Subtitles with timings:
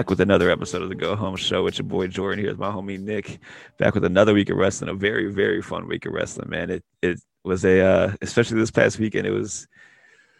[0.00, 2.42] back with another episode of the Go Home Show with your boy Jordan.
[2.42, 3.38] Here's my homie Nick,
[3.76, 4.88] back with another week of wrestling.
[4.88, 6.70] A very, very fun week of wrestling, man.
[6.70, 9.26] It it was a uh, especially this past weekend.
[9.26, 9.68] It was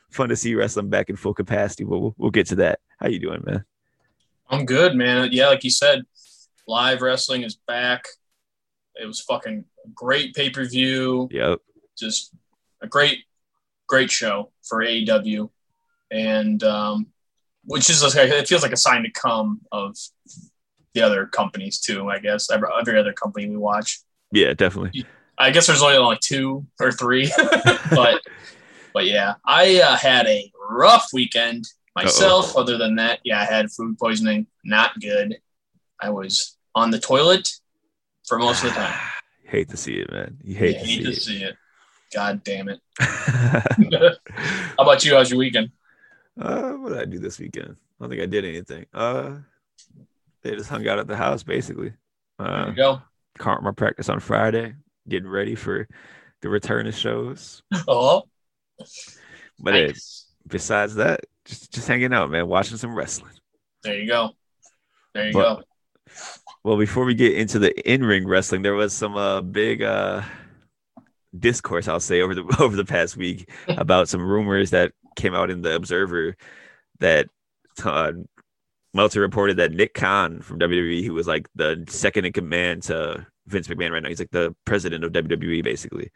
[0.08, 1.84] fun to see wrestling back in full capacity.
[1.84, 2.80] But we'll, we'll get to that.
[2.98, 3.66] How you doing, man?
[4.48, 5.28] I'm good, man.
[5.30, 6.04] Yeah, like you said,
[6.66, 8.06] live wrestling is back.
[8.94, 11.28] It was fucking great pay per view.
[11.30, 11.58] Yep.
[11.98, 12.32] Just
[12.80, 13.24] a great,
[13.86, 15.50] great show for AEW,
[16.10, 17.08] and um,
[17.70, 19.96] which is like it feels like a sign to come of
[20.92, 22.10] the other companies too.
[22.10, 24.00] I guess every, every other company we watch.
[24.32, 25.06] Yeah, definitely.
[25.38, 27.30] I guess there's only like two or three,
[27.90, 28.20] but
[28.92, 32.56] but yeah, I uh, had a rough weekend myself.
[32.56, 32.62] Uh-oh.
[32.62, 34.48] Other than that, yeah, I had food poisoning.
[34.64, 35.38] Not good.
[36.00, 37.48] I was on the toilet
[38.26, 38.98] for most of the time.
[39.44, 40.38] hate to see it, man.
[40.42, 41.22] You hate, Yeah, to, hate see, to it.
[41.22, 41.56] see it.
[42.12, 42.80] God damn it.
[42.98, 45.14] How about you?
[45.14, 45.70] How's your weekend?
[46.40, 47.76] Uh, what did I do this weekend?
[47.76, 48.86] I don't think I did anything.
[48.94, 49.36] Uh,
[50.42, 51.92] they just hung out at the house basically.
[52.38, 53.02] There Uh, you go.
[53.38, 54.74] caught my practice on Friday,
[55.08, 55.86] getting ready for
[56.40, 57.62] the return of shows.
[57.86, 58.22] Oh,
[59.62, 60.26] But nice.
[60.46, 63.34] besides that, just just hanging out, man, watching some wrestling.
[63.82, 64.30] there you go.
[65.12, 65.62] There you But- go.
[66.64, 70.22] Well, before we get into the in-ring wrestling, there was some uh, big uh,
[71.38, 75.50] discourse, I'll say, over the over the past week about some rumors that came out
[75.50, 76.36] in the Observer
[77.00, 77.28] that
[77.84, 78.12] uh,
[78.94, 83.26] Meltzer reported that Nick Khan from WWE, who was like the second in command to
[83.46, 86.10] Vince McMahon right now, he's like the president of WWE basically,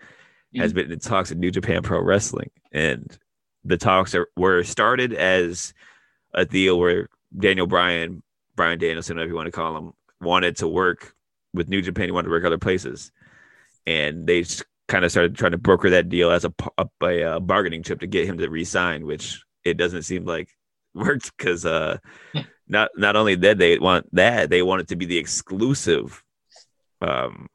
[0.57, 3.17] has been in talks with New Japan Pro Wrestling, and
[3.65, 5.75] the talks are, were started as
[6.33, 8.23] a deal where Daniel Bryan,
[8.57, 11.15] Brian Danielson, whatever you want to call him, wanted to work
[11.53, 12.07] with New Japan.
[12.07, 13.11] He wanted to work other places,
[13.87, 16.53] and they just kind of started trying to broker that deal as a
[17.03, 20.49] uh, bargaining chip to get him to resign, which it doesn't seem like
[20.95, 21.99] worked because uh,
[22.69, 26.23] not not only did they want that, they wanted to be the exclusive
[27.01, 27.49] um,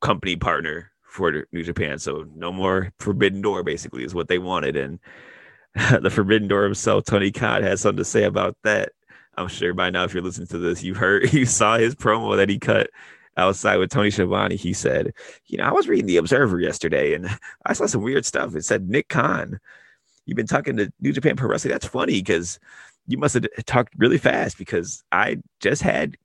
[0.00, 1.98] company partner for New Japan.
[1.98, 4.98] So no more Forbidden Door, basically, is what they wanted, and
[6.02, 8.92] the Forbidden Door himself, Tony Khan, has something to say about that.
[9.34, 12.36] I'm sure by now, if you're listening to this, you heard, you saw his promo
[12.36, 12.90] that he cut
[13.36, 14.56] outside with Tony Schiavone.
[14.56, 15.12] He said,
[15.46, 17.28] "You know, I was reading the Observer yesterday, and
[17.66, 18.54] I saw some weird stuff.
[18.54, 19.60] It said Nick Khan,
[20.26, 21.72] you've been talking to New Japan Pro Wrestling.
[21.72, 22.58] That's funny because
[23.06, 26.16] you must have talked really fast because I just had."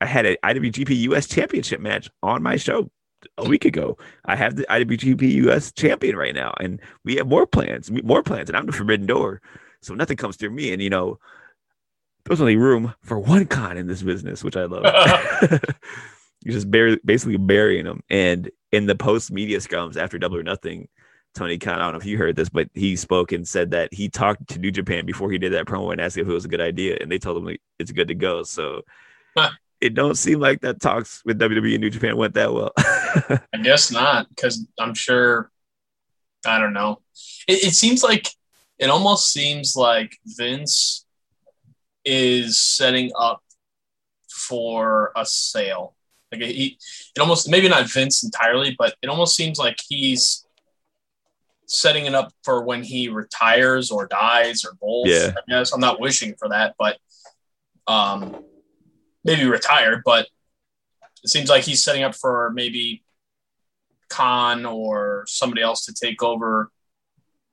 [0.00, 2.90] I had an IWGP US Championship match on my show
[3.38, 3.96] a week ago.
[4.24, 8.48] I have the IWGP US champion right now, and we have more plans, more plans,
[8.48, 9.40] and I'm the forbidden door.
[9.80, 10.72] So nothing comes through me.
[10.72, 11.18] And you know,
[12.24, 14.84] there's only room for one con in this business, which I love.
[16.42, 18.02] You're just basically burying them.
[18.10, 20.88] And in the post media scrums after Double or Nothing,
[21.34, 23.92] Tony Khan, I don't know if you heard this, but he spoke and said that
[23.92, 26.44] he talked to New Japan before he did that promo and asked if it was
[26.44, 28.42] a good idea, and they told him like, it's good to go.
[28.42, 28.82] So
[29.80, 32.72] it don't seem like that talks with WWE and New Japan went that well.
[32.78, 35.50] I guess not, because I'm sure.
[36.46, 37.00] I don't know.
[37.48, 38.28] It, it seems like
[38.78, 41.03] it almost seems like Vince
[42.04, 43.42] is setting up
[44.28, 45.94] for a sale.
[46.32, 46.78] Like he,
[47.14, 50.44] it almost maybe not Vince entirely, but it almost seems like he's
[51.66, 55.06] setting it up for when he retires or dies or both.
[55.06, 55.32] Yeah.
[55.36, 56.98] I guess I'm not wishing for that, but
[57.86, 58.44] um,
[59.24, 60.02] maybe retired.
[60.04, 60.26] But
[61.22, 63.02] it seems like he's setting up for maybe
[64.08, 66.70] Khan or somebody else to take over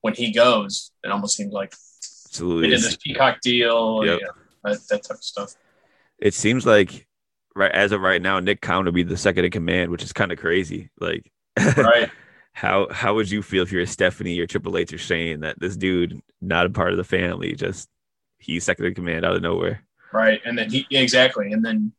[0.01, 0.91] when he goes.
[1.03, 1.77] It almost seems like they
[2.27, 2.69] Absolutely.
[2.69, 4.19] did this Peacock deal, Yep.
[4.21, 4.27] yeah,
[4.63, 5.55] that, that type of stuff.
[6.19, 7.07] it seems like
[7.55, 10.13] right as of right now, Nick Khan will be the second in command, which is
[10.13, 10.89] kind of crazy.
[10.99, 11.31] Like,
[11.77, 12.09] Right.
[12.53, 15.75] how how would you feel if you're Stephanie or Triple H or Shane that this
[15.77, 17.89] dude not a part of the family, just
[18.39, 19.83] he's second in command out of nowhere?
[20.13, 20.41] right.
[20.45, 21.51] And then he yeah, exactly.
[21.53, 21.91] And then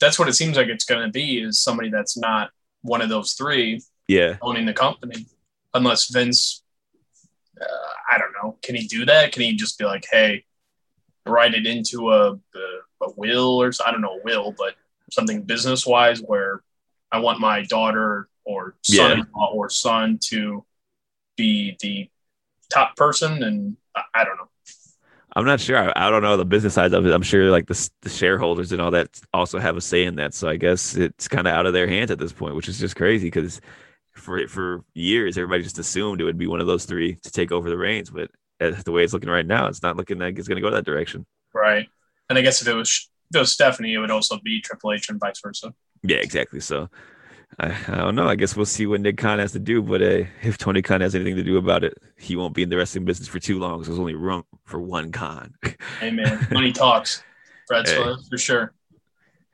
[0.00, 2.50] that's what it seems like it's going to be is somebody that's not
[2.82, 5.26] one of those three Yeah, owning the company,
[5.74, 6.62] unless Vince.
[7.60, 7.64] Uh,
[8.10, 8.56] I don't know.
[8.62, 9.32] Can he do that?
[9.32, 10.44] Can he just be like, "Hey,
[11.30, 12.36] write it into a a,
[13.02, 14.74] a will or I don't know, will, but
[15.10, 16.62] something business wise where
[17.10, 20.64] I want my daughter or son-in-law or son to
[21.36, 22.08] be the
[22.72, 24.48] top person, and I, I don't know.
[25.36, 25.76] I'm not sure.
[25.78, 27.12] I, I don't know the business side of it.
[27.12, 30.34] I'm sure like the, the shareholders and all that also have a say in that.
[30.34, 32.78] So I guess it's kind of out of their hands at this point, which is
[32.78, 33.60] just crazy because
[34.12, 37.52] for for years everybody just assumed it would be one of those three to take
[37.52, 38.30] over the reins, but
[38.60, 40.84] the way it's looking right now, it's not looking like it's going to go that
[40.84, 41.26] direction.
[41.54, 41.88] Right.
[42.28, 44.92] And I guess if it was if it was Stephanie, it would also be Triple
[44.92, 45.74] H and vice versa.
[46.02, 46.60] Yeah, exactly.
[46.60, 46.88] So
[47.58, 48.28] I, I don't know.
[48.28, 49.82] I guess we'll see what Nick Khan has to do.
[49.82, 52.68] But uh, if Tony Khan has anything to do about it, he won't be in
[52.68, 53.82] the wrestling business for too long.
[53.82, 55.54] So there's only room for one Khan.
[56.00, 57.22] hey man, money talks.
[57.68, 58.14] That's hey.
[58.28, 58.72] for sure.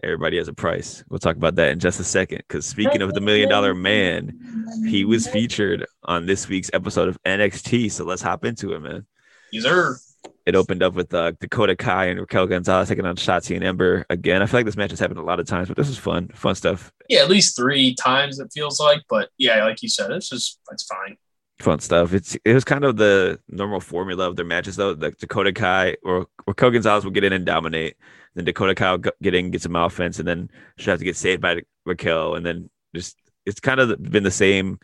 [0.02, 1.02] Everybody has a price.
[1.08, 2.38] We'll talk about that in just a second.
[2.38, 4.38] Because speaking of the million dollar man,
[4.86, 7.90] he was featured on this week's episode of NXT.
[7.90, 9.06] So let's hop into it, man.
[9.52, 9.96] Yes, sir.
[10.44, 14.06] It opened up with uh, Dakota Kai and Raquel Gonzalez taking on Shotzi and Ember
[14.10, 14.42] again.
[14.42, 16.28] I feel like this match has happened a lot of times, but this is fun,
[16.28, 16.92] fun stuff.
[17.08, 19.02] Yeah, at least three times it feels like.
[19.08, 21.16] But yeah, like you said, it's just it's fine.
[21.58, 22.12] Fun stuff.
[22.12, 24.92] It's it was kind of the normal formula of their matches though.
[24.92, 27.96] Like Dakota Kai or Raquel Gonzalez will get in and dominate.
[28.36, 31.16] Then Dakota Kai will get in, get some offense, and then she'll have to get
[31.16, 33.16] saved by Raquel, and then just
[33.46, 34.78] it's kind of been the same.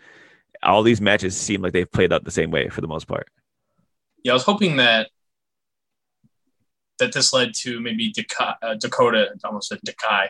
[0.63, 3.29] All these matches seem like they've played out the same way for the most part.
[4.25, 5.11] Yeah, I was hoping that
[6.99, 10.29] that this led to maybe Dakota, uh, Dakota almost said Dakai,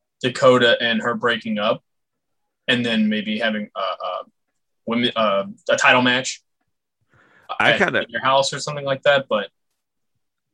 [0.20, 1.84] Dakota and her breaking up,
[2.66, 4.22] and then maybe having a, a
[4.84, 6.42] women uh, a title match.
[7.60, 9.50] I kind of your house or something like that, but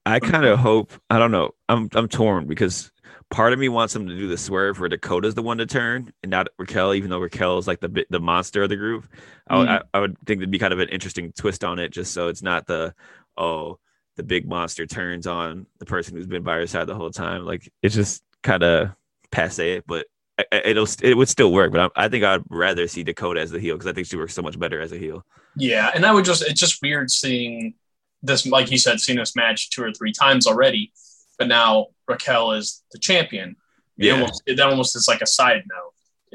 [0.05, 1.53] I kind of hope I don't know.
[1.69, 2.91] I'm I'm torn because
[3.31, 6.13] part of me wants them to do the swerve where Dakota's the one to turn
[6.23, 9.07] and not Raquel, even though Raquel is like the the monster of the group.
[9.51, 9.69] Mm.
[9.69, 12.29] I, I would think it'd be kind of an interesting twist on it, just so
[12.29, 12.95] it's not the
[13.37, 13.79] oh
[14.17, 17.45] the big monster turns on the person who's been by her side the whole time.
[17.45, 18.91] Like it's just kind of
[19.31, 20.07] passe, but
[20.51, 21.73] it'll it would still work.
[21.73, 24.17] But I, I think I'd rather see Dakota as the heel because I think she
[24.17, 25.25] works so much better as a heel.
[25.57, 27.75] Yeah, and I would just it's just weird seeing
[28.23, 30.93] this, like you said, seen this match two or three times already,
[31.39, 33.57] but now Raquel is the champion.
[33.99, 35.93] It yeah, almost, it almost is like a side note.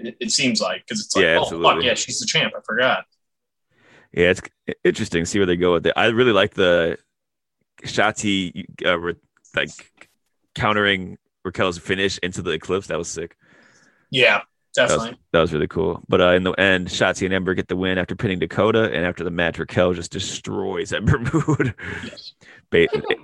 [0.08, 2.54] It, it seems like because it's like, yeah, oh fuck yeah, she's the champ.
[2.56, 3.06] I forgot.
[4.12, 4.42] Yeah, it's
[4.84, 5.94] interesting see where they go with it.
[5.96, 6.98] I really like the
[7.84, 9.16] Shotzi uh, re-
[9.56, 9.70] like
[10.56, 12.88] countering Raquel's finish into the eclipse.
[12.88, 13.36] That was sick.
[14.10, 14.42] Yeah,
[14.78, 15.06] definitely.
[15.06, 16.04] That was, that was really cool.
[16.08, 19.06] But uh, in the end, Shotzi and Ember get the win after pinning Dakota, and
[19.06, 21.76] after the match, Raquel just destroys Ember Mood.
[22.04, 22.34] Yes.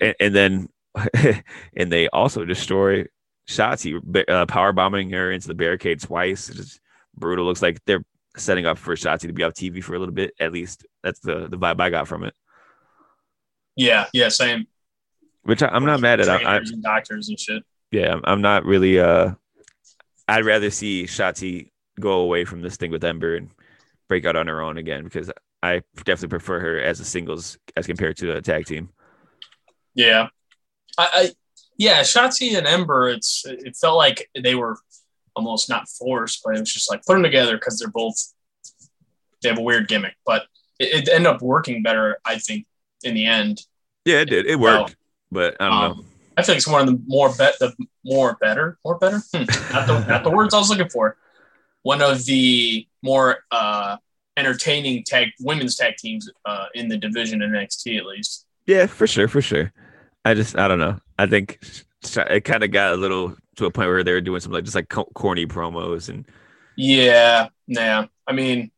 [0.01, 0.69] and, and, then,
[1.75, 3.05] and they also destroy
[3.47, 6.49] Shotzi, uh, power bombing her into the barricade twice.
[6.49, 6.79] It's just
[7.15, 7.45] brutal.
[7.45, 8.03] Looks like they're
[8.37, 10.33] setting up for Shotzi to be off TV for a little bit.
[10.39, 12.33] At least that's the the vibe I got from it.
[13.75, 14.67] Yeah, yeah, same.
[15.43, 16.29] Which I, am not mad at.
[16.29, 17.63] I, and doctors and shit.
[17.91, 18.99] Yeah, I'm, I'm not really.
[18.99, 19.33] Uh,
[20.27, 23.49] I'd rather see Shotzi go away from this thing with Ember and
[24.07, 25.31] break out on her own again because
[25.61, 28.89] I definitely prefer her as a singles as compared to a tag team.
[29.95, 30.27] Yeah,
[30.97, 31.29] I, I
[31.77, 33.09] yeah, Shotzi and Ember.
[33.09, 34.77] It's it felt like they were
[35.35, 38.15] almost not forced, but it was just like put them together because they're both
[39.41, 40.43] they have a weird gimmick, but
[40.79, 42.65] it, it ended up working better, I think,
[43.03, 43.61] in the end.
[44.05, 44.45] Yeah, it did.
[44.45, 44.95] It worked,
[45.31, 46.05] but I don't um, know.
[46.35, 47.73] I feel like it's one of the more bet the
[48.03, 49.21] more better, more better.
[49.33, 49.43] Hmm.
[49.73, 51.17] not the not the words I was looking for.
[51.83, 53.97] One of the more uh,
[54.37, 58.45] entertaining tag women's tag teams uh, in the division in NXT at least.
[58.65, 59.73] Yeah, for sure, for sure.
[60.25, 60.99] I just I don't know.
[61.19, 61.59] I think
[62.15, 64.63] it kind of got a little to a point where they were doing some like
[64.63, 66.25] just like corny promos and.
[66.75, 68.07] Yeah, yeah.
[68.25, 68.71] I mean,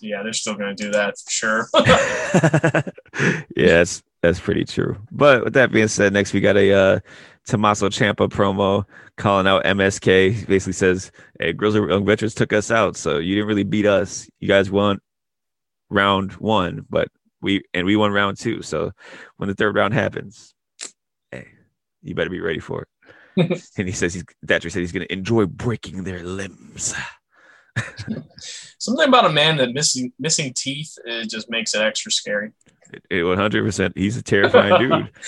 [0.00, 1.68] yeah, they're still going to do that for sure.
[3.56, 4.96] yes, that's pretty true.
[5.10, 7.00] But with that being said, next we got a uh,
[7.46, 8.84] Tommaso Ciampa promo
[9.16, 10.32] calling out MSK.
[10.32, 11.10] He basically says,
[11.40, 14.30] "Hey, Grizzled Young Veterans took us out, so you didn't really beat us.
[14.38, 15.00] You guys won
[15.90, 17.08] round one, but
[17.40, 18.62] we and we won round two.
[18.62, 18.92] So
[19.36, 20.54] when the third round happens,
[21.32, 21.48] hey,
[22.02, 22.88] you better be ready for it."
[23.76, 26.94] and he says he's Thatcher said he's going to enjoy breaking their limbs.
[28.78, 32.52] Something about a man that missing missing teeth it just makes it extra scary.
[33.10, 33.96] One hundred percent.
[33.96, 35.10] He's a terrifying dude.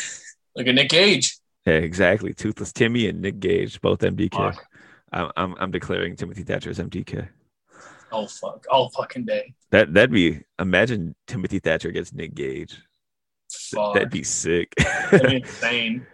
[0.56, 1.36] Like a Nick Gage.
[1.66, 2.32] Yeah, exactly.
[2.32, 4.56] Toothless Timmy and Nick Gage, both MDK.
[5.12, 7.26] I'm, I'm I'm declaring Timothy Thatcher as MDK.
[8.12, 8.64] Oh fuck!
[8.70, 9.54] All fucking day.
[9.72, 10.42] That that'd be.
[10.60, 12.80] Imagine Timothy Thatcher against Nick Gage.
[13.50, 13.94] Fuck.
[13.94, 14.72] That'd be sick.
[14.76, 16.06] That'd be insane.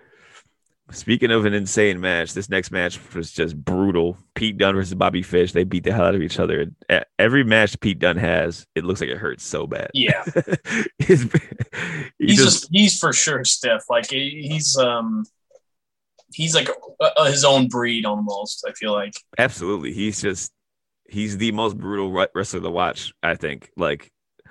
[0.93, 4.19] Speaking of an insane match, this next match was just brutal.
[4.35, 5.53] Pete Dunne versus Bobby Fish.
[5.53, 6.71] They beat the hell out of each other.
[7.19, 9.91] Every match Pete Dunne has, it looks like it hurts so bad.
[9.95, 10.25] Yeah,
[10.99, 11.31] he's,
[12.19, 13.85] he's just, he's for sure stiff.
[13.89, 15.25] Like he's um
[16.33, 16.69] he's like
[17.01, 18.65] a, a, his own breed almost.
[18.69, 19.93] I feel like absolutely.
[19.93, 20.53] He's just
[21.09, 23.13] he's the most brutal wrestler to watch.
[23.23, 24.11] I think like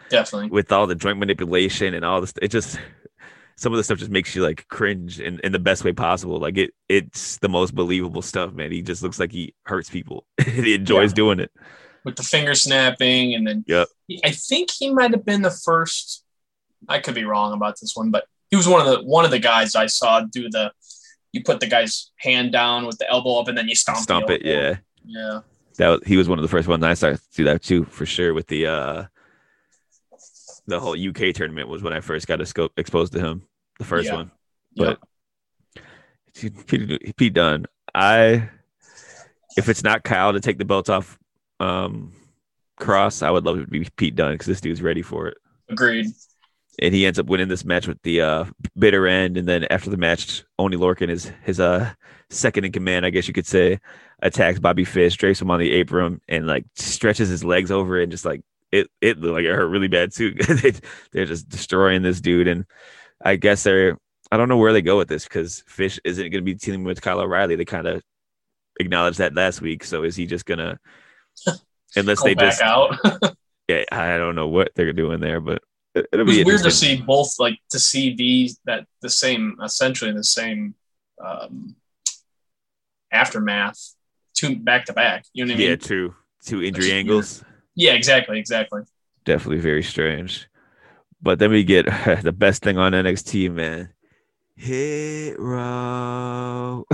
[0.10, 2.34] definitely with all the joint manipulation and all this.
[2.42, 2.80] It just
[3.60, 6.40] some of the stuff just makes you like cringe in, in the best way possible.
[6.40, 8.72] Like it it's the most believable stuff, man.
[8.72, 10.26] He just looks like he hurts people.
[10.46, 11.16] he enjoys yeah.
[11.16, 11.52] doing it.
[12.06, 13.90] With the finger snapping and then yep.
[14.24, 16.24] I think he might have been the first
[16.88, 19.32] I could be wrong about this one, but he was one of the one of
[19.32, 20.72] the guys I saw do the
[21.34, 24.30] you put the guy's hand down with the elbow up and then you stomp stomp
[24.30, 24.78] it, yeah.
[25.06, 25.42] Yeah.
[25.76, 27.84] that was, he was one of the first ones I started to do that too,
[27.84, 28.34] for sure.
[28.34, 29.06] With the uh,
[30.70, 33.44] the whole UK tournament was when I first got scope, exposed to him,
[33.80, 34.16] the first Yeah.
[34.16, 34.32] one.
[34.76, 35.00] But
[36.36, 38.50] Pete, Pete Dunne, I
[39.58, 41.18] if it's not Kyle to take the belt off
[41.60, 42.14] um,
[42.80, 45.38] Kross, I would love it to be Pete Dunne because this dude's ready for it.
[45.70, 46.06] Agreed.
[46.82, 48.46] And he ends up winning this match with the uh,
[48.78, 51.92] bitter end, and then after the match, Oney Lorcan is his uh
[52.30, 53.80] second in command, I guess you could say,
[54.22, 58.04] attacks Bobby Fish, drapes him on the apron, and like stretches his legs over it,
[58.04, 60.32] and just like it it looked like it hurt really bad too.
[60.36, 60.72] they,
[61.12, 62.66] they're just destroying this dude, and
[63.24, 63.98] I guess they're
[64.32, 66.84] I don't know where they go with this because Fish isn't going to be teaming
[66.84, 67.56] with Kyle O'Reilly.
[67.56, 68.04] They kind of
[68.80, 70.80] acknowledged that last week, so is he just gonna?
[71.96, 72.96] Unless Go they back just, out.
[73.68, 75.62] yeah, I don't know what they're doing there, but
[75.96, 80.12] it- was be weird to see both like to see these that the same essentially
[80.12, 80.76] the same
[81.24, 81.76] um
[83.12, 83.96] aftermath
[84.36, 86.14] two back to back you know what i mean Yeah, two
[86.46, 87.44] two injury angles.
[87.76, 88.82] yeah exactly exactly
[89.26, 90.48] Definitely very strange.
[91.22, 91.86] But then we get
[92.24, 93.94] the best thing on NXT, man.
[94.56, 96.86] Hit row.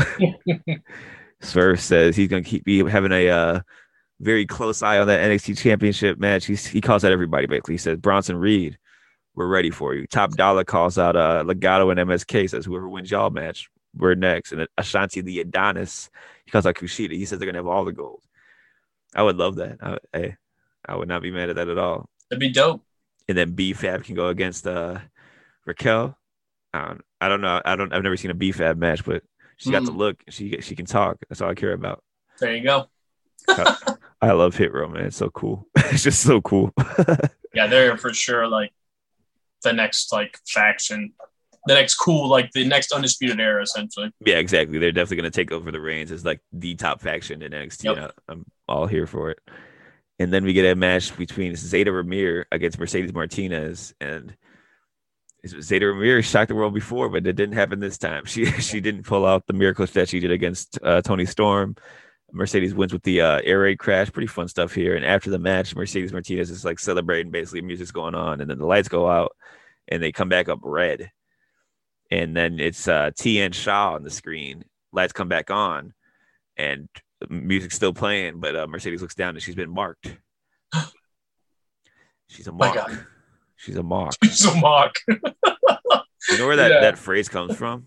[1.41, 3.59] Swerve says he's gonna keep be having a uh,
[4.19, 6.45] very close eye on that NXT championship match.
[6.45, 7.75] He's, he calls out everybody basically.
[7.75, 8.77] He says Bronson Reed,
[9.35, 10.07] we're ready for you.
[10.07, 14.51] Top Dollar calls out uh, Legado and MSK says whoever wins y'all match, we're next.
[14.51, 16.09] And then Ashante the Adonis,
[16.45, 17.13] he calls out Kushida.
[17.13, 18.21] He says they're gonna have all the gold.
[19.15, 19.77] I would love that.
[19.81, 20.37] I, I,
[20.87, 22.09] I would not be mad at that at all.
[22.29, 22.83] that'd be dope
[23.27, 24.99] And then B Fab can go against uh,
[25.65, 26.17] Raquel.
[26.73, 27.61] I don't, I don't know.
[27.63, 27.93] I don't.
[27.93, 29.23] I've never seen a B Fab match, but
[29.57, 29.97] she got the Mm.
[29.97, 30.23] look.
[30.29, 31.17] She she can talk.
[31.29, 32.03] That's all I care about.
[32.39, 32.87] there you go
[34.21, 35.05] I love Hit Row, man.
[35.05, 35.67] It's so cool.
[35.75, 36.73] it's just so cool.
[37.53, 38.71] yeah they're for sure like
[39.63, 41.13] the next like faction
[41.67, 44.77] the next cool like the next undisputed era essentially yeah, exactly.
[44.77, 47.83] They're definitely going to take over the reins as like the top faction in NXT.
[47.95, 48.11] Yep.
[48.27, 49.39] I'm all here for it.
[50.17, 54.35] And then we get a match between Zayda Ramier against Mercedes Martinez, and
[55.45, 58.25] Zayda Ramier shocked the world before, but it didn't happen this time.
[58.27, 61.75] She she didn't pull out the miracles that she did against uh, Toni Storm.
[62.31, 64.11] Mercedes wins with the uh, air raid crash.
[64.11, 64.95] Pretty fun stuff here.
[64.95, 67.31] And after the match, Mercedes Martinez is like celebrating.
[67.31, 69.35] Basically, music's going on, and then the lights go out,
[69.87, 71.11] and they come back up red.
[72.11, 74.63] And then it's uh, Tian Sha on the screen.
[74.91, 75.93] Lights come back on,
[76.57, 76.89] and
[77.29, 78.39] music's still playing.
[78.39, 80.17] But uh, Mercedes looks down, and she's been marked.
[82.27, 82.51] She's a.
[82.51, 83.05] God.
[83.55, 84.13] She's a mark.
[84.31, 86.81] so mock You know where that, Yeah.
[86.81, 87.85] that phrase comes from?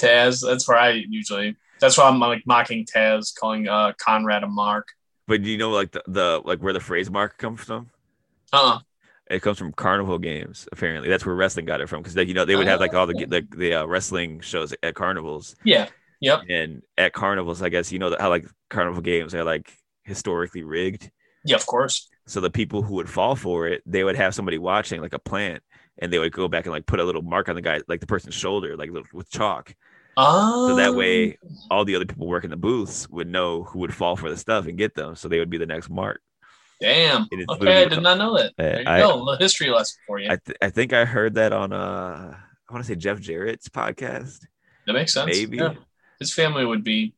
[0.00, 4.46] taz that's where i usually that's why i'm like mocking taz calling uh conrad a
[4.46, 4.88] mark
[5.28, 7.90] But do you know like the, the like where the phrase mark comes from?
[8.52, 8.78] uh
[9.30, 10.66] It comes from carnival games.
[10.72, 12.02] Apparently, that's where wrestling got it from.
[12.02, 14.94] Because you know they would have like all the the, the uh, wrestling shows at
[14.94, 15.86] carnivals, yeah
[16.20, 19.72] yep and at carnivals, I guess you know how like carnival games are like
[20.04, 21.10] historically rigged.
[21.44, 24.58] yeah of course So the people who would fall for it, they would have somebody
[24.58, 25.62] watching like a plant,
[25.98, 28.00] and they would go back and like put a little mark on the guy, like
[28.00, 29.74] the person's shoulder, like with chalk.
[30.16, 31.38] Oh, So that way,
[31.70, 34.66] all the other people working the booths would know who would fall for the stuff
[34.66, 35.14] and get them.
[35.16, 36.20] So they would be the next mark.
[36.80, 37.26] Damn.
[37.48, 38.52] Okay, I did not know that.
[38.56, 39.14] There you I- go.
[39.14, 40.30] A little history lesson for you.
[40.30, 42.34] I th- I think I heard that on uh
[42.68, 44.38] I want to say Jeff Jarrett's podcast.
[44.86, 45.26] that makes sense.
[45.36, 45.58] Maybe.
[45.58, 45.74] Yeah.
[46.20, 47.14] His family would be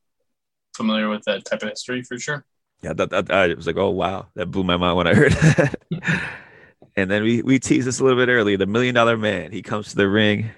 [0.74, 2.44] familiar with that type of history for sure.
[2.82, 5.32] Yeah, that, that I was like, oh wow, that blew my mind when I heard
[5.32, 5.74] that.
[6.96, 8.56] and then we we teased this a little bit earlier.
[8.56, 10.50] The Million Dollar Man, he comes to the ring.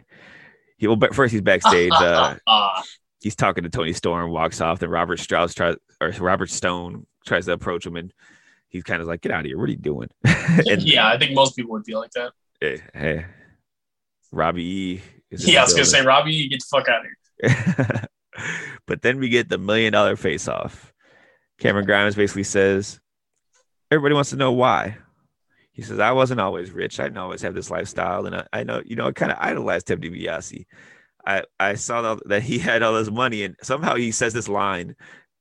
[0.78, 1.92] He well, but first he's backstage.
[1.92, 2.36] Uh,
[3.20, 4.78] he's talking to Toni Storm, walks off.
[4.78, 8.12] Then Robert Strauss tries or Robert Stone tries to approach him, and
[8.68, 9.58] he's kind of like, "Get out of here!
[9.58, 12.32] What are you doing?" and yeah, I think most people would be like that.
[12.60, 13.26] hey, hey,
[14.32, 15.02] Robbie E.
[15.30, 16.04] Yeah, I was gonna say.
[16.04, 17.10] Robbie, get the fuck out of
[17.86, 18.08] here.
[18.86, 20.92] But then we get the million dollar face off.
[21.58, 23.00] Cameron Grimes basically says,
[23.90, 24.96] Everybody wants to know why.
[25.72, 26.98] He says, I wasn't always rich.
[27.00, 28.26] I didn't always have this lifestyle.
[28.26, 30.66] And I, I know, you know, I kind of idolized Ted DiBiase.
[31.26, 34.96] I, I saw that, he had all this money and somehow he says this line.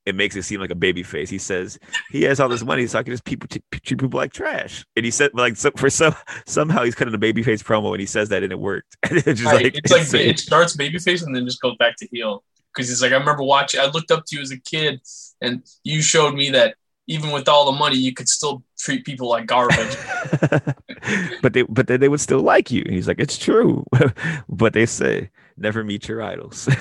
[0.05, 1.29] It makes it seem like a baby face.
[1.29, 1.79] He says
[2.11, 4.85] he has all this money, so I can just people treat people like trash.
[4.97, 6.13] And he said, like, so for some
[6.45, 8.97] somehow he's cutting a baby face promo, and he says that, and it worked.
[9.09, 9.63] And it's just Right.
[9.63, 12.43] like it's like it starts babyface and then just goes back to heel.
[12.73, 13.79] Because he's like, I remember watching.
[13.79, 15.01] I looked up to you as a kid,
[15.41, 16.75] and you showed me that
[17.07, 19.97] even with all the money, you could still treat people like garbage.
[21.41, 22.83] but they but they would still like you.
[22.85, 23.85] And he's like, it's true.
[24.49, 26.69] but they say never meet your idols.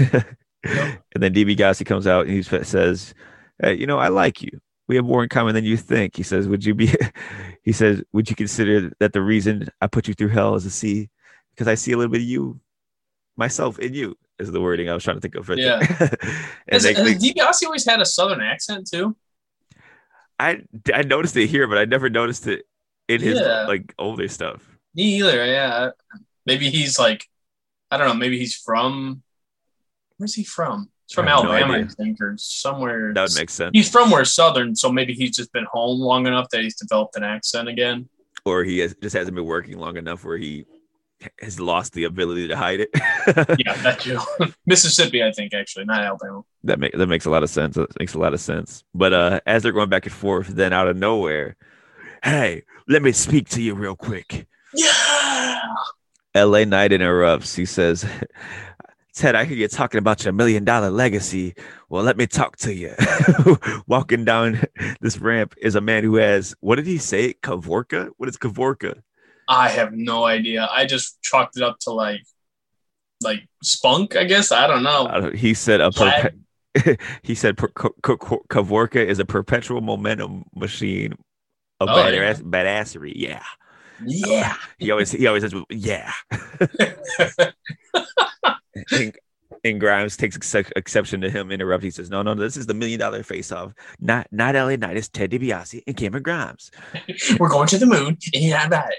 [0.64, 3.14] And then DiBiase comes out and he says,
[3.61, 4.61] hey, you know, I like you.
[4.87, 6.16] We have more in common than you think.
[6.16, 6.94] He says, would you be
[7.64, 10.70] he says, would you consider that the reason I put you through hell is to
[10.70, 11.11] see
[11.50, 12.61] because I see a little bit of you
[13.37, 14.16] myself in you
[14.49, 15.78] is the wording I was trying to think of right Yeah.
[16.00, 16.18] and
[16.70, 19.16] Has, they, has they- DiBiase always had a southern accent too?
[20.38, 22.64] I I noticed it here, but I never noticed it
[23.08, 23.66] in his Yeah.
[23.66, 24.66] like older stuff.
[24.94, 25.44] Me either.
[25.46, 25.90] Yeah.
[26.46, 27.26] Maybe he's like,
[27.90, 28.14] I don't know.
[28.14, 29.22] Maybe he's from.
[30.16, 30.90] Where's he from?
[31.06, 33.12] He's from I have no Alabama, I think, or somewhere.
[33.14, 33.70] That would make sense.
[33.75, 37.16] He's from where Southern, so maybe he's just been home long enough that he's developed
[37.16, 38.08] an accent again.
[38.44, 40.64] or he has, just hasn't been working long enough where he
[41.40, 42.90] has lost the ability to hide it.
[43.64, 44.18] Yeah, that too.
[44.66, 46.42] Mississippi, I think, actually, not Alabama.
[46.64, 47.76] that make, that makes a lot of sense.
[47.76, 48.82] That makes a lot of sense.
[48.94, 51.56] But uh, as they're going back and forth, then out of nowhere,
[52.24, 54.46] hey, let me speak to you real quick.
[54.74, 55.62] Yeah.
[56.34, 57.54] LA Knight interrupts.
[57.54, 58.04] He says,
[59.14, 61.54] Ted, I could get talking about your million dollar legacy.
[61.90, 62.94] Well, let me talk to you.
[63.86, 64.62] Walking down
[65.00, 67.34] this ramp is a man who has, what did he say?
[67.34, 68.08] Kavorka?
[68.16, 69.02] What is Kavorka?
[69.52, 70.68] I have no idea.
[70.71, 72.23] I just chalked it up to like,
[73.23, 74.16] like spunk.
[74.16, 75.06] I guess I don't know.
[75.11, 78.16] I don't- he said a perpe- he said per- Ka- Ka-
[78.49, 81.12] Kavorka is a perpetual momentum machine
[81.80, 83.12] of Oh, badass, badassery.
[83.14, 83.42] Yeah.
[84.04, 84.54] Yeah.
[84.59, 86.12] Uh, he always he always says yeah.
[88.92, 89.16] and,
[89.64, 91.87] and Grimes takes excep- exception to him interrupting.
[91.88, 93.72] He says, "No, no, this is the million dollar face off.
[94.00, 94.96] Not not LA Knight.
[94.96, 96.70] It's Ted DiBiase and Cameron Grimes."
[97.38, 98.18] We're going to the moon.
[98.35, 98.98] and Yeah, about it.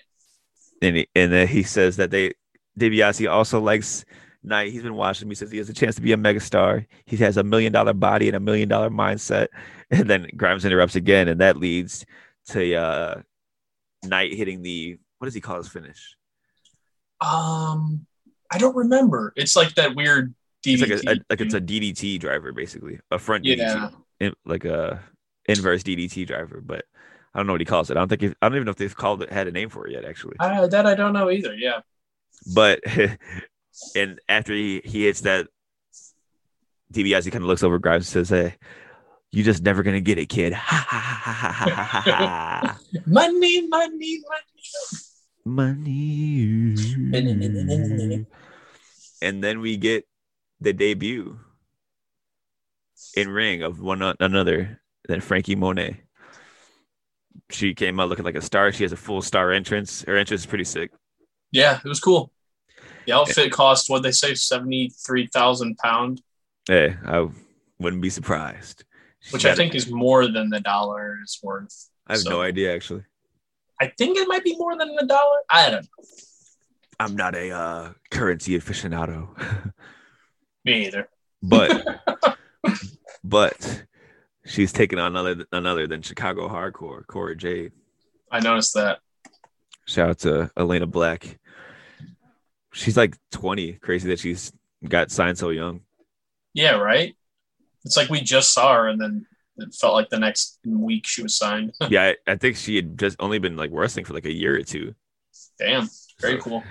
[0.84, 2.34] And he, and then he says that they
[2.80, 4.06] DiBiase also likes
[4.43, 4.72] Knight.
[4.72, 5.32] He's been watching him.
[5.32, 6.86] He says he has a chance to be a megastar.
[7.06, 9.48] He has a million dollar body and a million dollar mindset.
[9.91, 12.04] And then Grimes interrupts again, and that leads
[12.48, 13.22] to uh
[14.04, 16.17] Knight hitting the what does he call his finish?
[17.22, 18.08] Um,
[18.52, 19.34] I don't remember.
[19.36, 20.34] It's like that weird
[20.65, 21.06] It's DDT.
[21.06, 23.89] like a, a like it's a DDT driver basically, a front yeah.
[24.19, 25.04] In, like a
[25.46, 26.60] inverse DDT driver.
[26.60, 26.86] But
[27.34, 27.98] I don't know what he calls it.
[27.98, 29.69] I don't think he, I don't even know if they've called it had a name
[29.69, 30.36] for it yet actually.
[30.39, 31.56] Uh, that I don't know either.
[31.56, 31.80] Yeah.
[32.54, 32.82] But
[33.96, 35.48] and after he he hits that,
[36.93, 38.56] DiBiase kind of looks over Grimes and says, "Hey,
[39.32, 40.54] you just never gonna get it, kid."
[43.08, 44.22] Money, money,
[45.46, 46.76] Money.
[46.76, 48.26] money.
[49.22, 50.06] and then we get
[50.62, 51.39] the debut
[53.15, 56.02] in ring of one another than Frankie Monet.
[57.50, 58.72] She came out looking like a star.
[58.72, 60.04] She has a full star entrance.
[60.04, 60.91] Her entrance is pretty sick.
[61.52, 62.32] Yeah, it was cool.
[63.06, 66.22] The outfit cost what they say seventy three thousand pound,
[66.67, 67.28] Hey, I
[67.80, 68.86] wouldn't be surprised.
[69.19, 71.89] She which I think is more than the dollar is worth.
[72.08, 73.04] I have so- no idea actually.
[73.82, 75.38] I think it might be more than the dollar.
[75.50, 76.06] I don't know.
[77.00, 79.28] I'm not a uh, currency aficionado,
[80.65, 81.10] Me either.
[81.41, 82.02] but
[83.24, 83.84] but
[84.45, 87.71] she's taking on another another than Chicago hardcore, Cora Jade.
[88.32, 88.99] I noticed that.
[89.86, 91.39] Shout out to Elayna Black.
[92.73, 93.73] She's like 20.
[93.73, 94.51] Crazy that she's
[94.88, 95.82] got signed so young.
[96.53, 97.15] Yeah, right.
[97.86, 99.25] It's like we just saw her, and then
[99.58, 101.73] it felt like the next week she was signed.
[101.89, 104.56] yeah, I, I think she had just only been like wrestling for like a year
[104.56, 104.95] or two.
[105.60, 106.63] Damn, very So, cool.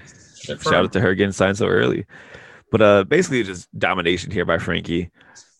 [0.42, 0.74] Shout her.
[0.74, 2.06] out to her getting signed so early.
[2.72, 5.10] But uh basically just domination here by Frankie.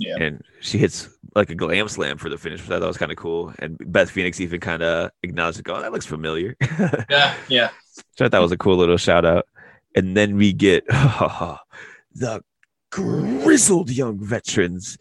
[0.07, 0.17] Yeah.
[0.21, 3.11] And she hits like a glam slam for the finish, which I thought was kind
[3.13, 3.53] of cool.
[3.59, 6.57] And Beth Phoenix even kind of acknowledged, like, oh, that looks familiar.
[7.11, 7.71] Yeah, yeah.
[8.17, 9.47] So I thought was a cool little shout out.
[9.95, 10.87] And then we get
[12.15, 12.43] the
[12.91, 14.99] grizzled young veterans.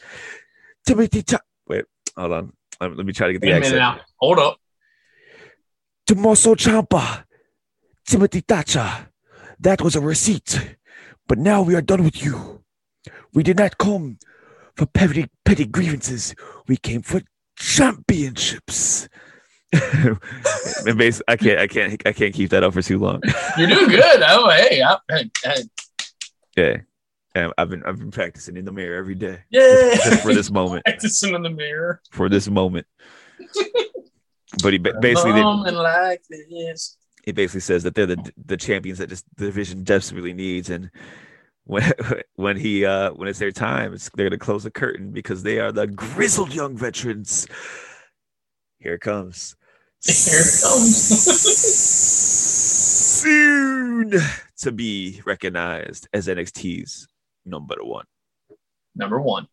[0.85, 1.85] Timothy Ta- Wait,
[2.17, 2.53] hold on.
[2.79, 3.97] Um, let me try to get the Wait a minute accent.
[3.97, 3.99] now.
[4.17, 4.57] Hold up.
[6.07, 7.23] Tommaso Ciampa,
[8.05, 9.07] Timothy Thatcher.
[9.59, 10.75] That was a receipt.
[11.27, 12.63] But now we are done with you.
[13.33, 14.17] We did not come
[14.75, 16.33] for petty, petty grievances.
[16.67, 17.21] We came for
[17.57, 19.07] championships.
[20.83, 23.21] And basi- I can't, I can't, I can't keep that up for too long.
[23.57, 24.21] You're doing good.
[24.25, 25.63] Oh, hey, I, hey, hey.
[26.57, 26.77] Yeah,
[27.35, 29.93] and I've been, I've been practicing in the mirror every day Yay!
[30.03, 32.01] just for this moment, Practicing in the mirror.
[32.11, 32.85] for this moment.
[34.61, 36.97] But he ba- basically, a they, like this.
[37.23, 40.91] it basically says that they're the the champions that this division desperately needs and
[41.71, 41.89] when
[42.35, 45.59] when he uh when it's their time it's they're gonna close the curtain because they
[45.59, 47.47] are the grizzled young veterans
[48.79, 49.55] here it comes
[50.05, 50.97] Here it comes.
[53.21, 54.11] soon
[54.57, 57.07] to be recognized as NXT's
[57.45, 58.05] number one
[58.95, 59.47] Number one.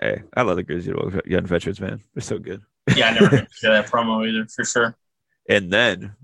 [0.00, 2.62] hey I love the grizzled young veterans man they're so good
[2.96, 4.96] Yeah, I never heard that promo either, for sure.
[5.48, 6.14] and then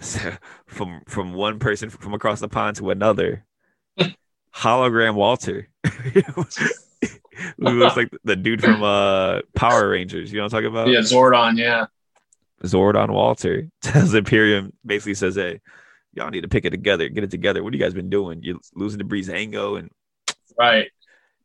[0.66, 3.44] from from one person from across the pond to another.
[4.54, 5.68] Hologram walter.
[7.58, 10.32] Who looks like the dude from uh power rangers.
[10.32, 10.88] You know what i'm talking about?
[10.88, 11.86] Yeah, Zordon, yeah.
[12.62, 13.68] zordon walter.
[13.82, 15.60] Tells imperium basically says hey
[16.12, 17.62] y'all need to pick it together get it together.
[17.62, 18.40] What have you guys been doing?
[18.42, 19.90] You're losing to breezango and
[20.56, 20.90] Right.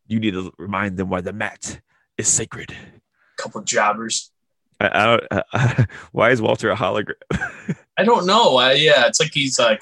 [0.07, 1.81] you need to remind them why the mat
[2.17, 2.75] is sacred.
[3.37, 4.31] Couple jobbers.
[4.79, 7.13] I, I don't, I, why is Walter a hologram?
[7.97, 8.59] I don't know.
[8.59, 9.81] Uh, yeah, it's like he's like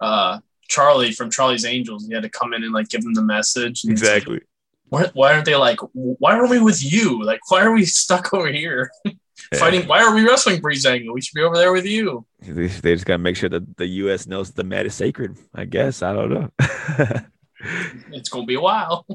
[0.00, 2.06] uh, Charlie from Charlie's Angels.
[2.06, 3.84] He had to come in and like give them the message.
[3.84, 4.40] It's like, exactly.
[4.88, 5.78] why, why aren't they like?
[5.92, 7.22] Why aren't we with you?
[7.24, 9.12] Like, why are we stuck over here Yeah.
[9.58, 9.86] fighting?
[9.86, 11.12] Why are we wrestling Breezango?
[11.14, 12.26] We should be over there with you.
[12.40, 14.26] They, they just gotta make sure that the U.S.
[14.26, 15.36] knows the mat is sacred.
[15.54, 16.50] I guess I don't know.
[18.12, 19.06] It's gonna be a while.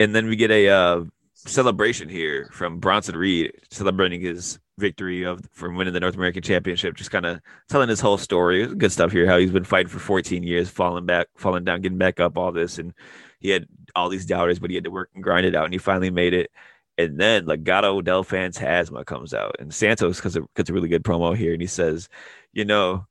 [0.00, 1.04] and then we get a uh,
[1.46, 6.96] celebration here from Bronson Reed celebrating his victory of from winning the North American Championship.
[6.96, 8.66] Just kind of telling his whole story.
[8.66, 9.26] Good stuff here.
[9.26, 12.36] How he's been fighting for 14 years, falling back, falling down, getting back up.
[12.36, 12.92] All this, and
[13.40, 15.72] he had all these doubters, but he had to work and grind it out, and
[15.74, 16.50] he finally made it.
[16.96, 20.88] And then Legado oh, del Fantasma comes out, and Santos cuts a, cuts a really
[20.88, 22.08] good promo here, and he says,
[22.52, 23.06] "You know,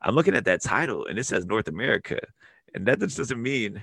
[0.00, 2.20] I'm looking at that title, and it says North America,
[2.74, 3.82] and that just doesn't mean."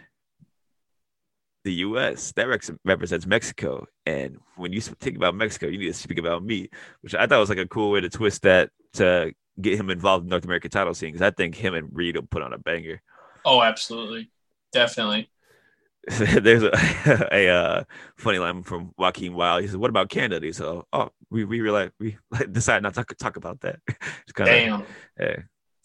[1.63, 2.33] The U.S.
[2.33, 6.43] That rex- represents Mexico, and when you think about Mexico, you need to speak about
[6.43, 6.69] me,
[7.01, 10.25] which I thought was like a cool way to twist that to get him involved
[10.25, 12.57] in North American title scene because I think him and Reed will put on a
[12.57, 13.01] banger.
[13.45, 14.29] Oh, absolutely,
[14.71, 15.29] definitely.
[16.07, 17.83] There's a, a uh,
[18.17, 19.61] funny line from Joaquin Wilde.
[19.61, 22.17] He said, "What about Canada?" He said, "Oh, we we realize we
[22.51, 24.85] decided not to talk about that." it's kind of Damn,
[25.17, 25.43] hey,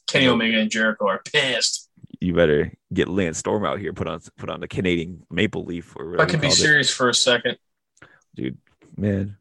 [0.09, 1.88] Kenny Omega and Jericho are pissed.
[2.21, 5.95] You better get Lance Storm out here, put on put on the Canadian maple leaf
[5.97, 6.63] or I could be called it.
[6.63, 7.57] serious for a second.
[8.35, 8.59] dude,
[8.97, 9.37] man,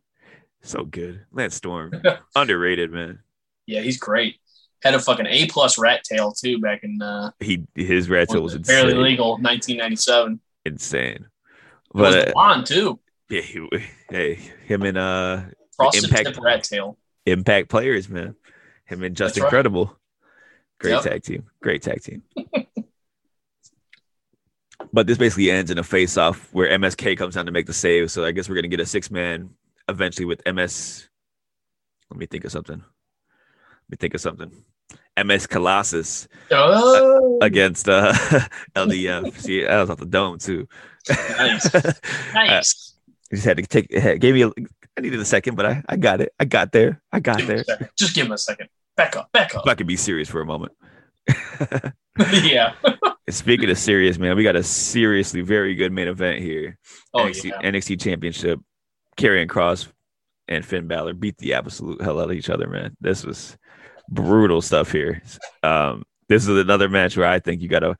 [0.61, 1.25] so good.
[1.31, 1.91] Lance Storm,
[2.35, 3.19] underrated, man.
[3.65, 4.35] Yeah, he's great.
[4.83, 8.43] Had a fucking A plus rat tail too back in uh, He his rat tail
[8.43, 9.01] was barely insane.
[9.03, 10.39] legal 1997.
[10.65, 11.15] insane.
[11.15, 11.21] It
[11.93, 12.99] was But uh, blonde too.
[13.29, 13.67] yeah, he,
[14.09, 14.35] hey,
[14.65, 15.41] him and uh
[15.75, 16.97] Frosted Impact- rat tail.
[17.25, 18.35] Impact players, man.
[18.85, 19.43] Him and Just right.
[19.43, 19.97] Incredible.
[20.79, 21.01] Great Yep.
[21.03, 21.43] tag team.
[21.61, 22.21] Great tag team.
[24.93, 27.73] but this basically ends in a face off where MSK comes down to make the
[27.73, 28.11] save.
[28.11, 29.49] So I guess we're gonna get a six man
[29.89, 31.07] eventually with MS.
[32.09, 32.77] Let me think of something.
[32.77, 34.51] Let me think of something.
[35.23, 38.13] MS Colossus Oh, against uh
[38.75, 39.37] LDF.
[39.39, 40.67] See, that was off the dome too.
[41.09, 41.73] Nice.
[42.33, 42.93] nice.
[43.31, 44.47] I just had to take gave me a,
[44.97, 46.33] I needed a second, but I, I got it.
[46.39, 47.01] I got there.
[47.11, 47.89] I got Give there.
[47.97, 48.69] Just give him a second.
[48.95, 49.31] Back up.
[49.31, 49.63] Back up.
[49.65, 50.71] If I could be serious for a moment.
[52.43, 52.73] yeah.
[53.29, 56.77] Speaking of serious, man, we got a seriously very good main event here.
[57.13, 57.61] Oh NXT, yeah.
[57.61, 58.59] NXT Championship.
[59.17, 59.87] Karrion Kross
[60.47, 62.95] and Finn Balor beat the absolute hell out of each other, man.
[63.01, 63.57] This was
[64.09, 65.21] brutal stuff here.
[65.61, 67.97] Um, this is another match where I think you gotta.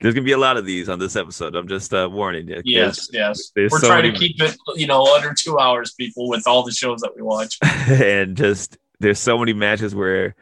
[0.00, 1.54] There's gonna be a lot of these on this episode.
[1.54, 2.62] I'm just uh, warning you.
[2.64, 3.10] Yes.
[3.12, 3.52] Yes.
[3.54, 6.62] We're so trying many- to keep it, you know, under two hours, people, with all
[6.62, 7.58] the shows that we watch.
[7.62, 10.34] and just there's so many matches where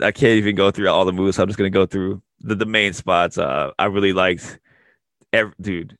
[0.00, 1.36] I can't even go through all the moves.
[1.36, 3.38] So I'm just gonna go through the, the main spots.
[3.38, 4.58] Uh, I really liked,
[5.32, 5.96] every, dude.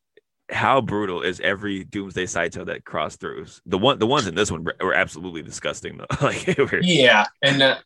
[0.50, 3.62] How brutal is every Doomsday Saito that Kross throughs?
[3.64, 6.06] The one, the ones in this one were, were absolutely disgusting though.
[6.20, 7.78] like, were, Yeah, and uh,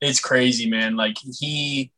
[0.00, 0.96] it's crazy, man.
[0.96, 1.90] Like he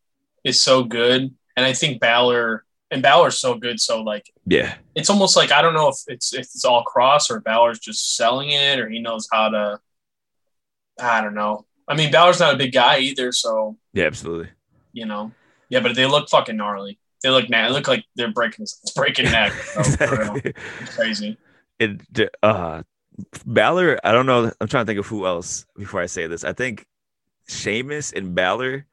[0.44, 3.78] is so good, and I think Balor and Balor's so good.
[3.80, 7.30] So like, yeah, it's almost like I don't know if it's if it's all Kross
[7.30, 9.78] or Balor's just selling it, or he knows how to.
[10.98, 11.66] I don't know.
[11.86, 14.48] I mean, Balor's not a big guy either, so yeah, absolutely.
[14.98, 15.32] You know.
[15.70, 16.98] Yeah, but they look fucking gnarly.
[17.22, 19.52] They look na- They look like they're breaking breaking neck.
[19.52, 20.34] So, for real.
[20.37, 20.54] Exactly.
[20.80, 21.38] It's crazy.
[21.78, 22.82] it uh
[23.44, 24.52] Balor, I don't know.
[24.61, 26.44] I'm trying to think of who else before I say this.
[26.44, 26.87] I think
[27.48, 28.87] Sheamus and Balor,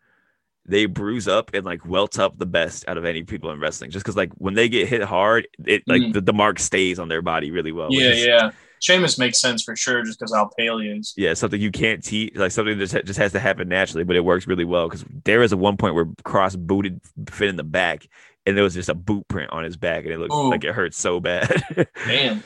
[0.66, 3.92] they bruise up and like welt up the best out of any people in wrestling.
[3.92, 6.14] Just because like when they get hit hard, it like Mhm.
[6.14, 7.90] the, the mark stays on their body really well.
[7.92, 8.52] Yeah, is- yeah.
[8.80, 11.14] Sheamus makes sense for sure, just because how pale he is.
[11.18, 14.16] Yeah, something you can't teach, like something that just, just has to happen naturally, but
[14.16, 14.88] it works really well.
[14.88, 18.08] Because there is a one point where Kross booted Finn in the back,
[18.46, 20.50] and there was just a boot print on his back, and it looked Ooh.
[20.50, 21.64] like it hurt so bad.
[22.06, 22.44] Damn.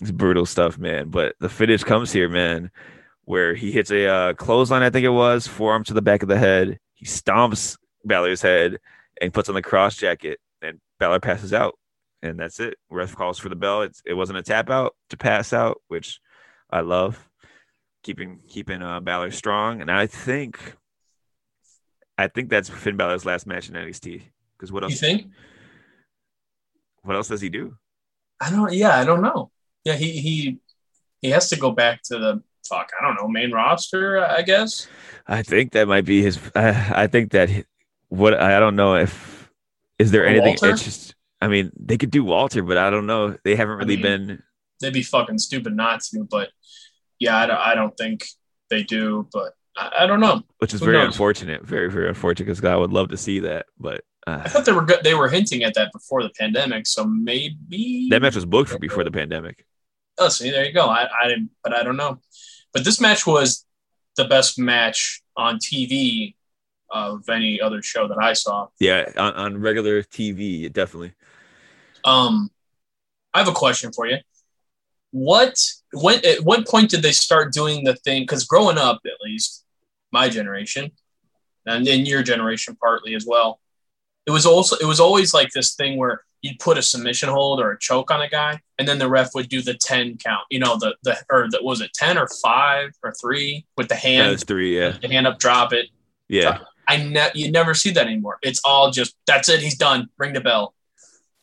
[0.00, 1.10] It's brutal stuff, man.
[1.10, 2.70] But the finish comes here, man,
[3.24, 6.28] where he hits a uh, clothesline, I think it was, forearm to the back of
[6.28, 6.78] the head.
[6.94, 8.78] He stomps Balor's head
[9.20, 11.78] and puts on the Kross Jacket, and Balor passes out.
[12.24, 12.78] And that's it.
[12.90, 13.82] Ref calls for the bell.
[13.82, 16.20] It's, it wasn't a tap out to pass out, which
[16.70, 17.28] I love.
[18.02, 20.58] Keeping keeping uh, Balor strong, and I think,
[22.18, 24.22] I think that's Finn Balor's last match in NXT.
[24.56, 24.92] Because what else?
[24.92, 25.26] You think?
[27.02, 27.76] What else does he do?
[28.40, 28.72] I don't.
[28.72, 29.50] Yeah, I don't know.
[29.84, 30.58] Yeah, he he
[31.22, 32.90] he has to go back to the fuck.
[33.00, 34.22] I don't know main roster.
[34.22, 34.86] I guess.
[35.26, 36.38] I think that might be his.
[36.54, 37.50] I, I think that
[38.08, 39.50] what I don't know if
[39.98, 40.56] is there anything.
[40.60, 40.76] Walter?
[41.44, 43.36] I mean, they could do Walter, but I don't know.
[43.44, 44.42] They haven't really mean, been.
[44.80, 46.24] They'd be fucking stupid not to.
[46.24, 46.48] But
[47.18, 48.24] yeah, I don't, I don't think
[48.70, 49.28] they do.
[49.30, 50.42] But I, I don't know.
[50.56, 51.08] Which is who very knows?
[51.08, 51.62] unfortunate.
[51.62, 54.72] Very very unfortunate because I would love to see that, but I uh, thought they
[54.72, 55.04] were good.
[55.04, 56.86] They were hinting at that before the pandemic.
[56.86, 59.66] So maybe that match was booked for before the pandemic.
[60.16, 60.86] Oh, see, there you go.
[60.86, 62.20] I, I didn't, but I don't know.
[62.72, 63.66] But this match was
[64.16, 66.36] the best match on TV
[66.90, 68.68] of any other show that I saw.
[68.80, 71.12] Yeah, on, on regular TV, definitely.
[72.04, 72.50] Um,
[73.32, 74.18] I have a question for you.
[75.10, 75.56] What
[75.92, 78.22] when at what point did they start doing the thing?
[78.22, 79.64] Because growing up, at least
[80.12, 80.90] my generation,
[81.66, 83.60] and in your generation partly as well,
[84.26, 87.60] it was also it was always like this thing where you'd put a submission hold
[87.60, 90.42] or a choke on a guy, and then the ref would do the ten count.
[90.50, 93.94] You know, the the or that was it ten or five or three with the
[93.94, 94.32] hand?
[94.32, 95.90] That's three, yeah, the hand up, drop it.
[96.28, 96.58] yeah.
[96.86, 98.38] I ne- you never see that anymore.
[98.42, 99.60] It's all just that's it.
[99.60, 100.08] He's done.
[100.18, 100.74] Ring the bell.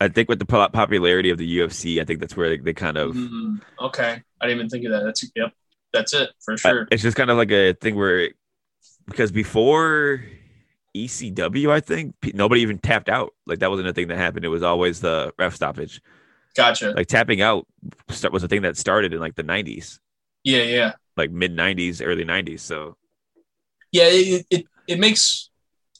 [0.02, 2.96] I think with the popularity of the UFC, I think that's where they, they kind
[2.96, 3.14] of.
[3.14, 5.04] Mm, okay, I didn't even think of that.
[5.04, 5.52] That's yep.
[5.92, 6.88] That's it for sure.
[6.90, 8.30] it's just kind of like a thing where,
[9.06, 10.24] because before
[10.96, 13.32] ECW, I think nobody even tapped out.
[13.46, 14.44] Like that wasn't a thing that happened.
[14.44, 16.00] It was always the ref stoppage.
[16.56, 16.90] Gotcha.
[16.90, 17.68] Like tapping out
[18.08, 20.00] start, was a thing that started in like the '90s,
[20.42, 22.60] Yeah, yeah, like mid '90s, early '90s.
[22.60, 22.96] So
[23.92, 24.06] yeah.
[24.06, 25.50] It, it it makes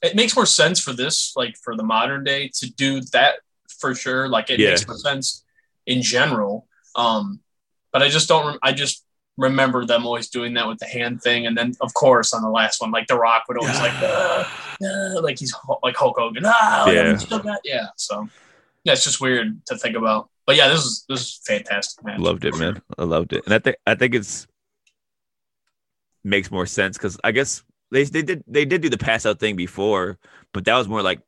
[0.03, 3.37] it makes more sense for this, like for the modern day, to do that
[3.83, 4.29] for sure.
[4.29, 4.71] Like it Yeah.
[4.71, 5.45] makes more sense
[5.87, 6.67] in general.
[6.97, 7.41] Um,
[7.93, 8.59] but I just don't.
[8.63, 9.05] I just
[9.39, 12.49] remember them always doing that with the hand thing, and then of course on the
[12.51, 14.45] last one, like The Rock would always like, uh,
[14.85, 16.45] uh, like he's like Hulk Hogan.
[16.47, 17.11] Ah, Yeah.
[17.11, 17.87] I'm still got- yeah.
[17.97, 18.29] So
[18.85, 20.29] yeah, it's just weird to think about.
[20.47, 22.21] But yeah, this is this is fantastic, man.
[22.21, 22.81] loved it, man.
[22.99, 24.47] I loved it, and I think I think it's
[26.25, 29.39] makes more sense because I guess they they did they did do the pass out
[29.41, 30.19] thing before,
[30.53, 31.21] but that was more like.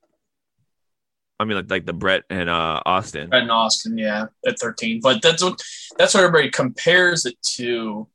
[1.38, 3.30] I mean, like like the Brett and uh Austin.
[3.30, 5.00] Brett and Austin, yeah, at 13.
[5.02, 5.60] But that's what
[5.98, 8.08] that's what everybody compares it to,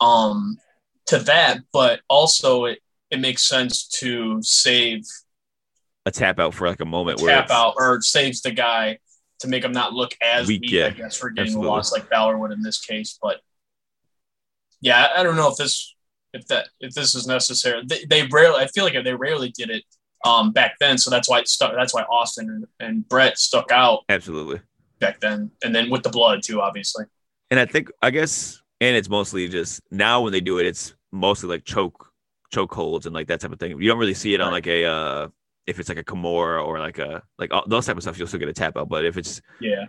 [0.00, 0.58] um,
[1.06, 1.58] to that.
[1.72, 2.78] But also, it
[3.10, 5.04] it makes sense to save
[6.06, 8.98] a tap out for like a moment where tap out or saves the guy
[9.40, 11.68] to make him not look as Weak, weak, yeah, I guess, for getting absolutely.
[11.68, 13.18] a loss like Balor would in this case.
[13.20, 13.40] But
[14.80, 15.94] yeah, I, I don't know if this
[16.32, 17.82] if that if this is necessary.
[17.86, 19.84] They, they rarely, I feel like they rarely did it
[20.24, 21.74] um back then, so that's why it stuck.
[21.74, 24.60] That's why Austin and, and Brett stuck out absolutely.
[25.00, 27.04] back then, and then with the blood too, obviously.
[27.50, 30.94] And I think I guess and it's mostly just now when they do it, it's
[31.12, 32.08] mostly like choke
[32.52, 33.80] choke holds and like that type of thing.
[33.80, 35.28] You don't really see it on like a uh
[35.66, 38.26] if it's like a Kimura or like a like all, those type of stuff, you'll
[38.26, 38.88] still get a tap out.
[38.88, 39.84] But if it's Yeah.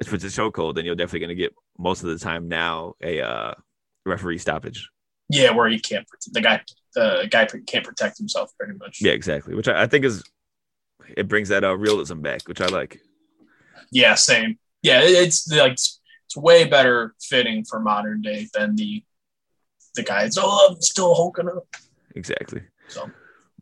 [0.00, 2.94] if it's a choke hold, then you're definitely gonna get most of the time now
[3.02, 3.54] a uh
[4.06, 4.88] referee stoppage.
[5.28, 6.62] Yeah, where you can't the guy
[6.94, 8.98] the guy can't protect himself pretty much.
[9.00, 9.54] Yeah, exactly.
[9.54, 10.22] Which I, I think is
[11.16, 13.00] it brings that uh realism back, which I like.
[13.92, 14.58] Yeah, same.
[14.82, 19.02] Yeah, it- it's like it's, it's way better fitting for modern day than the
[19.96, 20.24] the guy.
[20.24, 21.66] It's oh, I'm still hulking up.
[22.14, 22.62] Exactly.
[22.88, 23.10] So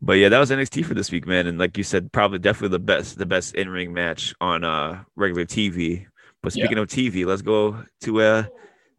[0.01, 1.47] But yeah, that was NXT for this week, man.
[1.47, 5.03] And like you said, probably definitely the best, the best in ring match on uh
[5.15, 6.05] regular TV.
[6.41, 6.63] But Yeah.
[6.65, 8.43] speaking of TV, let's go to uh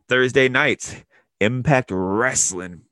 [0.09, 1.05] Thursday night.
[1.41, 2.83] Impact Wrestling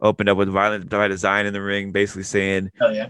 [0.00, 3.08] opened up with Violent by Design in the ring, basically saying yeah.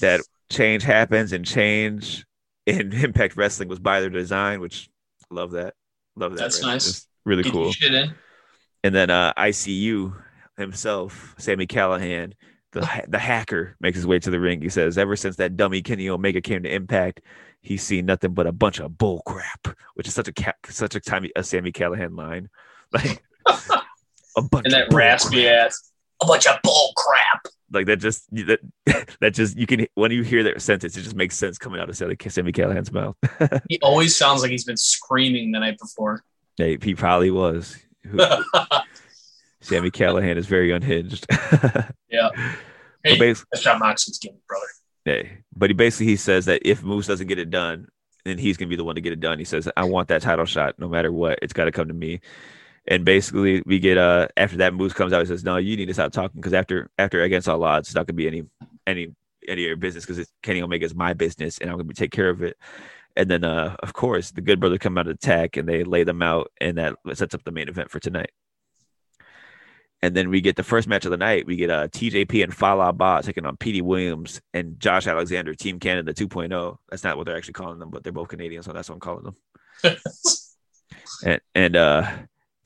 [0.00, 2.24] that change happens and change
[2.66, 4.88] in Impact Wrestling was by their design, which
[5.30, 5.74] I love that.
[6.16, 6.38] Love that.
[6.38, 6.72] That's right?
[6.72, 6.88] nice.
[6.88, 7.72] It's really Get cool.
[8.82, 10.14] And then uh, ICU
[10.56, 12.32] himself, Sami Callihan,
[12.72, 14.62] the the hacker, makes his way to the ring.
[14.62, 17.20] He says, "Ever since that dummy Kenny Omega came to Impact,
[17.60, 20.94] he's seen nothing but a bunch of bull crap," which is such a ca- such
[20.94, 22.48] a time a Sami Callihan line,
[22.92, 23.22] like
[24.36, 25.66] a bunch And that raspy crap.
[25.66, 25.92] ass.
[26.22, 27.46] A bunch of bull crap.
[27.72, 27.96] like that.
[27.98, 28.60] Just that
[29.20, 31.88] that just you can when you hear that sentence, it just makes sense coming out
[31.88, 33.16] of Sammy Sami Callihan's mouth.
[33.68, 36.22] He always sounds like he's been screaming the night before.
[36.56, 37.76] hey, he probably was.
[39.60, 41.26] Sami Callihan is very unhinged.
[42.08, 42.30] yeah.
[43.02, 44.66] Hey, that's Jon Moxley's game, brother.
[45.04, 47.88] Hey, but he basically he says that if Moose doesn't get it done,
[48.24, 49.38] then he's gonna be the one to get it done.
[49.38, 51.38] He says, "I want that title shot, no matter what.
[51.42, 52.20] It's got to come to me."
[52.88, 55.86] And basically, we get uh after that Moose comes out, he says, "No, you need
[55.86, 58.44] to stop talking because after after against all odds, it's not gonna be any
[58.86, 59.14] any
[59.48, 62.30] any of your business because Kenny Omega is my business and I'm gonna take care
[62.30, 62.56] of it."
[63.16, 66.04] And then, uh, of course, the Good Brother come out to attack and they lay
[66.04, 68.30] them out, and that sets up the main event for tonight.
[70.02, 71.46] And then we get the first match of the night.
[71.46, 75.80] We get uh, TJP and Fallah Bahh taking on Petey Williams and Josh Alexander, Team
[75.80, 76.76] Canada 2.0.
[76.90, 79.00] That's not what they're actually calling them, but they're both Canadian, so that's what I'm
[79.00, 79.96] calling them.
[81.24, 82.10] And and uh,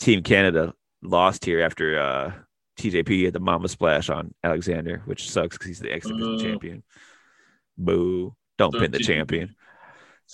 [0.00, 2.32] Team Canada lost here after uh,
[2.78, 6.42] TJP had the Mamba Splash on Alexander, which sucks because he's the X Division Boo.
[6.42, 6.82] champion.
[7.78, 8.34] Boo!
[8.58, 9.06] Don't pin the TJP.
[9.06, 9.54] champion.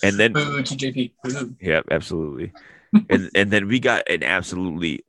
[0.03, 1.13] And then Boo, TJP.
[1.23, 1.55] Boo.
[1.61, 2.53] yeah, absolutely.
[3.09, 5.03] and and then we got an absolutely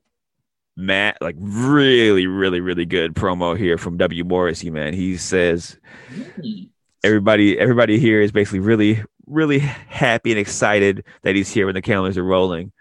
[0.77, 4.94] Matt, like really, really, really good promo here from W Morrissey, man.
[4.94, 5.77] He says
[7.03, 11.83] everybody everybody here is basically really, really happy and excited that he's here when the
[11.83, 12.73] calendars are rolling.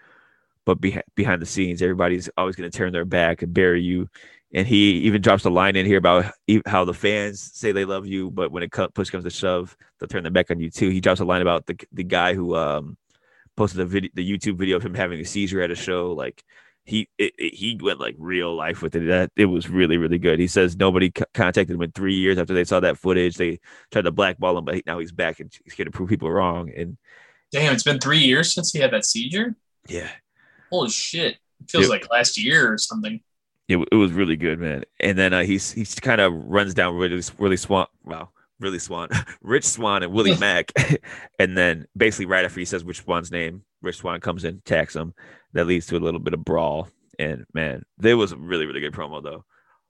[0.68, 4.06] But be- behind the scenes, everybody's always going to turn their back and bury you.
[4.52, 6.30] And he even drops a line in here about
[6.66, 10.08] how the fans say they love you, but when it push comes to shove, they'll
[10.08, 10.90] turn their back on you too.
[10.90, 12.98] He drops a line about the the guy who um,
[13.56, 16.12] posted the video, the YouTube video of him having a seizure at a show.
[16.12, 16.44] Like
[16.84, 19.06] he it, it, he went like real life with it.
[19.06, 20.38] That it was really really good.
[20.38, 23.36] He says nobody c- contacted him in three years after they saw that footage.
[23.36, 23.58] They
[23.90, 26.70] tried to blackball him, but now he's back and he's going to prove people wrong.
[26.76, 26.98] And
[27.52, 29.56] damn, it's been three years since he had that seizure.
[29.88, 30.10] Yeah.
[30.70, 31.36] Holy shit!
[31.60, 33.20] It feels it, like last year or something.
[33.68, 34.84] It, it was really good, man.
[35.00, 37.86] And then uh, he's he's kind of runs down really really Swann.
[38.04, 39.08] Wow, really Swan,
[39.42, 40.72] Rich Swann and Willie Mack.
[41.38, 44.96] and then basically right after he says Rich Swann's name, Rich Swann comes in, attacks
[44.96, 45.14] him.
[45.52, 46.88] That leads to a little bit of brawl.
[47.18, 49.44] And man, there was a really really good promo though.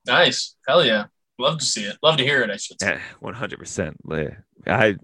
[0.07, 1.07] Nice, hell yeah,
[1.38, 1.99] love to see it.
[2.03, 2.51] Love to hear it.
[2.51, 2.99] I should say.
[3.21, 3.97] One hundred percent.
[4.67, 4.97] I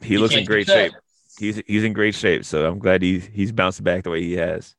[0.00, 0.92] he you looks in great shape.
[1.38, 4.34] He's he's in great shape, so I'm glad he's he's bounced back the way he
[4.34, 4.76] has.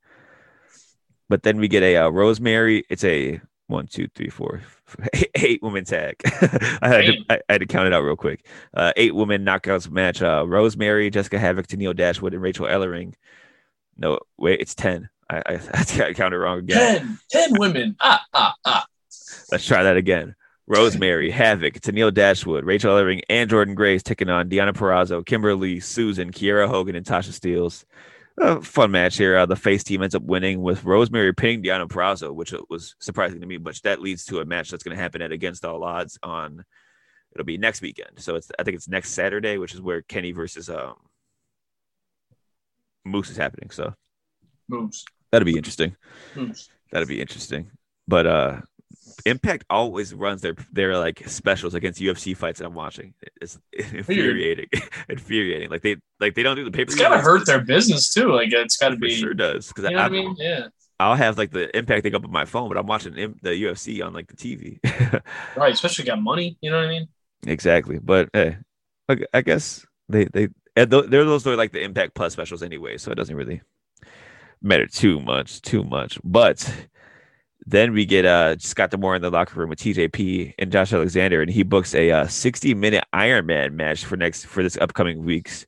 [1.33, 2.83] But then we get a uh, Rosemary.
[2.91, 4.61] It's a one, two, three, four,
[5.13, 6.21] eight, eight woman tag.
[6.25, 8.45] I, had to, I, I, had to count it out real quick.
[8.71, 10.21] Uh, eight women knockouts match.
[10.21, 13.15] Uh, Rosemary, Jessicka Havok, Tenille Dashwood, and Rachel Ellering.
[13.97, 15.09] No, wait, it's ten.
[15.27, 15.59] I, I,
[16.03, 17.17] I counted wrong again.
[17.31, 17.95] Ten, ten women.
[17.99, 18.85] Ah, ah, ah.
[19.51, 20.35] Let's try that again.
[20.67, 25.79] Rosemary, Havok, Tenille Dashwood, Rachel Ellering, and Jordynne Grace taking on Deonna Purrazzo, Kimber Lee,
[25.79, 27.85] Susan, Kiera Hogan, and Tasha Steelz
[28.39, 29.37] a fun match here.
[29.37, 33.41] Uh, the face team ends up winning with Rosemary pinning Deonna Purrazzo, which was surprising
[33.41, 35.83] to me, but that leads to a match that's going to happen at Against All
[35.83, 36.63] Odds on
[37.33, 38.19] it'll be next weekend.
[38.19, 40.95] So it's I think it's next Saturday, which is where Kenny versus um
[43.05, 43.69] Moose is happening.
[43.71, 43.93] So
[44.69, 45.03] Moose.
[45.31, 45.95] That'll be interesting.
[46.35, 46.69] Moose.
[46.91, 47.71] That'll be interesting.
[48.07, 48.61] But uh
[49.25, 53.13] Impact always runs their their like specials against UFC fights that I'm watching.
[53.41, 54.67] It's infuriating,
[55.09, 55.69] infuriating.
[55.69, 56.91] Like they like they don't do the paper.
[56.91, 58.31] It's gotta hurt their business too.
[58.31, 59.11] Like it's gotta be.
[59.11, 60.67] sure does because you know I, I, mean, yeah.
[60.99, 64.05] I'll have like the Impact thing up on my phone, but I'm watching the UFC
[64.05, 64.79] on like the TV.
[65.55, 66.57] right, especially got money.
[66.61, 67.07] You know what I mean?
[67.45, 68.57] Exactly, but hey,
[69.33, 73.15] I guess they they they're those are like the Impact Plus specials anyway, so it
[73.15, 73.61] doesn't really
[74.61, 76.19] matter too much, too much.
[76.23, 76.87] But
[77.65, 81.41] then we get uh Scott D'Amore in the locker room with TJP and Josh Alexander,
[81.41, 85.23] and he books a uh, 60 minute Iron Man match for next for this upcoming
[85.23, 85.65] weeks,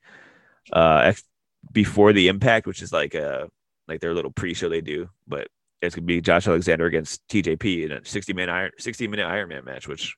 [0.73, 1.23] uh, ex-
[1.71, 3.49] before the Impact, which is like a
[3.87, 5.47] like their little pre-show they do, but
[5.81, 9.49] it's gonna be Josh Alexander against TJP in a 60 minute Iron 60 minute Iron
[9.49, 10.15] Man match, which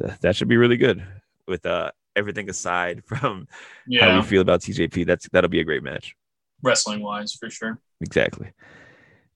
[0.00, 1.04] th- that should be really good.
[1.46, 3.46] With uh everything aside from
[3.86, 4.10] yeah.
[4.10, 6.16] how we feel about TJP, that's that'll be a great match,
[6.62, 7.78] wrestling wise for sure.
[8.00, 8.52] Exactly,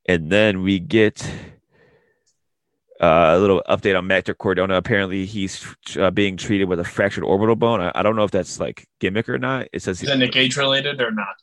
[0.06, 1.30] and then we get
[3.00, 4.76] uh, a little update on Matt Cardona.
[4.76, 5.64] Apparently, he's
[5.98, 7.80] uh, being treated with a fractured orbital bone.
[7.80, 9.68] I, I, don't know if that's like gimmick or not.
[9.72, 11.36] It says is that Nick Gage related or not?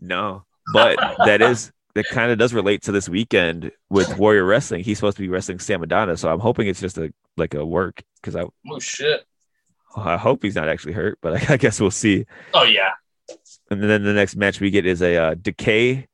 [0.00, 4.84] No, but that is that kind of does relate to this weekend with Warrior Wrestling.
[4.84, 7.64] He's supposed to be wrestling Sam Madonna, so I'm hoping it's just a like a
[7.64, 9.24] work because I oh shit.
[9.96, 12.26] I hope he's not actually hurt, but I, I guess we'll see.
[12.54, 12.90] Oh yeah.
[13.70, 16.08] And then the next match we get is a uh, Decay,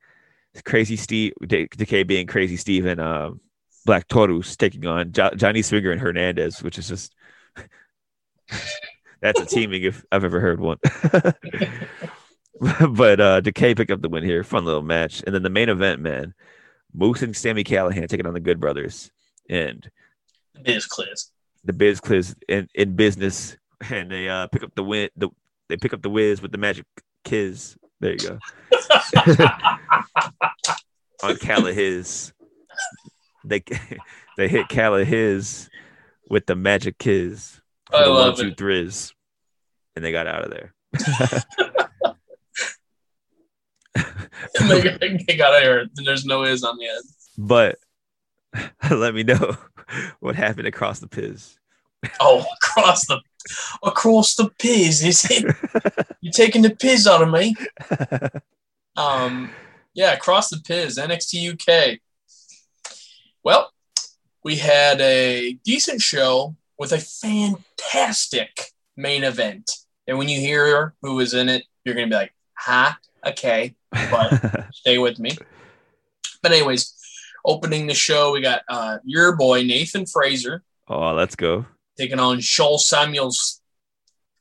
[0.65, 3.41] Crazy Steve, Decay being Crazy Steve and um,
[3.87, 7.15] Black Taurus taking on jo- Johnny Swinger and Hernandez, which is just
[9.23, 10.79] that's a teaming if I've ever heard one.
[12.91, 14.45] but uh Decay picked up the win here.
[14.45, 15.23] Fun little match.
[15.25, 16.35] And then the main event, man.
[16.93, 19.11] Moose and Sami Callihan taking on the Good Brothers.
[19.49, 19.89] And
[20.55, 21.31] The Biz Cliz.
[21.65, 23.57] The Biz Cliz in, in business.
[23.91, 25.31] And they uh pick up the win the
[25.69, 26.87] they pick up the whiz with the magic
[27.25, 27.77] kiz.
[28.01, 28.39] There you go.
[31.23, 32.33] on Callihan
[33.49, 33.63] they
[34.37, 35.69] they hit Calla his
[36.29, 37.61] with the magic kiss.
[37.93, 38.57] I the love one, it.
[38.57, 38.91] Two,
[39.95, 40.75] and they got out of there.
[44.69, 45.87] they, got, they got out of here.
[45.95, 47.05] There's no is on the end.
[47.39, 47.79] But
[48.91, 49.57] let me know
[50.21, 51.59] what happened across the piz.
[52.21, 53.21] Oh, across the
[53.83, 55.55] across the piz, is it?
[56.21, 57.55] You're taking the piz out of me.
[58.97, 59.51] Um,
[59.95, 62.01] yeah, across the piz, NXT UK.
[63.47, 63.71] Well,
[64.43, 69.71] we had a decent show with a fantastic main event.
[70.09, 72.95] And when you hear who was in it, you're going to be like, huh?
[73.25, 73.77] Okay.
[73.93, 75.39] But stay with me.
[76.43, 76.93] But, anyways,
[77.45, 80.65] opening the show, we got uh, your boy, Nathan Frazer.
[80.89, 81.67] Oh, let's go.
[81.97, 83.61] Taking on Sha Samuels.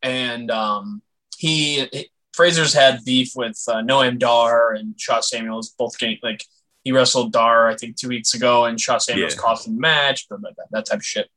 [0.01, 1.03] And um,
[1.37, 6.43] he, he, Frazer's had beef with uh, Noam Dar and Sha Samuels, both getting like
[6.85, 9.41] he wrestled Dar, I think, two weeks ago, and Sha Samuels yeah.
[9.41, 11.29] cost him the match, but that, that type of shit.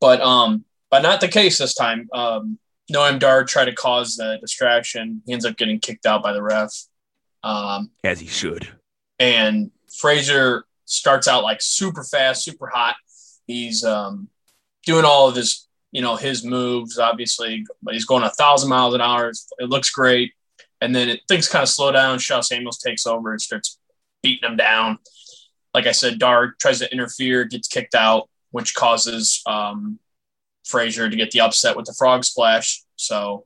[0.00, 2.08] But um, but not the case this time.
[2.12, 2.58] Um,
[2.92, 5.22] Noam Dar tried to cause the distraction.
[5.24, 6.72] He ends up getting kicked out by the ref.
[7.42, 8.68] Um, As he should.
[9.18, 12.96] And Frazer starts out like super fast, super hot.
[13.46, 14.28] He's um,
[14.84, 18.94] doing all of his, you know, his moves, obviously, but he's going a thousand miles
[18.94, 19.30] an hour.
[19.58, 20.32] It looks great.
[20.80, 22.18] And then it, things kind of slow down.
[22.18, 23.78] Sha Samuels takes over and starts
[24.24, 24.98] beating him down.
[25.72, 30.00] Like I said, Dar tries to interfere, gets kicked out, which causes um,
[30.64, 32.82] Frazer to get the upset with the frog splash.
[32.96, 33.44] So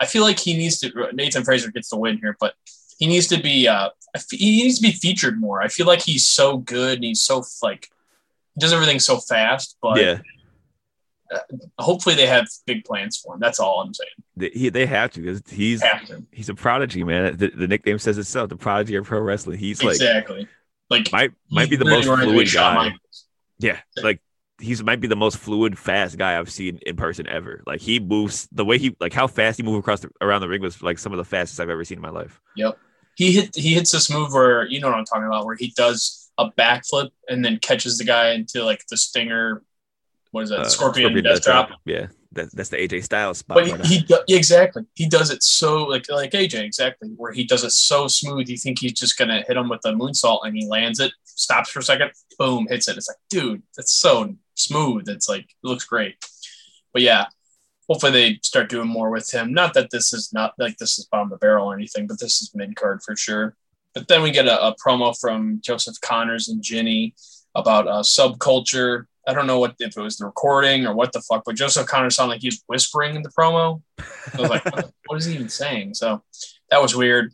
[0.00, 1.08] I feel like he needs to.
[1.12, 2.54] Nathan Frazer gets the win here, but
[2.98, 3.66] he needs to be.
[3.66, 3.90] Uh,
[4.30, 5.62] he needs to be featured more.
[5.62, 7.88] I feel like he's so good and he's so like
[8.58, 9.76] does everything so fast.
[9.80, 10.18] But yeah,
[11.32, 11.38] Uh,
[11.78, 13.40] hopefully they have big plans for him.
[13.40, 14.10] That's all I'm saying.
[14.36, 16.24] they, he, they have to because he's to.
[16.32, 17.36] he's a prodigy, man.
[17.36, 19.58] The, the nickname says itself, the prodigy of pro wrestling.
[19.58, 20.48] He's like exactly.
[20.90, 22.92] Like might might be the most fluid guy.
[23.58, 24.20] Yeah, like
[24.60, 27.62] he's might be the most fluid, fast guy I've seen in person ever.
[27.66, 30.48] Like he moves the way he like how fast he moves across the, around the
[30.48, 32.40] ring was like some of the fastest I've ever seen in my life.
[32.56, 32.78] Yep.
[33.16, 35.72] He hit he hits this move where you know what I'm talking about, where he
[35.76, 39.62] does a backflip and then catches the guy into like the stinger.
[40.30, 40.60] What is that?
[40.60, 41.70] Uh, Scorpion, death Death drop.
[41.84, 43.56] Yeah, that, that's the AJ Styles spot.
[43.56, 47.32] But right he, he do- exactly he does it so like like AJ exactly where
[47.32, 48.48] he does it so smooth.
[48.48, 51.70] You think he's just gonna hit him with the moonsault and he lands it, stops
[51.70, 52.96] for a second, boom, hits it.
[52.96, 55.08] It's like, dude, that's so smooth.
[55.08, 56.16] It's like it looks great.
[56.92, 57.26] But yeah,
[57.88, 59.52] hopefully they start doing more with him.
[59.52, 62.20] Not that this is not like this is bottom of the barrel or anything, but
[62.20, 63.56] this is mid card for sure.
[63.94, 67.14] But then we get a, a promo from Joseph Conners and Jinny
[67.54, 69.06] about uh, subculture.
[69.28, 71.86] I don't know what if it was the recording or what the fuck, but Joseph
[71.86, 73.82] Conners sounded like he was whispering in the promo.
[73.98, 75.94] I was like, what, what is he even saying?
[75.94, 76.22] So
[76.70, 77.32] that was weird.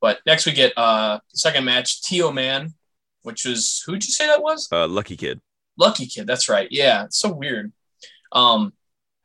[0.00, 2.74] But next we get uh the second match, Teoman,
[3.22, 4.68] which was who'd you say that was?
[4.70, 5.40] uh, Lucky Kid.
[5.78, 6.26] Lucky Kid.
[6.26, 6.68] That's right.
[6.70, 7.72] Yeah, it's so weird.
[8.32, 8.72] Um,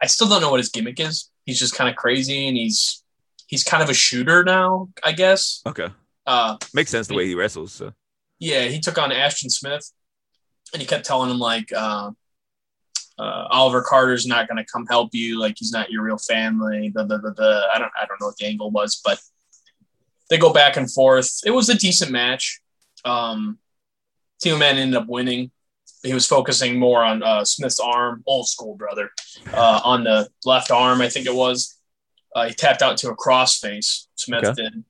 [0.01, 1.30] I still don't know what his gimmick is.
[1.45, 3.03] He's just kind of crazy, and he's
[3.47, 5.61] he's kind of a shooter now, I guess.
[5.66, 5.89] Okay,
[6.26, 7.72] Uh, makes sense the way he wrestles.
[7.72, 7.93] So.
[8.39, 9.91] yeah, he took on Ashton Smith,
[10.74, 12.11] and he kept telling him like, uh,
[13.18, 15.39] uh, Oliver Carter's not going to come help you.
[15.39, 16.89] Like he's not your real family.
[16.89, 17.61] Blah, blah, blah, blah.
[17.74, 19.20] I don't I don't know what the angle was, but
[20.30, 21.39] they go back and forth.
[21.45, 22.59] It was a decent match.
[23.05, 23.59] Um,
[24.43, 25.51] Teoman ended up winning.
[26.03, 29.11] He was focusing more on uh, Smith's arm, old school brother,
[29.53, 31.78] uh, on the left arm, I think it was.
[32.36, 34.07] Uh, he tapped out to a crossface.
[34.16, 34.63] Smith Okay.
[34.63, 34.84] did,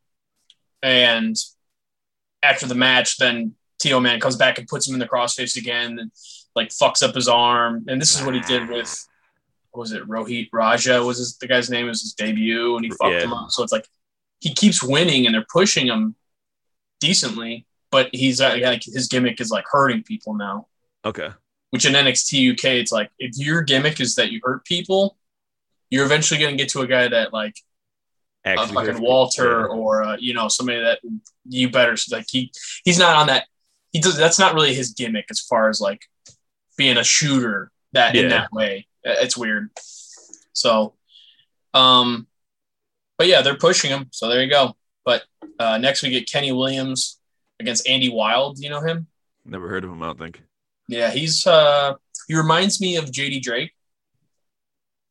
[0.82, 1.36] and
[2.42, 6.12] after the match, then Teoman comes back and puts him in the crossface again, and
[6.56, 7.86] like fucks up his arm.
[7.88, 9.08] And this is what he did with
[9.72, 10.08] what was it?
[10.08, 11.86] Rohit Raja was his, the guy's name.
[11.86, 13.22] It was his debut, and he fucked Yeah.
[13.24, 13.52] him up.
[13.52, 13.88] So it's like
[14.40, 16.16] he keeps winning, and they're pushing him
[17.00, 20.68] decently, but he's uh, like his gimmick is like hurting people now.
[21.04, 21.30] Okay,
[21.70, 25.18] Which in NXT UK, it's like if your gimmick is that you hurt people,
[25.90, 27.56] you're eventually going to get to a guy that like
[28.46, 31.00] a fucking Walter or uh, you know somebody that
[31.48, 32.52] you better like he
[32.84, 33.46] he's not on that
[33.96, 36.02] he does that's not really his gimmick as far as like
[36.78, 39.70] being a shooter that in that way it's weird
[40.54, 40.94] so
[41.74, 42.28] um
[43.18, 44.76] but yeah they're pushing him so there you go
[45.06, 45.24] but
[45.60, 47.20] uh next we get Kenny Williams
[47.62, 49.08] against Andy Wild you know him
[49.46, 50.02] never heard of him.
[50.04, 50.42] I don't think.
[50.90, 51.94] yeah he's uh
[52.28, 53.72] he reminds me of JD Drake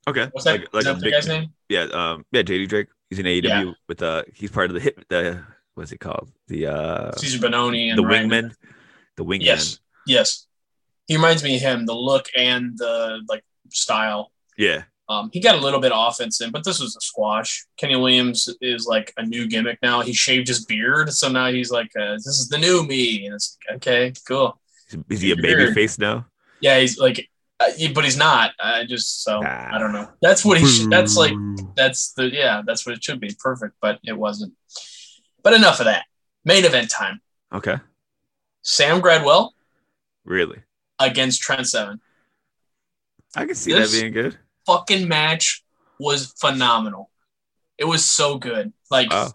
[0.07, 2.89] Okay, what's that, like, like that the guy's name Yeah, um, yeah, JD Drake.
[3.09, 3.73] He's in AEW Yeah.
[3.89, 5.43] with uh, he's part of the hit The
[5.77, 6.31] what's it called?
[6.49, 8.55] The uh, Cezar Bononi and the Ryan- wingman.
[9.17, 9.45] The wingman.
[9.45, 10.47] yes yes
[11.07, 14.85] he reminds me of him the look and the like style Yeah.
[15.07, 17.67] Um, he got a little bit of offense in, but this was a squash.
[17.77, 20.01] Kenny Williams is like a new gimmick now.
[20.01, 23.35] He shaved his beard, so now he's like, uh, "This is the new me." And
[23.35, 24.59] it's like, okay, cool.
[25.11, 25.75] Is, he a baby Weird.
[25.75, 26.25] face now?
[26.61, 27.29] Yeah, he's like,
[27.61, 28.53] uh, but he's not.
[28.59, 29.75] I just so Nah.
[29.75, 30.09] I don't know.
[30.23, 30.67] That's what he.
[30.67, 31.35] Sh- that's like
[31.77, 32.63] that's the yeah.
[32.65, 33.37] That's what it should be.
[33.39, 34.55] Perfect, but it wasn't.
[35.43, 36.07] But enough of that.
[36.47, 37.21] Main event time.
[37.53, 37.77] Okay.
[38.65, 39.51] Sam Gradwell
[40.25, 40.63] Really?
[40.99, 42.01] against Trent Seven.
[43.37, 44.39] I can see This- that being good.
[44.67, 45.63] Fucking match
[46.01, 47.11] was phenomenal.
[47.79, 48.73] It was so good.
[48.91, 49.35] Like Wow.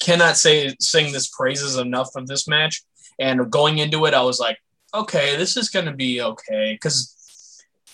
[0.00, 2.82] cannot say sing this praises enough of this match.
[3.18, 4.58] And going into it, I was like,
[4.94, 7.14] okay, this is going to be okay because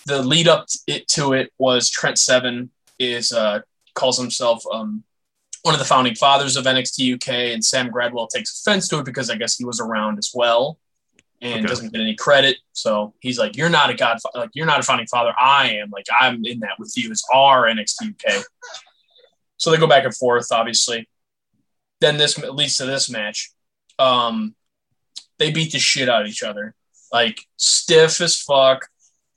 [0.05, 2.69] the lead up to it, to it was Trent Seven
[2.99, 3.61] is uh,
[3.95, 5.03] calls himself um,
[5.65, 9.05] one of the founding fathers of NXT UK, and Sam Gradwell takes offense to it
[9.05, 10.77] because I guess he was around as well
[11.41, 11.67] and Okay.
[11.67, 12.57] doesn't get any credit.
[12.73, 15.33] So he's like, "You're not a god, like you're not a founding father.
[15.39, 15.89] I am.
[15.89, 17.09] Like I'm in that with you.
[17.09, 18.43] It's our NXT UK."
[19.57, 21.09] So they go back and forth, obviously.
[21.99, 23.51] Then this leads to this match.
[23.97, 24.53] Um,
[25.39, 26.75] they beat the shit out of each other,
[27.11, 28.87] like stiff as fuck.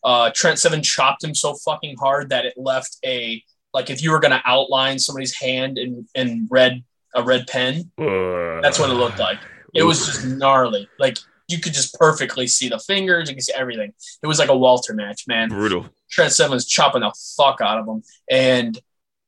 [0.04, 3.42] Uh, Trent Seven chopped him so fucking hard that it left a
[3.72, 8.78] like if you were gonna outline somebody's hand in in red a red pen, that's
[8.78, 9.38] what it looked like.
[9.74, 10.88] It was just gnarly.
[10.98, 13.28] Like you could just perfectly see the fingers.
[13.28, 13.92] You can see everything.
[14.22, 15.48] It was like a Walter match, man.
[15.48, 15.86] Brutal.
[16.10, 18.02] Trent Seven was chopping the fuck out of him.
[18.30, 18.78] And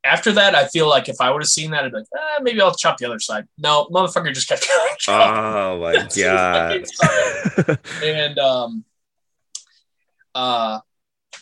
[0.05, 2.43] after that, I feel like if I would have seen that, I'd be like, eh,
[2.43, 3.47] maybe I'll chop the other side.
[3.59, 4.67] No, motherfucker just kept
[5.09, 5.19] going.
[5.19, 7.79] Oh my god.
[8.03, 8.85] and um,
[10.35, 10.81] uh,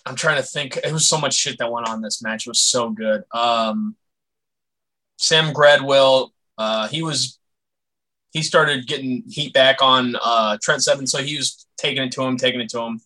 [0.09, 0.77] I'm trying to think.
[0.79, 2.47] It was so much shit that went on this match.
[2.47, 3.23] It was so good.
[3.33, 3.97] Um,
[5.19, 7.39] Sam Gradwell, uh, he was
[8.33, 12.23] he started getting heat back on uh, Trent Seven, so he was taking it to
[12.23, 13.01] him, taking it to him,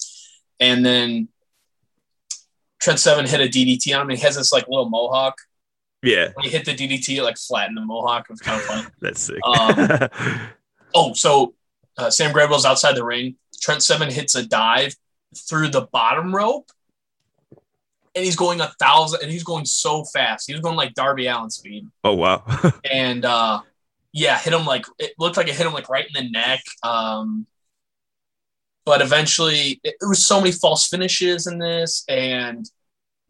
[0.61, 1.29] and then
[2.81, 4.17] Trent Seven hit a DDT on him.
[4.17, 5.39] He has this like little mohawk.
[6.03, 8.27] yeah, When he hit the DDT, like flattened the mohawk.
[8.29, 8.87] It was kind of funny.
[9.01, 9.39] that's sick.
[9.45, 10.09] Um,
[10.95, 11.55] Oh, so
[11.97, 13.37] uh, Sam Gradwell's outside the ring.
[13.63, 14.95] Trent Seven hits a dive
[15.35, 16.71] through the bottom rope,
[18.15, 20.47] and he's going a thousand, and he's going so fast.
[20.47, 22.45] He was going like Darby Allin speed, oh wow.
[22.91, 23.61] and uh,
[24.13, 26.61] yeah, hit him like it looked like it hit him like right in the neck.
[26.83, 27.47] Um,
[28.85, 32.69] but eventually, it, it was so many false finishes in this, and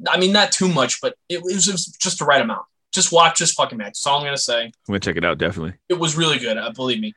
[0.09, 2.67] I mean, not too much, but it, was, it was just the right amount.
[2.93, 3.89] Just watch this fucking match.
[3.89, 5.75] That's all I'm gonna say I'm gonna check it out definitely.
[5.89, 6.59] it was really good.
[6.59, 7.15] Uh, believe me.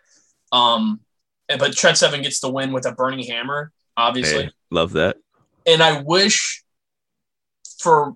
[0.51, 1.01] Um,
[1.47, 4.45] but Trent Seven gets the win with a burning hammer, obviously.
[4.45, 5.17] Hey, love that.
[5.65, 6.63] And I wish,
[7.85, 8.15] for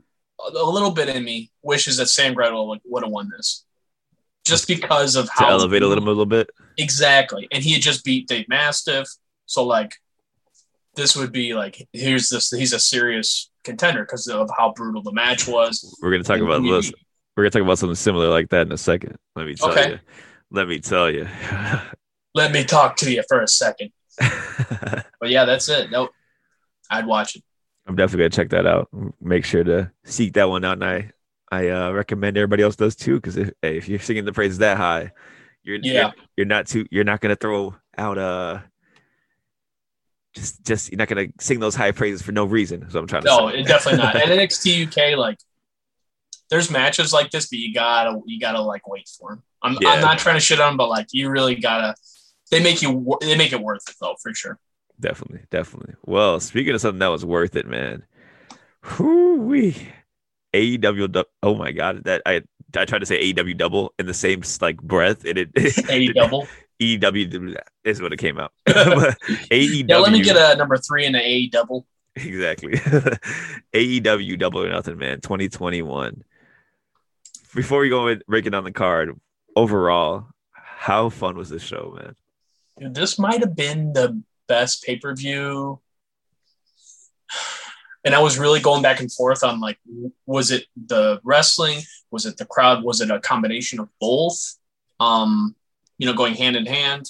[0.54, 3.66] a little bit in me, wishes that Sam Gradwell would, would have won this,
[4.46, 6.50] just because of To how elevate a little, a little bit.
[6.78, 7.48] exactly.
[7.52, 9.08] And he had just beat Dave Mastiff,
[9.46, 9.94] so like,
[10.96, 12.50] this would be like, here's this.
[12.52, 15.98] He's a serious contender because of how brutal the match was.
[16.02, 16.92] We're gonna talk about this.
[17.38, 19.16] We're gonna talk about something similar like that in a second.
[19.36, 19.92] Let me tell Okay.
[19.92, 20.00] you.
[20.52, 21.28] Let me tell you.
[22.36, 23.92] Let me talk to you for a second.
[25.22, 25.92] But yeah, that's it.
[25.92, 26.12] Nope.
[26.90, 27.44] I'd watch it.
[27.90, 28.88] I'm definitely gonna check that out.
[29.20, 31.12] Make sure to seek that one out, and I
[31.52, 33.16] I uh, recommend everybody else does too.
[33.16, 35.12] Because if hey, if you're singing the praises that high,
[35.64, 35.92] you're Yeah.
[35.94, 38.60] you're, you're not too you're not gonna throw out uh
[40.36, 42.88] just just you're not gonna sing those high praises for no reason.
[42.92, 44.16] So I'm trying to No, it definitely not.
[44.22, 45.40] And NXT UK, like,
[46.52, 49.44] there's matches like this, but you gotta you gotta like wait for them.
[49.64, 49.90] I'm Yeah.
[49.90, 51.96] I'm not trying to shit on, 'em, but like you really gotta.
[52.52, 54.60] They make you they make it worth it though for sure.
[55.00, 55.96] Definitely, definitely.
[56.06, 58.04] Well, speaking of something that was worth it, man.
[58.98, 59.74] Whoo.
[60.54, 61.24] AEW.
[61.44, 62.42] Oh my god, that I
[62.76, 65.50] I tried to say AEW double in the same like breath, and it
[65.90, 66.48] A double.
[66.80, 68.52] EW is what it came out.
[68.68, 69.90] AEW.
[69.90, 71.86] Yeah, let me get a number three and the A double.
[72.16, 72.74] exactly.
[73.74, 75.22] AEW double or nothing, man.
[75.22, 76.24] 2021.
[77.56, 79.20] Before we go in breaking down the card,
[79.56, 82.16] overall, how fun was this show, man?
[82.78, 85.80] Dude, this might have been the best pay per view.
[88.04, 89.78] And I was really going back and forth on like,
[90.26, 91.80] was it the wrestling?
[92.12, 92.84] Was it the crowd?
[92.84, 94.58] Was it a combination of both?
[95.00, 95.56] Um,
[95.98, 97.10] you know, going hand in hand.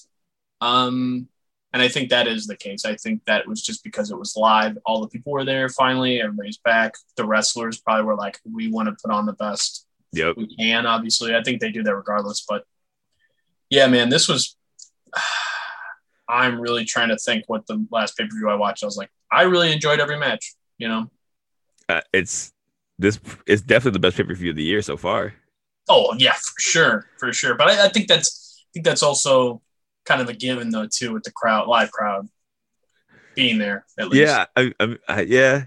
[0.61, 1.27] Um,
[1.71, 2.85] and I think that is the case.
[2.85, 4.77] I think that was just because it was live.
[4.85, 6.21] All the people were there finally.
[6.21, 6.95] Everybody's back.
[7.15, 10.37] The wrestlers probably were like, we want to put on the best Yep.
[10.37, 11.35] we can, obviously.
[11.35, 12.43] I think they do that regardless.
[12.47, 12.63] But
[13.69, 14.55] yeah, man, this was.
[16.29, 18.83] I'm really trying to think what the last pay per view I watched.
[18.83, 20.53] I was like, I really enjoyed every match.
[20.77, 21.11] You know.
[21.89, 22.53] Uh, it's
[22.99, 25.33] this it's definitely the best pay per view of the year so far.
[25.89, 27.55] Oh yeah, for sure, for sure.
[27.55, 29.61] But I, I think that's I think that's also
[30.05, 32.29] kind of a given though too with the crowd, live crowd
[33.35, 34.21] being there at least.
[34.21, 35.65] Yeah, I, I, I yeah.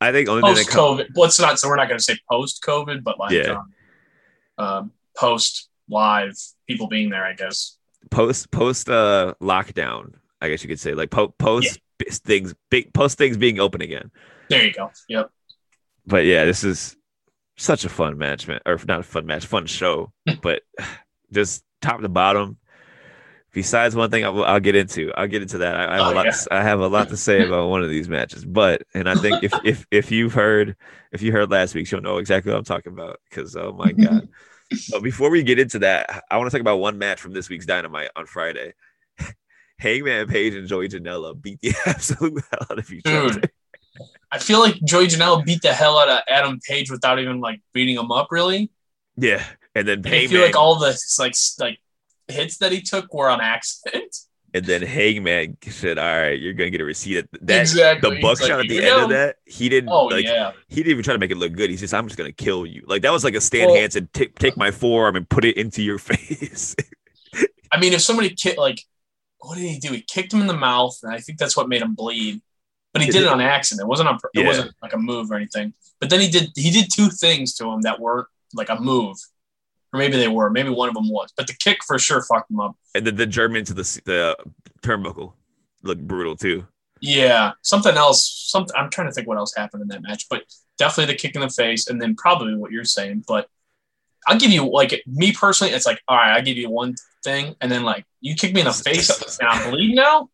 [0.00, 1.06] I think only Post COVID.
[1.14, 1.60] Let's not.
[1.60, 3.62] So we're not going to say post COVID, but like Yeah.
[4.58, 6.36] um, um, post live
[6.68, 7.24] people being there.
[7.24, 7.78] I guess.
[8.10, 12.92] Post post uh lockdown, I guess you could say like po- post b- things big
[12.92, 14.10] post things being open again.
[14.48, 14.90] There you go.
[15.08, 15.30] Yep.
[16.06, 16.96] But yeah, this is
[17.56, 20.12] such a fun match, man, or not a fun match, fun show.
[20.42, 20.62] but
[21.32, 22.58] just top to bottom.
[23.54, 25.12] Besides one thing, I'll, I'll get into.
[25.14, 25.76] I'll get into that.
[25.76, 26.24] I, I have Oh, a lot.
[26.24, 26.30] yeah.
[26.32, 28.46] To, I have a lot to say about one of these matches.
[28.46, 30.74] But and I think if if if you've heard
[31.12, 33.20] if you heard last week you'll know exactly what I'm talking about.
[33.28, 34.28] Because oh my god.
[34.90, 37.48] but before we get into that, I want to talk about one match from this
[37.48, 38.74] week's Dynamite on Friday.
[39.78, 43.40] Hangman Page and Joey Janela beat the absolute hell out of each other.
[43.40, 43.50] Dude.
[44.30, 47.60] I feel like Joey Janela beat the hell out of Adam Page without even like
[47.72, 48.28] beating him up.
[48.30, 48.70] Really.
[49.16, 49.44] Yeah,
[49.74, 51.78] and then And I feel like all the like like
[52.28, 54.16] hits that he took were on accident.
[54.54, 58.16] And then Hangman said, "All right, you're gonna get a receipt." At that exactly.
[58.16, 60.52] the buckshot like, at the end you of that, he didn't Oh like yeah.
[60.68, 61.70] he didn't even try to make it look good.
[61.70, 64.08] He says, "I'm just gonna kill you." Like that was like a Stan Well- Hansen
[64.12, 66.74] take take my forearm and put it into your face.
[67.70, 68.80] I mean, if somebody kicked like,
[69.38, 69.92] what did he do?
[69.92, 72.40] He kicked him in the mouth, and I think that's what made him bleed.
[72.92, 73.86] But he did it on accident.
[73.86, 74.16] It wasn't on.
[74.34, 74.46] It Yeah.
[74.46, 75.72] wasn't like a move or anything.
[75.98, 76.50] But then he did.
[76.54, 79.16] He did two things to him that were like a move,
[79.92, 80.50] or maybe they were.
[80.50, 81.32] Maybe one of them was.
[81.36, 82.76] But the kick for sure fucked them up.
[82.94, 84.36] and then the German to the the
[84.82, 85.32] turnbuckle.
[85.82, 86.66] looked brutal too.
[87.00, 88.30] Yeah, something else.
[88.48, 90.44] Something I'm trying to think what else happened in that match, but
[90.78, 93.24] definitely the kick in the face, and then probably what you're saying.
[93.26, 93.48] But
[94.28, 97.56] I'll give you like me personally, it's like all right, I give you one thing,
[97.60, 100.28] and then like you kick me in the face, and I'm bleeding now,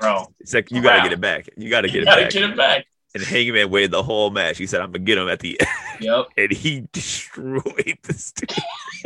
[0.00, 0.32] bro.
[0.40, 1.48] It's like you gotta get it back.
[1.56, 2.30] You gotta get You it gotta back.
[2.32, 2.86] get it back.
[3.16, 4.58] And Hangman waited the whole match.
[4.58, 6.26] He said, "I'm gonna get him at the end," Yep.
[6.36, 8.52] and he destroyed this dude.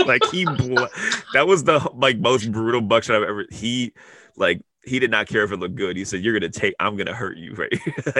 [0.06, 0.86] like he, blew,
[1.34, 3.46] that was the like most brutal buckshot I've ever.
[3.50, 3.92] He
[4.36, 5.96] like he did not care if it looked good.
[5.96, 6.74] He said, "You're gonna take.
[6.80, 7.72] I'm gonna hurt you." Right?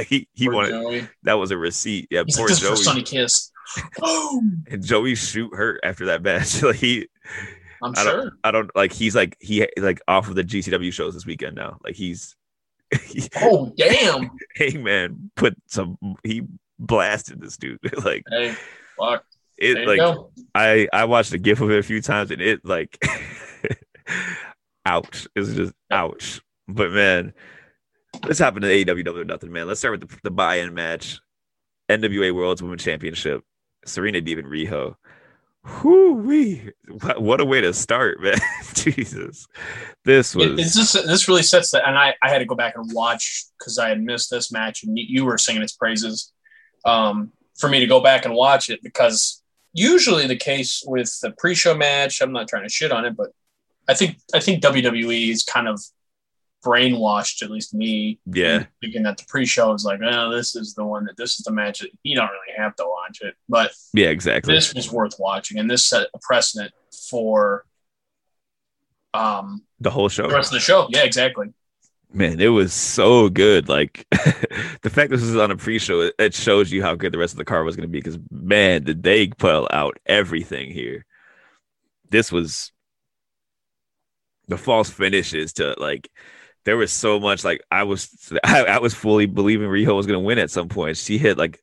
[0.06, 1.08] He he Poor wanted Joey.
[1.24, 2.06] that was a receipt.
[2.10, 2.70] Yeah, He's poor like, Joey.
[2.70, 3.50] for Sonny Kiss.
[4.68, 6.62] And Joey shoot hurt after that match.
[6.62, 7.08] like he,
[7.82, 8.32] I'm I sure.
[8.44, 8.92] I don't like.
[8.92, 11.78] He's like he like off of the GCW shows this weekend now.
[11.84, 12.36] Like he's.
[13.36, 14.30] Oh damn.
[14.56, 15.96] Hey man, put some.
[16.24, 16.42] He
[16.78, 17.78] blasted this dude.
[18.04, 18.54] like Hey,
[18.98, 19.24] fuck.
[19.58, 19.74] it.
[19.74, 20.26] There like.
[20.54, 22.98] I I watched a gif of it a few times and it like
[24.86, 25.26] ouch.
[25.36, 26.40] It's just ouch.
[26.68, 27.32] But man,
[28.24, 29.66] let's hop into AEW Double or Nothing, man.
[29.66, 31.20] Let's start with the, the buy-in match.
[31.88, 33.42] NWA World's Women's Championship.
[33.84, 34.94] Serena Deeb and Riho.
[35.64, 36.70] Whoo wee.
[36.88, 38.38] What, what a way to start, man.
[38.74, 39.46] Jesus.
[40.04, 42.76] This was It, just this really sets that, and I, I had to go back
[42.76, 46.32] and watch because I had missed this match, and you, you were singing its praises.
[46.84, 49.42] Um, for me to go back and watch it because
[49.74, 53.30] usually the case with the pre-show match, I'm not trying to shit on it, but
[53.86, 55.80] I think I think WWE is kind of
[56.64, 58.64] brainwashed, at least me, yeah.
[58.80, 61.52] thinking that the pre-show is like, oh, this is the one that this is the
[61.52, 64.54] match that you don't really have to watch it, but Yeah, exactly.
[64.54, 66.72] this was worth watching, and this set a precedent
[67.08, 67.64] for
[69.12, 70.28] um the whole show.
[70.28, 70.86] the rest of the show.
[70.90, 71.52] Yeah, exactly.
[72.12, 73.68] Man, it was so good.
[73.68, 77.18] Like the fact this was on a pre-show, it, it shows you how good the
[77.18, 77.98] rest of the card was going to be.
[77.98, 81.06] Because man, did they pull out everything here?
[82.10, 82.72] This was
[84.48, 86.10] the false finishes to like.
[86.64, 90.18] There was so much like I was, I, I was fully believing Riho was going
[90.20, 90.96] to win at some point.
[90.96, 91.62] She hit like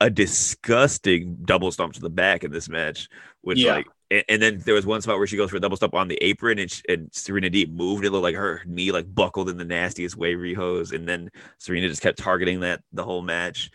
[0.00, 3.08] a disgusting double stomp to the back in this match,
[3.40, 3.74] which Yeah.
[3.76, 5.94] like, and, and then there was one spot where she goes for a double stomp
[5.94, 8.04] on the apron, and, she, and Serena Deeb moved.
[8.04, 11.88] It looked like her knee like buckled in the nastiest way, Riho's, and then Serena
[11.88, 13.70] just kept targeting that the whole match.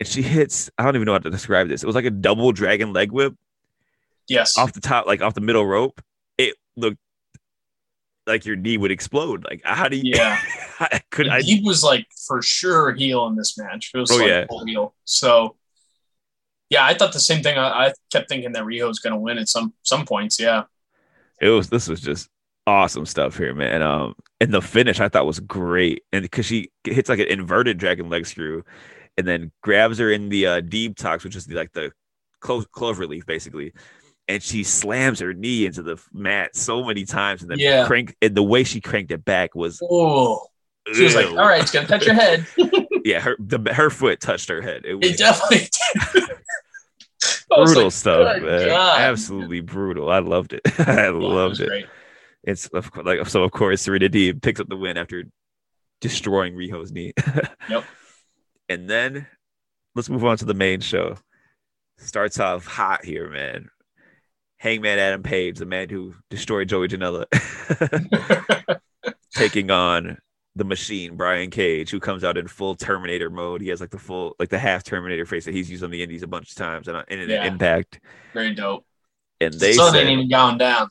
[0.00, 1.82] And she hits, I don't even know how to describe this.
[1.82, 3.34] It was like a double dragon leg whip
[4.26, 4.56] Yes.
[4.56, 6.00] off the top, like off the middle rope.
[6.38, 6.98] It looked
[8.26, 9.44] like your knee would explode.
[9.44, 10.12] Like, how do you?
[10.16, 10.38] Yeah.
[11.10, 11.42] Could I?
[11.42, 13.90] he was like for sure heel in this match.
[13.94, 14.46] It was Oh, like yeah.
[14.48, 14.94] full heel.
[15.04, 15.56] So
[16.70, 17.58] yeah, I thought the same thing.
[17.58, 20.40] I, I kept thinking that Riho was going to win at some some points.
[20.40, 20.64] Yeah.
[21.40, 22.28] it was this was just
[22.66, 23.82] awesome stuff here, man.
[23.82, 27.76] Um, and the finish I thought was great, and because she hits like an inverted
[27.78, 28.64] dragon leg screw,
[29.18, 31.92] and then grabs her in the uh, deep tox, which is the, like the
[32.40, 33.72] clo- clover leaf, basically,
[34.28, 37.86] and she slams her knee into the mat so many times, and then Yeah.
[37.86, 38.16] crank.
[38.22, 40.46] And the way she cranked it back was, Oh,
[40.94, 42.46] she was like, "All right, it's going to touch your head."
[43.04, 44.82] yeah, her the her foot touched her head.
[44.84, 45.68] It was It definitely
[46.14, 46.28] did.
[47.48, 48.68] Brutal like, stuff, man.
[48.68, 50.10] God." Absolutely brutal.
[50.10, 50.60] I loved it.
[50.78, 51.68] I loved it.
[51.68, 51.86] great.
[52.42, 53.42] It's of course, like so.
[53.44, 55.24] Of course, Serena Deeb picks up the win after
[56.00, 57.12] destroying Riho's knee.
[57.70, 57.84] Yep.
[58.68, 59.26] And then
[59.94, 61.16] let's move on to the main show.
[61.96, 63.70] Starts off hot here, man.
[64.64, 67.26] Hangman Adam Page, the man who destroyed Joey Janela,
[69.34, 70.16] taking on
[70.56, 73.60] the machine Brian Cage, who comes out in full Terminator mode.
[73.60, 76.02] He has like the full, like the half Terminator face that he's used on the
[76.02, 77.44] Indies a bunch of times and uh, in an Yeah.
[77.44, 78.00] Impact.
[78.32, 78.86] Very dope.
[79.40, 80.88] And The they sun said, ain't even gone down.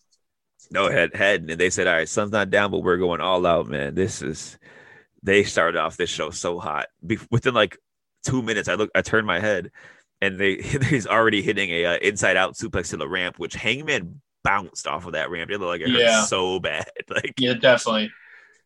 [0.70, 3.46] no head head and they said all right sun's not down but we're going all
[3.46, 4.58] out man this is
[5.24, 7.78] they started off this show so hot Be- within like
[8.26, 9.72] two minutes i look i turned my head
[10.24, 10.56] and they
[10.90, 15.06] he's already hitting a uh, inside out suplex to the ramp which hangman bounced off
[15.06, 15.50] of that ramp.
[15.52, 16.86] It looked like it hurt so bad.
[17.10, 18.12] Like Yeah, definitely.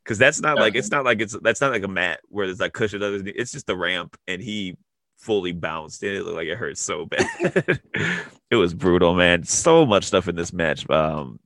[0.04, 2.60] because that's not like it's not like it's that's not like a mat where there's
[2.60, 3.02] like cushion
[3.36, 4.78] it's just the ramp and he
[5.18, 7.80] fully bounced and it looked like it hurt so bad.
[8.50, 9.44] It was brutal man.
[9.44, 10.90] So much stuff in this match.
[10.90, 11.40] Um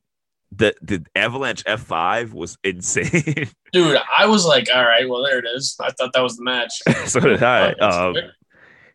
[0.54, 3.48] the the avalanche f5 was insane.
[3.72, 5.76] Dude, I was like, all right, well, there it is.
[5.80, 6.80] I thought that was the match.
[7.06, 7.72] so did i.
[7.72, 8.14] Um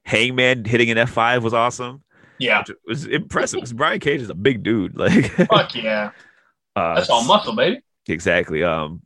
[0.07, 2.01] hangman hitting an f5 was awesome
[2.39, 2.59] yeah.
[2.59, 6.11] which was impressive because brian cage is a big dude like Fuck yeah.
[6.75, 7.81] uh, That's all muscle, baby.
[8.07, 8.63] Exactly.
[8.63, 9.01] Um,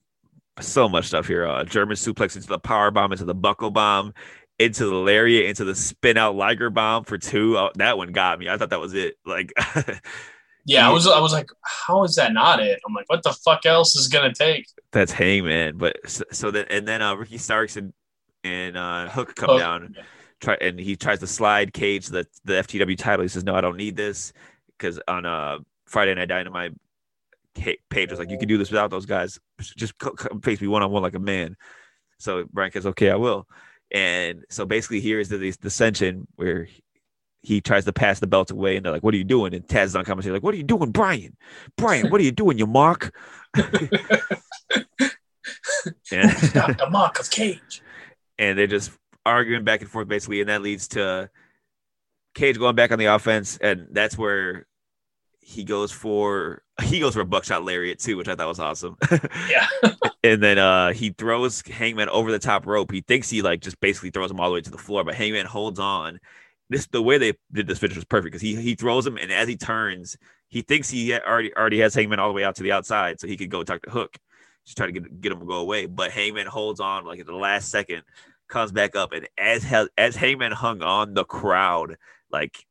[0.59, 1.47] so much stuff here.
[1.47, 4.13] Uh, German suplex into the power bomb, into the buckle bomb,
[4.59, 7.57] into the lariat, into the spin out Liger bomb for two.
[7.57, 8.47] Oh, that one got me.
[8.49, 9.15] I thought that was it.
[9.25, 9.53] Like,
[10.65, 12.79] Yeah, I was I was like, how is that not it?
[12.87, 14.67] I'm like, what the fuck else is gonna take?
[14.91, 15.77] that's Hangman.
[15.77, 17.93] But so, so then, and then uh, Ricky Starks and
[18.43, 19.59] and uh, Hook come Hook.
[19.59, 19.95] down.
[20.41, 23.21] Try and he tries to slide Cage the the FTW title.
[23.23, 24.33] He says, "No, I don't need this,"
[24.77, 26.73] because on uh Friday Night Dynamite,
[27.55, 29.39] Ca- Page was like, "You can do this without those guys.
[29.61, 31.55] Just co- co- face me one on one like a man."
[32.17, 33.47] So Brian goes, okay, I will.
[33.91, 36.67] And so basically, here is the, this dissension where
[37.41, 39.67] he tries to pass the belt away, and they're like, "What are you doing?" And
[39.67, 41.35] Taz is on commentary like, "What are you doing, Brian?
[41.77, 43.13] Brian, what are you doing, you mark?"
[46.11, 47.81] and, Stop the mark of Cage.
[48.39, 48.91] and they're just
[49.25, 51.29] arguing back and forth basically, and that leads to
[52.33, 54.67] Cage going back on the offense, and that's where
[55.41, 58.97] he goes for he goes for a buckshot lariat too, which I thought was awesome.
[59.49, 59.67] Yeah.
[60.23, 62.91] and then uh he throws Hangman over the top rope.
[62.91, 65.15] He thinks he like just basically throws him all the way to the floor, but
[65.15, 66.19] Hangman holds on.
[66.69, 69.31] This the way they did this finish was perfect because he he throws him, and
[69.31, 70.17] as he turns,
[70.47, 73.27] he thinks he already already has Hangman all the way out to the outside, so
[73.27, 74.17] he could go talk to Hook,
[74.65, 75.85] just try to get get him to go away.
[75.85, 78.03] But Hangman holds on like at the last second,
[78.51, 81.97] comes back up, and as hell as Hangman hung on, the crowd
[82.31, 82.63] like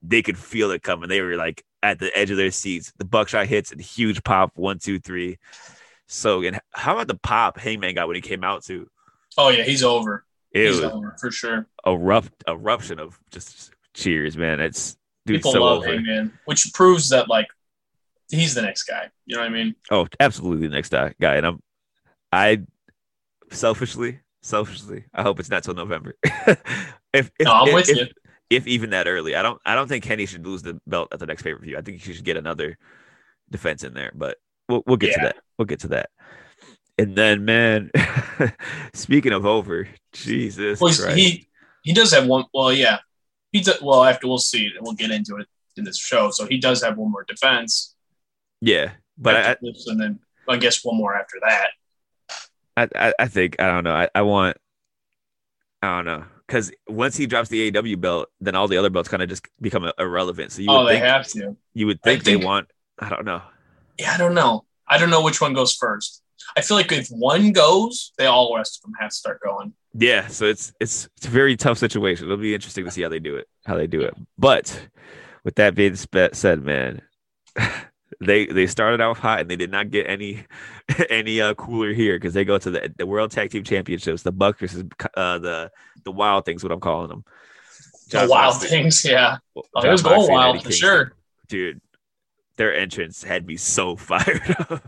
[0.00, 1.08] they could feel it coming.
[1.08, 2.92] They were like at the edge of their seats.
[2.98, 4.52] The buckshot hits and huge pop.
[4.54, 5.38] One, two, three.
[6.06, 8.88] So, and how about the pop Hangman got when he came out too?
[9.36, 10.24] Oh yeah, he's over.
[10.52, 11.66] It he's over for sure.
[11.84, 14.60] a rough eruption of just cheers, man.
[14.60, 15.88] It's dude People so love over.
[15.88, 17.48] Hangman, which proves that like
[18.30, 19.10] he's the next guy.
[19.26, 19.74] You know what I mean?
[19.90, 21.36] Oh, absolutely the next guy, guy.
[21.36, 21.62] And I'm,
[22.30, 22.62] I
[23.50, 26.14] selfishly, selfishly, I hope it's not till November.
[26.24, 26.60] if
[27.12, 28.06] if, No, I'm if, with if, you.
[28.50, 31.20] if even that early, I don't, I don't think Kenny should lose the belt at
[31.20, 31.78] the next pay per view.
[31.78, 32.78] I think he should get another
[33.50, 34.38] defense in there, but
[34.68, 35.36] we'll we'll get to that.
[35.58, 36.10] We'll get to that.
[36.98, 37.90] And then, man,
[38.94, 41.48] speaking of over, Jesus Well, he
[41.82, 42.44] he does have one.
[42.52, 42.98] Well, yeah,
[43.50, 43.80] he does.
[43.80, 46.30] Well, after we'll see it, and we'll get into it in this show.
[46.30, 47.94] So he does have one more defense,
[48.60, 51.68] yeah, but I, and then I guess one more after that.
[52.76, 53.94] I, I, I think I don't know.
[53.94, 54.56] I, I want
[55.82, 59.08] I don't know because once he drops the AEW belt, then all the other belts
[59.08, 60.52] kind of just become irrelevant.
[60.52, 61.56] So you Oh, would they think have to.
[61.74, 62.68] you would think, think- they want.
[62.98, 63.42] I don't know.
[63.98, 64.64] Yeah, I don't know.
[64.88, 66.22] I don't know which one goes first.
[66.56, 69.40] I feel like if one goes, they all the rest of them have to start
[69.42, 69.72] going.
[69.94, 72.26] Yeah, so it's it's it's a very tough situation.
[72.26, 73.48] It'll be interesting to see how they do it.
[73.66, 74.14] How they do it.
[74.38, 74.88] But
[75.44, 77.02] with that being said, man,
[78.20, 80.44] they they started off hot and they did not get any
[81.10, 84.22] any uh, cooler here because they go to the the World Tag Team Championships.
[84.22, 84.84] The Buck versus
[85.16, 85.70] uh, the
[86.04, 87.24] the Wild Things, what I'm calling them.
[88.10, 89.38] The wild Moxley- things, yeah.
[89.56, 90.80] Oh, it John was going wild for Kingston.
[90.88, 91.12] sure.
[91.48, 91.80] dude.
[92.56, 94.82] Their entrance had me so fired up.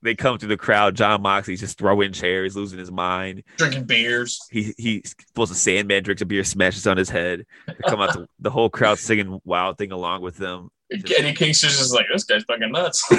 [0.00, 0.96] they come through the crowd.
[0.96, 3.42] John Moxley's just throwing chairs, losing his mind.
[3.58, 4.40] Drinking beers.
[4.50, 7.44] He he's supposed to Sandman drinks a beer, smashes on his head.
[7.66, 10.70] They come out to the whole crowd singing "Wild Thing" along with them.
[10.94, 13.04] Eddie Kingston's just like, this guy's fucking nuts.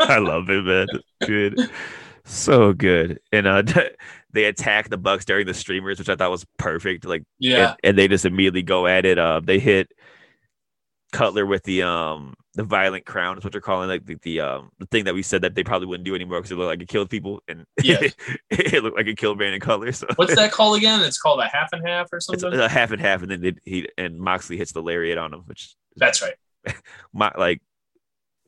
[0.00, 0.86] I love it, man.
[1.20, 1.70] Dude,
[2.24, 3.20] so good.
[3.32, 3.62] And uh,
[4.32, 7.04] they attack the Bucks during the streamers, which I thought was perfect.
[7.04, 7.70] Like yeah.
[7.70, 9.18] and, and they just immediately go at it.
[9.18, 9.90] Uh, they hit
[11.12, 14.70] Cutler with the um the violent crown is what they're calling like the, the um
[14.78, 16.82] the thing that we said that they probably wouldn't do anymore because it looked like
[16.82, 17.98] it killed people and yeah
[18.50, 19.92] it looked like it killed Brandon Cutler.
[19.92, 21.00] So What's that called again?
[21.00, 22.52] It's called a half and half or It's something.
[22.60, 25.40] a half and half, and then they, he and Moxley hits the lariat on him,
[25.46, 26.34] which That's right.
[27.12, 27.60] my like.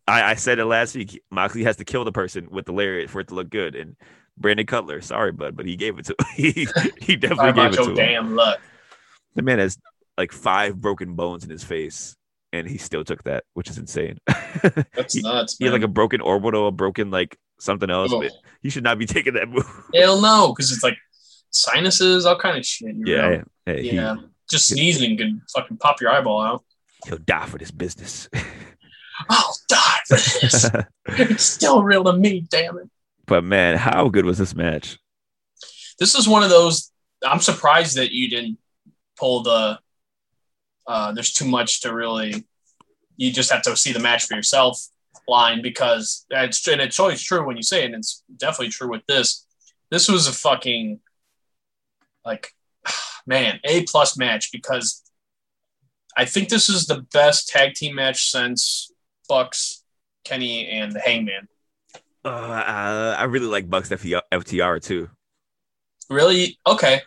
[0.08, 1.22] I, I said it last week.
[1.30, 3.94] Moxley has to kill the person with the lariat for it to look good, and
[4.36, 6.66] Brandon Cutler, sorry, bud, but he gave it to he
[7.00, 7.94] he definitely gave it to your him.
[7.96, 8.58] damn luck?
[9.36, 9.78] The man has
[10.18, 12.16] like five broken bones in his face,
[12.52, 14.18] and he still took that, which is insane.
[14.94, 15.56] That's He- nuts.
[15.58, 18.10] he had like a broken orbital, a broken like something else.
[18.12, 18.20] Oh.
[18.22, 19.64] But you should not be taking that move.
[19.94, 20.96] Hell no, because it's like
[21.50, 22.96] sinuses, all kind of shit.
[22.96, 23.30] you know?
[23.30, 24.16] yeah, hey, he- yeah.
[24.50, 26.64] Just sneezing could fucking pop your eyeball out.
[27.06, 28.28] He'll die for this business.
[29.28, 30.70] I'll die for this.
[31.06, 32.88] it's still real to me, damn it.
[33.26, 34.98] but man, how good was this match?
[35.98, 36.90] This is one of those.
[37.24, 38.58] I'm surprised that you didn't
[39.18, 39.78] pull the.
[40.86, 42.46] Uh, there's too much to really.
[43.16, 44.80] You just have to see the match for yourself
[45.28, 47.86] line because it's and it's always true when you say it.
[47.86, 49.46] And it's definitely true with this.
[49.90, 51.00] This was a fucking
[52.24, 52.52] like
[53.26, 55.02] man a plus match because
[56.16, 58.90] I think this is the best tag team match since
[59.28, 59.82] Bucks,
[60.24, 61.48] Kenny, and the Hangman.
[62.24, 65.08] Uh, uh, I really like Bucks FTR, too.
[66.08, 66.58] Really?
[66.66, 67.02] Okay.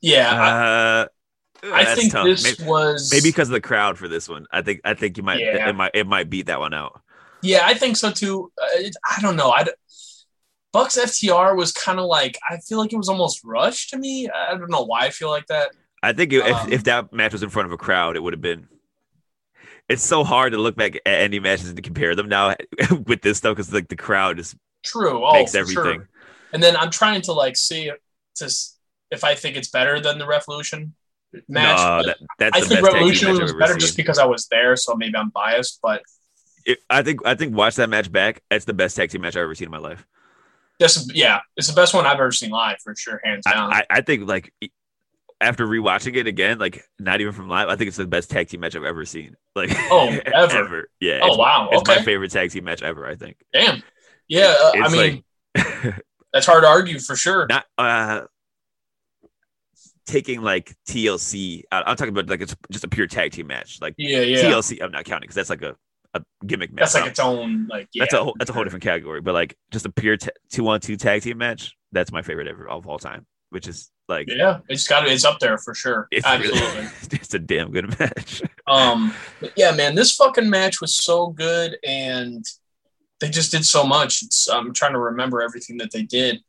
[0.00, 1.06] Yeah, I, Uh,
[1.72, 2.24] I that's think tough.
[2.24, 4.46] this Maybe, was maybe because of the crowd for this one.
[4.50, 5.68] I think I think you might Yeah.
[5.68, 7.00] it might it might beat that one out.
[7.42, 8.50] Yeah, I think so too.
[8.60, 9.50] Uh, it, I don't know.
[9.50, 9.66] I
[10.72, 14.28] Bucks FTR was kind of like I feel like it was almost rushed to me.
[14.30, 15.70] I don't know why I feel like that.
[16.02, 18.32] I think if, Um, if that match was in front of a crowd, it would
[18.32, 18.68] have been.
[19.88, 22.54] It's so hard to look back at any matches and to compare them now
[23.06, 25.24] with this stuff because like the crowd is True.
[25.26, 25.84] Oh, makes for everything.
[25.84, 26.08] Sure.
[26.52, 27.90] And then I'm trying to like see
[28.36, 28.50] to
[29.10, 30.94] if I think it's better than the Revolution
[31.48, 31.78] match.
[31.78, 33.80] No, that, that's I think Revolution was better seen.
[33.80, 35.80] just because I was there, so maybe I'm biased.
[35.82, 36.02] But
[36.64, 38.42] It- I think I think watch that match back.
[38.50, 40.06] It's the best tag team match I've ever seen in my life.
[40.78, 43.72] That's yeah, it's the best one I've ever seen live for sure, hands down.
[43.72, 44.52] I, I think like
[45.40, 48.48] after rewatching it again, like not even from live, I think it's the best tag
[48.48, 49.36] team match I've ever seen.
[49.56, 50.88] Like Oh, ever?
[51.00, 51.18] Yeah.
[51.22, 53.06] oh it's- wow, It's my favorite tag team match ever.
[53.06, 53.36] I think.
[53.52, 53.82] damn,
[54.28, 54.54] yeah.
[54.62, 55.24] uh, I mean,
[55.56, 55.94] like
[56.32, 57.46] that's hard to argue for sure.
[57.48, 58.22] not uh
[60.06, 61.62] taking like TLC.
[61.70, 63.78] I, I'm talking about like it's just a pure tag team match.
[63.80, 64.38] Like Yeah, yeah.
[64.42, 65.76] TLC, I'm not counting because that's like a,
[66.14, 66.80] a gimmick match.
[66.82, 67.88] That's like its own like.
[67.92, 69.20] Yeah, that's a whole, that's a whole different category.
[69.20, 71.74] But like just a pure t- two on two tag team match.
[71.92, 73.26] That's my favorite ever of all time.
[73.50, 76.08] Which is like Yeah, it's got it's up there for sure.
[76.10, 76.60] it's Absolutely.
[76.60, 78.42] really it's a damn good match.
[78.66, 82.44] Um, but yeah, man, this fucking match was so good, and
[83.20, 84.22] they just did so much.
[84.22, 86.40] It's, I'm trying to remember everything that they did.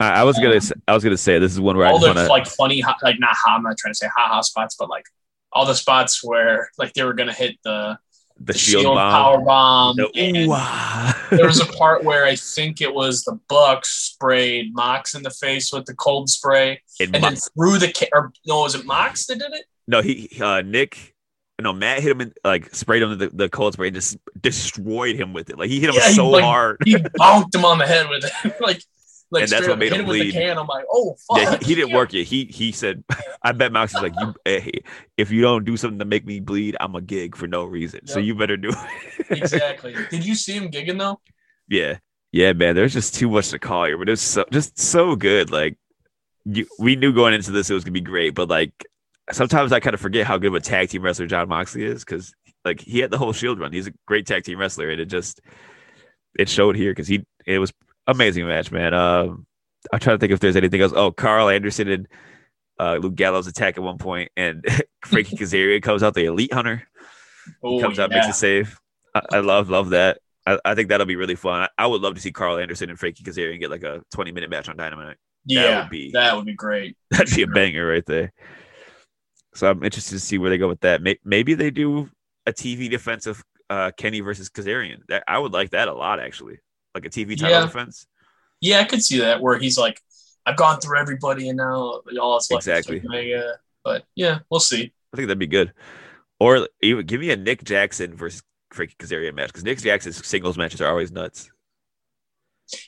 [0.00, 1.90] I, I was gonna Um, s- I was gonna say this is one where I
[1.90, 4.08] all just the want to like funny, like not ha, I'm not trying to say
[4.08, 5.04] ha ha spots, but like
[5.52, 7.98] all the spots where like they were gonna hit the,
[8.40, 9.12] the the shield, shield, bomb.
[9.12, 9.96] power bomb.
[9.96, 11.26] The- and ah.
[11.30, 15.30] there was a part where I think it was the Bucks sprayed Mox in the
[15.30, 18.74] face with the cold spray, And and Mo- then threw the ca- or no, was
[18.74, 19.64] it Mox that did it?
[19.86, 21.14] no, he uh, Nick.
[21.60, 24.16] No, Matt hit him in like sprayed him with the, the cold spray and just
[24.40, 25.58] destroyed him with it.
[25.58, 26.78] Like he hit him Yeah, he, so like, hard.
[26.86, 28.82] He bonked him on the head with it, like
[29.30, 30.32] like And that's what made him bleed.
[30.32, 30.58] can.
[30.58, 31.38] I'm like, oh fuck.
[31.38, 32.24] Yeah, he, he didn't work it.
[32.24, 33.04] He he said,
[33.42, 34.34] I bet Mox is like, you.
[34.44, 34.82] Eh, hey,
[35.16, 38.06] if you don't do something to make me bleed, I'm a gig for no reason.
[38.06, 39.26] So you better do it.
[39.30, 39.94] exactly.
[40.10, 41.20] Did you see him gigging though?
[41.68, 41.98] yeah,
[42.32, 42.74] yeah, man.
[42.74, 45.50] There's just too much to call here, but it's so, just so good.
[45.50, 45.78] Like
[46.44, 48.72] you, we knew going into this it was gonna be great, but like
[49.32, 52.04] sometimes I kind of forget how good of a tag team wrestler John Moxley is
[52.04, 53.72] because like he had the whole Shield run.
[53.72, 55.40] He's a great tag team wrestler, and it just
[56.38, 57.72] it showed here because he it was
[58.10, 58.94] amazing match, man.
[58.94, 59.46] Um,
[59.92, 60.92] I'm trying to think if there's anything else.
[60.94, 62.08] Oh, Karl Anderson and
[62.78, 64.64] uh, Luke Gallows attack at one point, and
[65.04, 66.82] Frankie Kazarian comes out, the Elite Hunter.
[67.62, 68.18] Oh, comes out, yeah.
[68.18, 68.78] makes a save.
[69.14, 70.18] I, I love love that.
[70.46, 71.62] I, I think that'll be really fun.
[71.62, 74.32] I, I would love to see Karl Anderson and Frankie Kazarian get like a 20
[74.32, 75.16] minute match on Dynamite.
[75.44, 76.96] yeah, would be- that would be great.
[77.10, 78.32] That'd be a banger right there.
[79.54, 81.02] So I'm interested to see where they go with that.
[81.24, 82.08] Maybe they do
[82.46, 84.98] a TV defense of uh, Kenny versus Kazarian.
[85.08, 86.58] That I would like that a lot actually,
[86.94, 87.60] like a TV title Yeah.
[87.66, 88.06] defense.
[88.60, 90.00] Yeah, I could see that where he's like,
[90.46, 93.00] I've gone through everybody and now all that's left is Exactly.
[93.04, 93.54] Omega.
[93.84, 94.92] But yeah, we'll see.
[95.12, 95.72] I think that'd be good.
[96.38, 100.56] Or even give me a Nick Jackson versus Frankie Kazarian match because Nick Jackson's singles
[100.58, 101.50] matches are always nuts.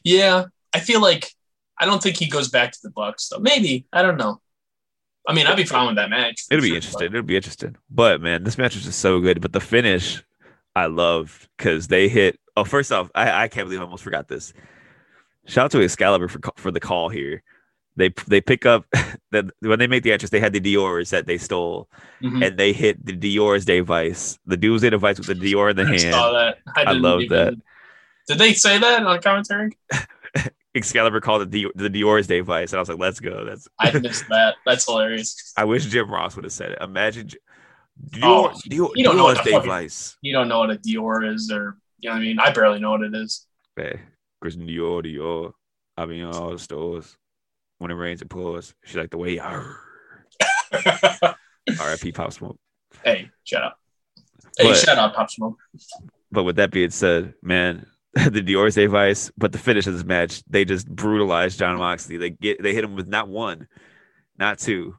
[0.05, 1.31] Yeah, I feel like
[1.79, 3.39] I don't think he goes back to the Bucks though.
[3.41, 4.41] Maybe I don't know.
[5.27, 6.43] I mean, I'd be fine with that match.
[6.49, 7.07] for It'll be sure, interesting.
[7.07, 7.77] It'll be interesting.
[7.91, 9.41] But man, this match was just so good.
[9.41, 10.23] But the finish,
[10.75, 12.39] I loved because they hit.
[12.57, 14.53] Oh, first off, I, I can't believe I almost forgot this.
[15.47, 17.43] Shout out to Excalibur for for the call here.
[17.97, 18.85] They they pick up
[19.33, 21.89] that when they make the entrance, they had the Dior's that they stole,
[22.23, 22.47] Mhm.
[22.47, 25.87] and they hit the Dior's device, the Doomsday device with the Dior in the I
[25.89, 26.01] hand.
[26.01, 26.59] saw that.
[26.77, 27.55] I, I love even- that.
[28.29, 29.77] Did they say that on the commentary?
[30.75, 33.93] Excalibur called it the the Dior's device, and I was like, "Let's go." That's I
[33.99, 34.55] missed that.
[34.65, 35.53] That's hilarious.
[35.57, 36.79] I wish Jim Ross would have said it.
[36.81, 37.29] Imagine
[38.11, 40.77] Dior, Oh, Dior, you don't know what Dior's fuck it- You don't know what a
[40.77, 42.39] Dior is, or you know what I mean?
[42.39, 43.47] I barely know what it is.
[43.77, 44.01] Hey,
[44.41, 45.53] Christian Dior, Dior.
[45.97, 47.17] I mean, all the stores.
[47.79, 48.75] When it rains, it pours.
[48.85, 49.39] She like the way.
[49.39, 49.77] Arr.
[50.75, 52.13] R.I.P.
[52.13, 52.59] Pop Smoke.
[53.05, 53.79] hey, shut up.
[54.59, 55.57] Hey, But- shut up, Pop Smoke.
[56.31, 59.31] But with that being said, man, the Dior's device.
[59.37, 62.17] But the finish of this match, they just brutalized John Moxley.
[62.17, 63.69] They get they hit him with not one,
[64.39, 64.97] not two,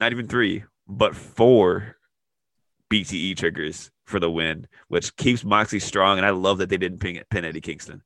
[0.00, 1.96] not even three, but four
[2.90, 6.18] BTE triggers for the win, which keeps Moxie strong.
[6.18, 8.02] And I love that they didn't pin, pin Eddie Kingston.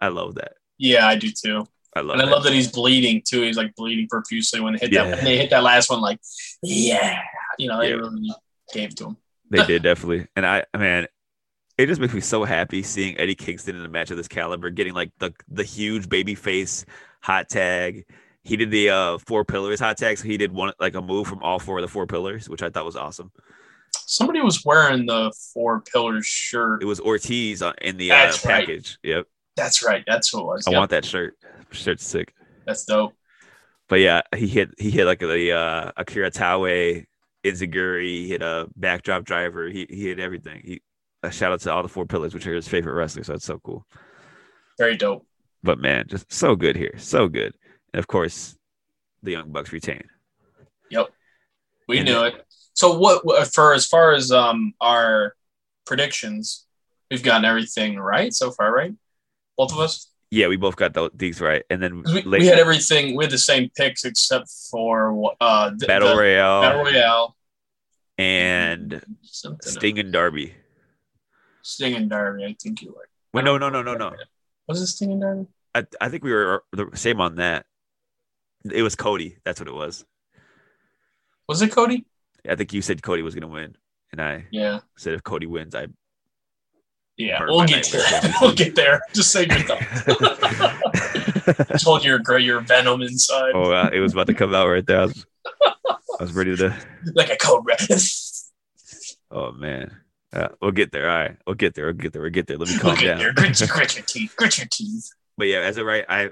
[0.00, 0.54] I love that.
[0.78, 1.66] Yeah, I do too.
[1.94, 2.30] I love And I that.
[2.30, 3.40] love that he's bleeding too.
[3.42, 5.04] He's like bleeding profusely when they hit Yeah.
[5.04, 5.16] that.
[5.16, 6.20] When they hit that last one, like,
[6.62, 7.20] yeah,
[7.58, 7.94] you know, they Yeah.
[7.96, 8.30] really
[8.74, 9.16] gave to him.
[9.50, 11.06] They did definitely, and I man,
[11.78, 14.68] it just makes me so happy seeing Eddie Kingston in a match of this caliber,
[14.70, 16.84] getting like the the huge baby face
[17.22, 18.04] hot tag.
[18.42, 21.26] He did the uh four pillars hot tag, so he did one like a move
[21.26, 23.30] from all four of the four pillars, which I thought was awesome.
[24.06, 26.82] Somebody was wearing the four pillars shirt.
[26.82, 28.60] It was Ortiz in the uh, That's right.
[28.66, 28.98] package.
[29.02, 29.26] Yep,
[29.56, 30.04] That's right.
[30.06, 30.66] That's what it was.
[30.66, 31.34] I Yep, want that shirt.
[31.70, 32.32] Shirt's sick.
[32.66, 33.14] That's dope.
[33.88, 37.04] But yeah, he hit he hit like the uh, Akira Taue,
[37.44, 39.68] Izaguri, he hit a backdrop driver.
[39.68, 40.60] He he hit everything.
[40.64, 40.82] He
[41.22, 43.26] a shout out to all the four pillars, which are his favorite wrestlers.
[43.26, 43.86] So that's so cool.
[44.78, 45.26] Very dope.
[45.62, 47.54] but man, just so good here, so good.
[47.92, 48.56] And of course,
[49.22, 50.02] the Young Bucks retain.
[50.90, 51.06] Yep.
[51.88, 52.44] We And knew it.
[52.76, 55.34] So what what- for as far as um our
[55.86, 56.66] predictions,
[57.10, 58.92] we've gotten everything right so far, right?
[59.56, 60.10] Both of us.
[60.30, 63.16] Yeah, we both got tho- these right, and then We, late- we had everything.
[63.16, 67.36] We had the same picks except for uh the, Battle the Royale Battle Royale
[68.18, 70.54] and something Sting and Darby.
[71.62, 72.44] Sting and Darby.
[72.44, 73.08] I think you were.
[73.32, 74.14] Wait, no, no, no, no, no.
[74.68, 75.46] Was it Sting and Darby?
[75.74, 77.66] I, I think we were the same on that.
[78.70, 79.38] It was Cody.
[79.44, 80.04] That's what it was.
[81.48, 82.04] Was it Cody?
[82.48, 83.76] I think you said Cody was going to win,
[84.12, 84.80] and I Yeah.
[84.96, 85.86] said if Cody wins, I.
[87.16, 87.44] Yeah.
[87.46, 88.34] We'll get to that.
[88.42, 89.00] We'll get there.
[89.14, 89.78] Just say your thought.
[91.72, 93.52] I told you your your venom inside.
[93.54, 95.00] oh, uh, it was about to come out right there.
[95.00, 95.26] I was,
[95.64, 96.76] I was ready to.
[97.14, 97.78] Like a red.
[99.28, 99.90] Oh man,
[100.32, 101.10] uh, we'll get there.
[101.10, 101.86] All right, we'll get there.
[101.86, 102.22] We'll get there.
[102.22, 102.56] We'll get there.
[102.56, 103.20] Let me calm at down.
[103.20, 104.34] your grit, your- grit your teeth.
[104.36, 105.10] Grit your teeth.
[105.36, 106.30] but yeah, as of right, I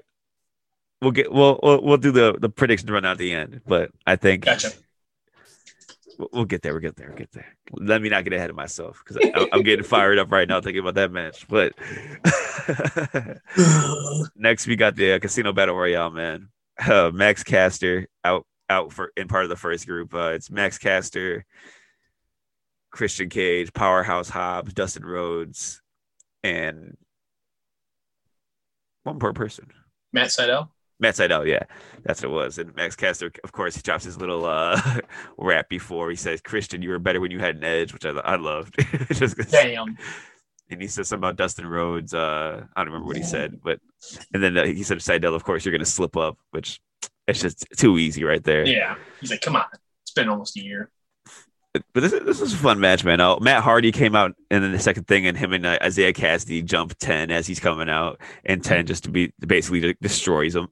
[1.03, 3.63] we'll get we'll we'll, we'll do the the prediction run out at the end.
[3.67, 4.71] But I think Gotcha.
[6.19, 6.73] We'll, get there.
[6.73, 7.09] We'll get there.
[7.09, 7.57] We'll get there.
[7.73, 10.81] Let me not get ahead of myself because I'm getting fired up right now thinking
[10.81, 11.47] about that match.
[11.49, 11.75] But
[14.37, 16.11] next, we got the uh, Casino Battle Royale.
[16.11, 16.49] Man,
[16.87, 20.15] uh, Max Caster out out for in part of the first group.
[20.15, 21.45] Uh, it's Max Caster,
[22.91, 25.83] Christian Cage, Powerhouse Hobbs, Dustin Rhodes,
[26.43, 26.97] and
[29.03, 29.71] one more person.
[30.13, 30.69] Matt Sydal.
[31.01, 31.65] Matt Sydal, yeah,
[32.05, 32.59] that's what it was.
[32.59, 34.81] And Max Caster, of course, he drops his little uh,
[35.39, 38.11] rap before he says, "Christian, you were better when you had an edge," which I,
[38.11, 38.77] I loved.
[39.13, 39.97] Just Damn.
[40.71, 42.15] and he says something about Dustin Rhodes.
[42.15, 43.81] Uh, I don't remember what he said, but
[44.33, 46.81] and then uh, he said, "Sydal, of course, you're gonna slip up," which
[47.27, 48.67] it's just too easy right there.
[48.67, 48.97] Yeah.
[49.21, 49.65] He's like, come on.
[50.03, 50.91] It's been almost a year.
[51.75, 53.21] But this this was a fun match, man.
[53.21, 56.13] Uh, Matt Hardy came out, and then the second thing, and him and uh, Isiah
[56.13, 60.55] Kassidy jump ten as he's coming out, and ten just to be basically de- destroys
[60.55, 60.69] him.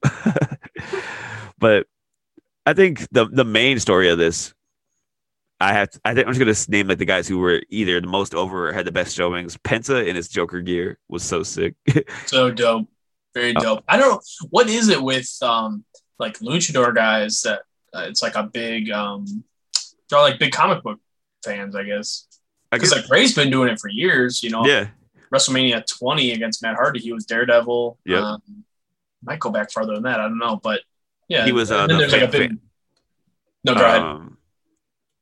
[1.58, 1.86] but
[2.64, 4.54] I think the the main story of this,
[5.60, 8.06] I have, I think I'm just gonna name like the guys who were either the
[8.06, 9.56] most over or had the best showings.
[9.56, 11.74] Penta in his Joker gear was so sick.
[12.26, 12.86] So dope.
[13.34, 13.84] Very Uh, dope.
[13.88, 14.20] I don't know.
[14.50, 15.84] What is it with um
[16.20, 19.42] like luchador guys that uh, it's like a big um
[20.12, 21.00] they're like big comic book
[21.44, 22.26] fans, I guess.
[22.70, 24.64] Because like Rey's been doing it for years, you know.
[24.64, 24.88] yeah,
[25.34, 27.98] WrestleMania 20 against Matt Hardy, he was Daredevil.
[28.06, 28.22] Yep.
[28.22, 28.64] Um,
[29.22, 30.20] might go back farther than that.
[30.20, 30.80] I don't know, but
[31.28, 32.58] yeah, He was, uh, the there's like a big.
[33.64, 34.02] No, go ahead.
[34.02, 34.38] um,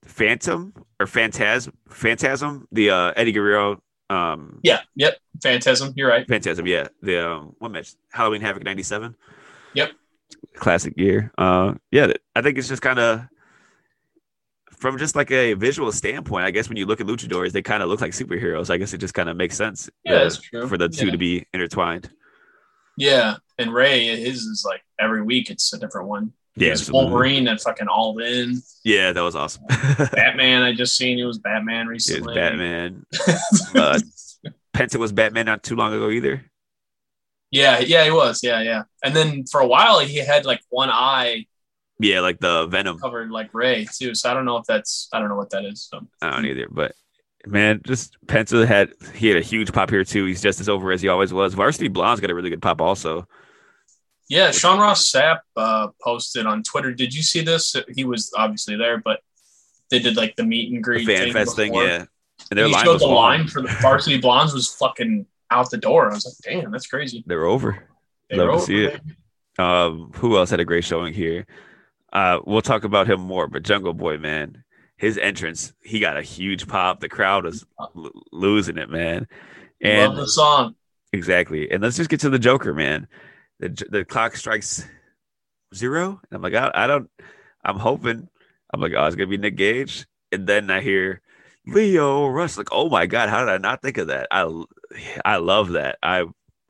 [0.05, 3.83] Phantom or Phantasm, Phantasm, the uh, Eddie Guerrero.
[4.09, 5.19] Um, Yeah, yep.
[5.43, 6.27] Phantasm, you're right.
[6.27, 6.89] Phantasm, yeah.
[7.03, 7.95] The um, what match?
[8.11, 9.15] Halloween Havoc '97.
[9.75, 9.93] Yep.
[10.55, 11.33] Classic year.
[11.39, 12.13] Uh, yeah.
[12.35, 13.23] I think it's just kind of
[14.81, 16.45] from just like a visual standpoint.
[16.45, 18.71] I guess when you look at luchadors, they kind of look like superheroes.
[18.71, 19.89] I guess it just kind of makes sense.
[20.05, 20.67] Yeah, that's true.
[20.67, 21.13] for the two Yeah.
[21.13, 22.11] to be intertwined.
[22.97, 26.33] Yeah, and Rey, his is like every week it's a different one.
[26.57, 26.75] Yeah.
[26.91, 28.61] Wolverine and fucking All In.
[28.85, 29.63] Yeah, that was awesome.
[29.69, 32.35] Batman, I just seen it was Batman recently.
[32.35, 33.07] Batman.
[33.75, 33.99] Uh,
[34.75, 36.45] Penta was Batman not too long ago either.
[37.51, 38.43] yeah, yeah, he was.
[38.43, 38.83] Yeah, yeah.
[39.05, 41.47] And then for a while he had like one eye
[42.01, 42.99] Yeah, like the Venom.
[42.99, 44.15] covered like Rey too.
[44.15, 45.87] So I don't know if that's I don't know what that is.
[45.91, 46.95] So I don't either, but
[47.47, 50.25] man, just Penta had he had a huge pop here too.
[50.25, 51.55] He's just as over as he always was.
[51.55, 53.27] Varsity Blonds got a really good pop also.
[54.29, 56.93] yeah, Sean Ross Sapp uh, posted on Twitter.
[56.93, 57.77] Did you see this?
[57.95, 59.21] He was obviously there, but
[59.91, 62.05] they did like the meet and The greet fan fest thing, yeah.
[62.51, 63.15] And their he line was the long.
[63.17, 66.11] line for the Varsity Blonds was fucking out the door.
[66.11, 67.23] I was like, damn, that's crazy.
[67.27, 67.87] They were over.
[68.31, 69.01] They Love were to over, see it.
[69.59, 71.47] Um, who else had a great showing here?
[72.13, 74.65] Uh, we'll talk about him more, but Jungle Boy, man,
[74.97, 77.01] his entrance, he got a huge pop.
[77.01, 79.29] The crowd was l- losing it, man.
[79.81, 80.75] And Love the song.
[81.13, 81.71] Exactly.
[81.71, 83.09] And let's just get to the Joker, man.
[83.61, 84.85] The the clock strikes
[85.75, 86.21] zero.
[86.31, 87.11] And I'm like, I, I don't,
[87.65, 88.29] I'm hoping,
[88.73, 90.07] I'm like, oh, it's going to be Nick Gage.
[90.33, 91.21] And then I hear
[91.67, 92.57] Lio Rush.
[92.57, 94.29] Like, oh my God, how did I not think of that?
[94.31, 94.65] I,
[95.25, 95.99] I love that.
[96.03, 96.25] I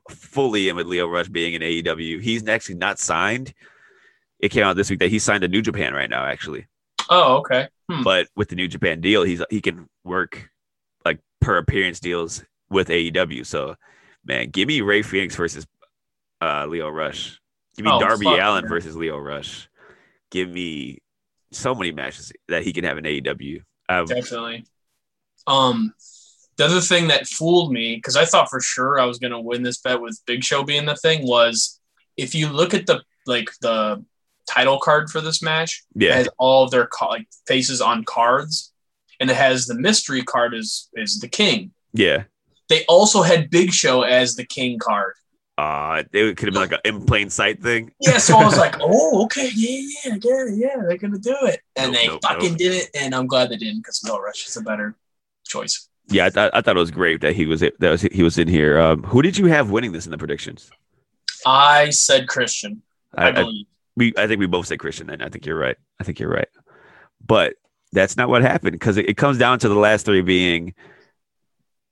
[0.09, 2.21] fully am with Lio Rush being in AEW.
[2.21, 3.53] He's actually not signed.
[4.41, 6.65] It came out this week that he signed to New Japan right now, actually.
[7.09, 7.67] Oh, okay.
[7.89, 8.03] Hmm.
[8.03, 10.49] But with the New Japan deal, he's he can work
[11.05, 13.45] like per appearance deals with AEW.
[13.45, 13.75] So,
[14.25, 15.67] man, give me Rey Fenix versus
[16.41, 17.39] uh, Lio Rush.
[17.75, 18.69] Give me Oh, Darby fuck, Allin yeah.
[18.69, 19.69] versus Lio Rush.
[20.31, 20.99] Give me
[21.51, 23.61] so many matches that he can have in AEW.
[23.89, 24.65] Um, Definitely.
[25.47, 25.93] Um,
[26.57, 29.39] the other thing that fooled me because I thought for sure I was going to
[29.39, 31.79] win this bet with Big Show being the thing was
[32.17, 34.03] if you look at the like the
[34.47, 38.03] title card for this match, it yeah, has all of their ca- like faces on
[38.03, 38.73] cards,
[39.19, 41.71] and it has the mystery card is is the king.
[41.93, 42.23] yeah.
[42.69, 45.15] They also had Big Show as the king card.
[45.57, 47.91] Uh, it could have been like an in plain sight thing.
[47.99, 51.59] Yeah, so I was like, oh, okay, yeah, yeah, yeah, yeah, they're gonna do it,
[51.75, 52.57] and Nope, they nope, fucking nope.
[52.57, 54.95] did it, and I'm glad they didn't because Lio Rush is a better
[55.45, 55.89] choice.
[56.07, 58.37] Yeah, I, thought I thought it was great that he was that was he was
[58.37, 58.79] in here.
[58.79, 60.71] Um, who did you have winning this in the predictions?
[61.45, 62.81] I said Christian.
[63.15, 63.65] I, I, I, believe.
[63.95, 65.21] We I think we both said Christian, then.
[65.21, 65.77] I think you're right.
[65.99, 66.47] I think you're right.
[67.25, 67.55] But
[67.91, 70.73] that's not what happened because it, it comes down to the last three being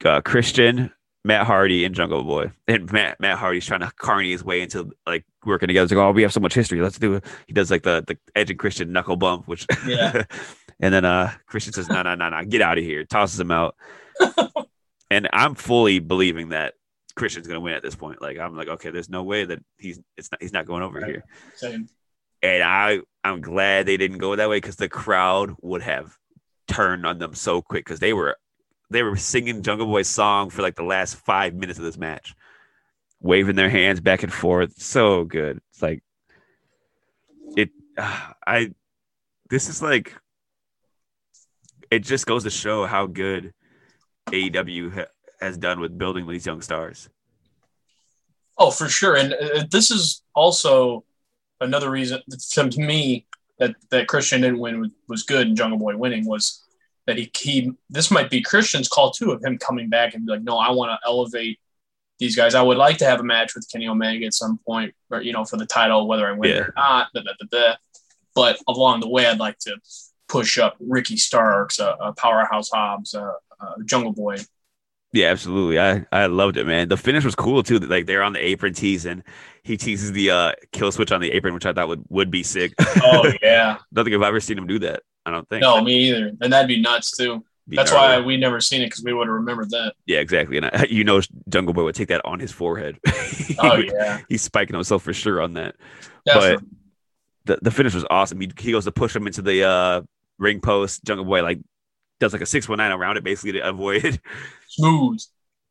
[0.05, 0.91] uh, Christian,
[1.25, 4.91] Matt Hardy and Jungle Boy, and Matt Matt Hardy's trying to carny his way into
[5.05, 5.83] like working together.
[5.83, 6.81] It's like, oh, we have so much history.
[6.81, 7.25] Let's do it.
[7.47, 10.23] He does like the the Edge and Christian knuckle bump, which Yeah.
[10.79, 13.03] and then uh Christian says, no, no, no, no, get out of here.
[13.03, 13.75] Tosses him out,
[15.11, 16.75] and I'm fully believing that
[17.19, 18.21] Christian's gonna win at this point.
[18.21, 20.99] Like I'm like, okay, there's no way that he's it's not he's not going over
[20.99, 21.09] Right.
[21.11, 21.25] here.
[21.55, 21.87] Same.
[22.41, 26.17] And I I'm glad they didn't go that way because the crowd would have
[26.67, 28.37] turned on them so quick because they were
[28.89, 32.33] they were singing Jungle Boy's song for like the last five minutes of this match,
[33.21, 34.81] waving their hands back and forth.
[34.81, 35.59] So good.
[35.71, 36.01] It's like
[37.57, 37.69] it.
[37.97, 38.71] Uh, I.
[39.49, 40.15] This is like.
[41.91, 43.53] It just goes to show how good
[44.27, 45.05] AEW
[45.39, 47.09] has done with building these young stars.
[48.57, 49.15] Oh, for sure.
[49.15, 51.05] And uh, this is also
[51.61, 53.25] another reason to to me
[53.57, 56.63] that, that Christian didn't win was- good and Jungle Boy winning was
[57.07, 60.33] that he, he this might be Christian's call too of him coming back and be
[60.33, 61.59] like, no, I want to elevate
[62.19, 62.53] these guys.
[62.53, 65.31] I would like to have a match with Kenny Omega at some point, or you
[65.33, 66.59] know, for the title, whether I win Yeah.
[66.61, 67.07] or not.
[67.13, 67.75] Da, da, da, da.
[68.35, 69.77] But along the way, I'd like to
[70.27, 74.37] push up Ricky Starks, uh, uh, Powerhouse Hobbs, uh, uh, Jungle Boy.
[75.11, 75.79] Yeah, absolutely.
[75.79, 76.87] I I loved it, man.
[76.87, 77.79] The finish was cool too.
[77.79, 79.23] Like they're on the apron teasing.
[79.63, 82.43] He teases the uh kill switch on the apron, which I thought would would be
[82.43, 82.73] sick.
[83.03, 85.01] Oh yeah, don't think I've ever seen him do that.
[85.25, 85.61] I don't think.
[85.61, 86.31] no, me either.
[86.41, 87.43] And that'd be nuts too.
[87.67, 88.21] Be That's gnarly.
[88.21, 89.93] why we never seen it because we would have remembered that.
[90.07, 90.57] Yeah, exactly.
[90.57, 92.99] And I, you know, Jungle Boy would take that on his forehead.
[93.29, 95.75] He Oh yeah, He's spiking himself for sure on that.
[96.25, 96.67] definitely.
[97.45, 98.39] The the finish was awesome.
[98.41, 100.01] He, he goes to push him into the uh
[100.37, 101.03] ring post.
[101.03, 101.59] Jungle Boy like
[102.19, 104.19] does like a six one nine around it basically to avoid,
[104.67, 105.19] smooth.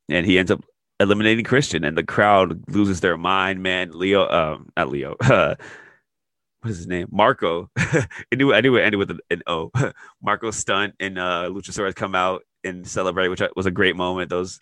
[0.09, 0.63] and he ends up
[0.99, 3.61] eliminating Christian, and the crowd loses their mind.
[3.63, 5.15] Man, Leo, um, not Leo.
[5.21, 5.55] Uh,
[6.61, 7.07] what is his name?
[7.11, 7.69] Marko.
[7.77, 9.71] I knew I knew it ended with an, an O.
[10.21, 14.29] Marko Stunt and uh, Luchasaurus come out and celebrate, which was a great moment.
[14.29, 14.59] Those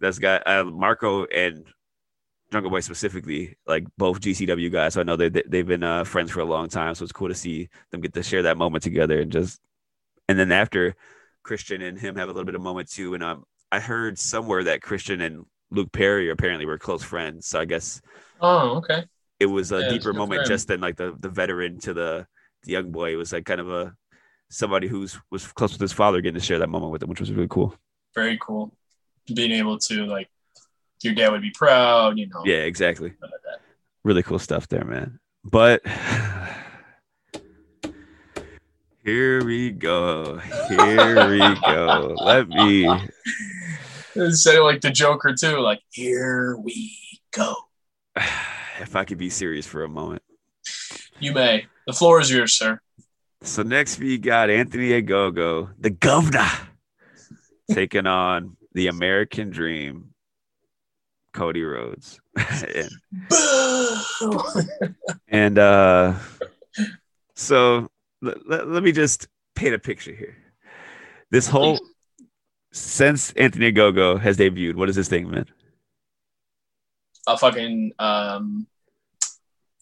[0.00, 1.64] those guy uh, Marko and
[2.52, 4.94] Jungle Boy specifically, like both GCW guys.
[4.94, 6.94] So I know they they- they've been uh, friends for a long time.
[6.94, 9.60] So it's cool to see them get to share that moment together and just.
[10.28, 10.94] And then after
[11.42, 14.64] Christian and him have a little bit of moment too, and um, I heard somewhere
[14.64, 17.46] that Christian and Luke Perry apparently were close friends.
[17.46, 18.00] So I guess
[18.40, 19.04] Oh, okay.
[19.38, 22.26] it was a Yeah, deeper moment just than like the the veteran to the
[22.64, 23.12] the young boy.
[23.12, 23.94] It was like kind of a
[24.50, 27.20] somebody who's was close with his father getting to share that moment with him, which
[27.20, 27.74] was really cool.
[28.14, 28.74] Very cool.
[29.32, 30.28] Being able to like,
[31.02, 32.18] your dad would be proud.
[32.18, 32.42] You know.
[32.44, 33.14] Yeah, exactly.
[34.04, 35.18] Really cool stuff there, man.
[35.44, 35.82] But
[39.06, 40.38] here we go.
[40.68, 42.16] Here we go.
[42.18, 42.88] Let me
[44.30, 45.60] say like the Joker too.
[45.60, 46.92] Like, here we
[47.30, 47.54] go.
[48.80, 50.22] if I could be serious for a moment.
[51.20, 51.66] You may.
[51.86, 52.80] The floor is yours, sir.
[53.42, 56.50] So next we got Anthony Ogogo, the governor,
[57.70, 60.14] taking on the American Dream,
[61.32, 62.20] Cody Rhodes.
[62.74, 62.90] and,
[65.28, 66.14] and uh
[67.36, 67.88] so
[68.22, 70.36] let, let, let me just paint a picture here.
[71.30, 71.78] This whole
[72.72, 75.46] since Anthony Ogogo has debuted, what is this thing, man?
[77.26, 78.66] A fucking um,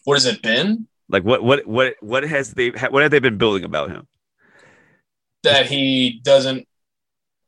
[0.05, 0.87] what has it been?
[1.09, 4.07] Like what what what what has they what have they been building about him?
[5.43, 6.67] That he doesn't.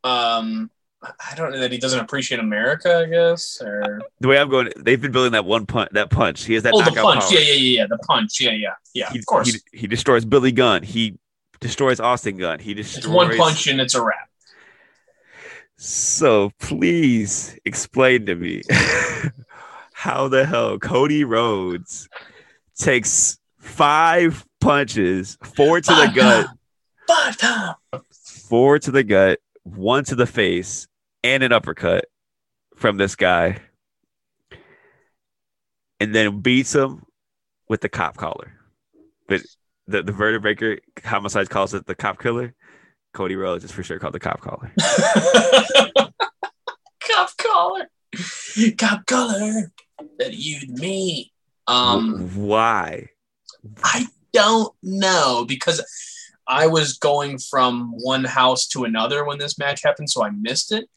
[0.03, 0.69] Um,
[1.03, 2.97] I don't know that he doesn't appreciate America.
[2.97, 5.91] I guess or The way I'm going, they've been building that one punch.
[5.93, 6.45] That punch.
[6.45, 7.21] He has that oh, the punch.
[7.21, 7.33] power.
[7.33, 7.87] Yeah, yeah, yeah, yeah.
[7.87, 8.41] The punch.
[8.41, 9.11] Yeah, yeah, yeah.
[9.11, 9.53] he, of course.
[9.53, 10.83] he, he destroys Billy Gunn.
[10.83, 11.19] He
[11.59, 12.59] destroys Austin Gunn.
[12.59, 14.29] He destroys it's one punch and it's a wrap.
[15.77, 18.63] So please explain to me
[19.93, 22.09] how the hell Cody Rhodes
[22.75, 26.57] takes five punches, four to the gut, time.
[27.07, 27.75] Five times,
[28.49, 29.39] four to the gut,
[29.75, 30.87] one to the face,
[31.23, 32.05] and an uppercut
[32.75, 33.59] from this guy,
[35.99, 37.03] and then beats him
[37.69, 38.53] with the cop collar.
[39.27, 39.41] But
[39.87, 42.53] the the vertebreaker homicide calls it the cop killer.
[43.13, 44.71] Cody Rhodes is for sure called the cop collar.
[46.99, 47.89] Cop collar.
[48.77, 49.71] Cop collar.
[50.19, 51.31] That you me.
[51.65, 53.09] Um, Why?
[53.83, 55.81] I don't know because
[56.47, 60.71] I was going from one house to another when this match happened, so I missed
[60.71, 60.89] it.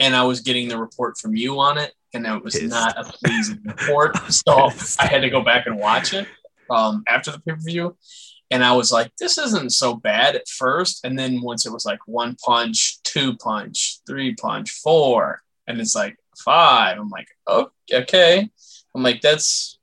[0.00, 2.70] And I was getting the report from you on it, and it was Pissed.
[2.70, 4.16] not a pleasing report.
[4.32, 6.26] So I had to go back and watch it
[6.70, 7.96] um, after the pay per view.
[8.50, 11.04] And I was like, this isn't so bad at first.
[11.04, 15.94] And then once it was like one punch, two punch, three punch, four, and it's
[15.94, 18.48] like five, I'm like, oh, okay.
[18.94, 19.78] I'm like, that's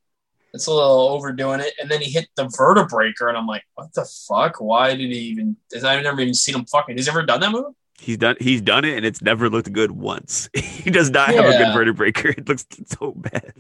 [0.52, 1.74] that's a little overdoing it.
[1.80, 4.58] And then he hit the vertebreaker, and I'm like, what the fuck?
[4.60, 5.56] Why did he even?
[5.76, 6.98] I've never even seen him fucking.
[6.98, 7.74] Has he ever done that move?
[8.00, 8.36] He's done.
[8.40, 10.50] He's done it, and it's never looked good once.
[10.54, 12.30] he does not have a good converter breaker.
[12.30, 13.54] It looks so bad.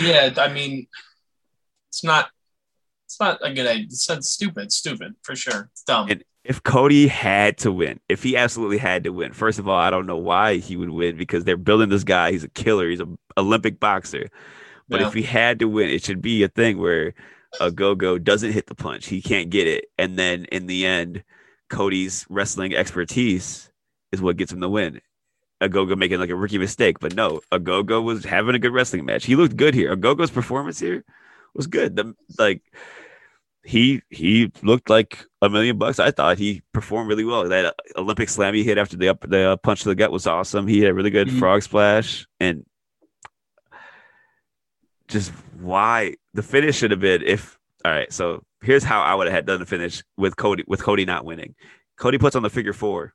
[0.00, 0.86] Yeah, I mean,
[1.88, 2.30] it's not.
[3.06, 3.84] It's not a good idea.
[3.84, 4.64] It's not stupid.
[4.64, 5.68] It's stupid for sure.
[5.72, 6.08] It's dumb.
[6.08, 9.78] And if Cody had to win, if he absolutely had to win, first of all,
[9.78, 12.30] I don't know why he would win because they're building this guy.
[12.30, 12.88] He's a killer.
[12.88, 14.28] He's an Olympic boxer.
[14.90, 15.06] But Yeah.
[15.08, 17.14] if he had to win, it should be a thing where
[17.60, 19.06] Ogogo doesn't hit the punch.
[19.06, 19.86] He can't get it.
[19.96, 21.24] And then in the end,
[21.70, 23.70] Cody's wrestling expertise
[24.12, 25.00] is what gets him the win.
[25.62, 26.98] Ogogo making like a rookie mistake.
[27.00, 29.24] But no, Ogogo was having a good wrestling match.
[29.26, 29.94] He looked good here.
[29.96, 31.04] Ogogo's performance here
[31.54, 31.96] was good.
[31.96, 32.62] The, like,
[33.62, 35.98] he he looked like a million bucks.
[35.98, 37.46] I thought he performed really well.
[37.48, 40.66] That Olympic slam he hit after the up the punch to the gut was awesome.
[40.66, 41.38] He had a really good Mhm.
[41.38, 42.64] frog splash and
[45.10, 48.12] just why the finish should have been if all right.
[48.12, 51.24] So here's how I would have had done the finish with Cody with Cody not
[51.24, 51.54] winning.
[51.98, 53.12] Cody puts on the figure four,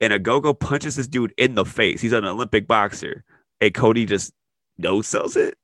[0.00, 2.00] and Ogogo punches this dude in the face.
[2.00, 3.24] He's an Olympic boxer,
[3.60, 4.32] and Cody just
[4.78, 5.56] no sells it.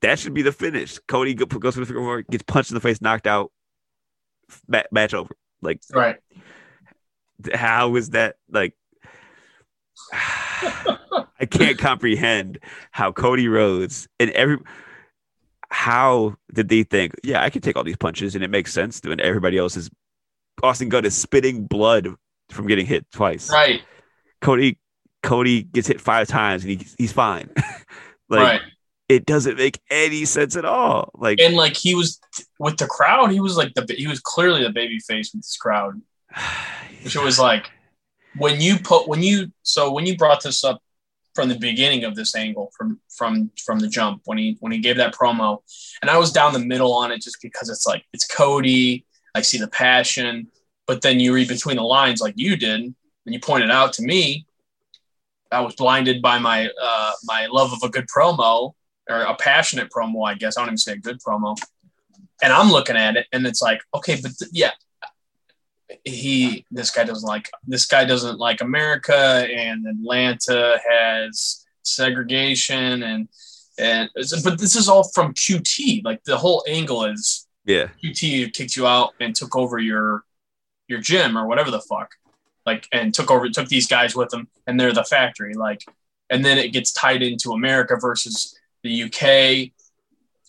[0.00, 0.98] That should be the finish.
[1.08, 3.52] Cody goes for the figure four, gets punched in the face, knocked out,
[4.90, 5.34] match over.
[5.60, 6.16] Like, right.
[7.52, 8.36] how is that?
[8.48, 8.74] Like,
[10.12, 12.58] I can't comprehend
[12.90, 14.58] how Cody Rhodes and every.
[15.70, 17.14] How did they think?
[17.22, 19.00] Yeah, I can take all these punches and it makes sense.
[19.04, 19.90] when everybody else is
[20.62, 22.14] Austin Gunn is spitting blood
[22.50, 23.50] from getting hit twice.
[23.50, 23.82] Right.
[24.40, 24.78] Cody
[25.22, 27.50] Cody gets hit five times and he, he's fine.
[28.28, 28.60] like right.
[29.08, 31.10] it doesn't make any sense at all.
[31.14, 32.20] Like And like he was
[32.58, 35.56] with the crowd, he was like the he was clearly the baby face with this
[35.56, 36.00] crowd.
[37.02, 37.70] Which it was like
[38.34, 40.82] when you put when you so when you brought this up
[41.34, 44.78] from the beginning of this angle from from from the jump when he when he
[44.78, 45.58] gave that promo
[46.02, 49.42] and I was down the middle on it just because it's like it's Cody I
[49.42, 50.48] see the passion
[50.86, 52.94] but then you read between the lines like you did and
[53.24, 54.46] you pointed out to me
[55.50, 58.72] I was blinded by my uh my love of a good promo
[59.08, 60.56] or a passionate promo I guess.
[60.56, 61.56] I don't even say a good promo.
[62.42, 64.72] And I'm looking at it and it's like okay but th- yeah
[66.04, 73.28] he this guy doesn't like this guy doesn't like America and Atlanta has segregation and
[73.78, 74.10] and
[74.44, 78.86] but this is all from QT like the whole angle is yeah, QT kicked you
[78.86, 80.24] out and took over your
[80.88, 82.12] your gym or whatever the fuck.
[82.64, 85.52] Like and took over took these guys with them and they're the factory.
[85.52, 85.84] Like
[86.30, 89.72] and then it gets tied into America versus the UK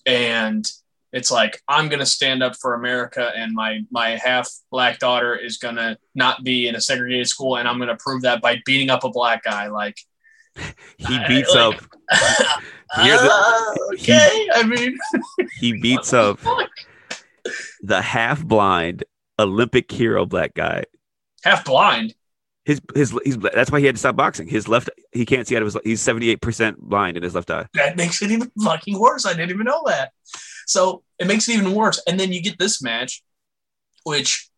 [0.05, 0.71] and
[1.11, 5.57] it's like I'm gonna stand up for America, and my my half black daughter is
[5.57, 9.03] gonna not be in a segregated school, and I'm gonna prove that by beating up
[9.03, 9.68] a black guy.
[9.68, 9.98] Like
[10.98, 14.98] he I- beats like- up the- ah, okay, I mean,
[15.60, 16.40] he beats up
[17.81, 19.03] the half blind
[19.40, 20.84] Olympic hero black guy.
[21.44, 22.14] half blind.
[22.69, 24.47] His his he's that's why he had to stop boxing.
[24.47, 27.33] His left he can't see out of his he's seventy eight percent blind in his
[27.33, 27.65] left eye.
[27.73, 29.25] That makes it even fucking worse.
[29.25, 30.11] I didn't even know that.
[30.67, 31.99] So it makes it even worse.
[32.05, 33.23] And then you get this match,
[34.03, 34.49] which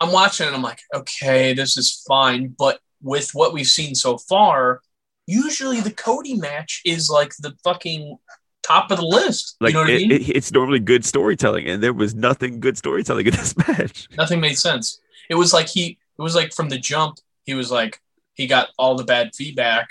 [0.00, 2.54] I'm watching and I'm like, okay, this is fine.
[2.58, 4.80] But with what we've seen so far,
[5.26, 8.16] usually the Cody match is like the fucking
[8.62, 9.56] top of the list.
[9.60, 10.10] Like you know what it, I mean?
[10.12, 14.08] it- it's normally good storytelling, and there was nothing good storytelling in this match.
[14.16, 15.00] Nothing made sense.
[15.28, 18.00] It was like he, it was like from the jump, he was like,
[18.34, 19.90] he got all the bad feedback,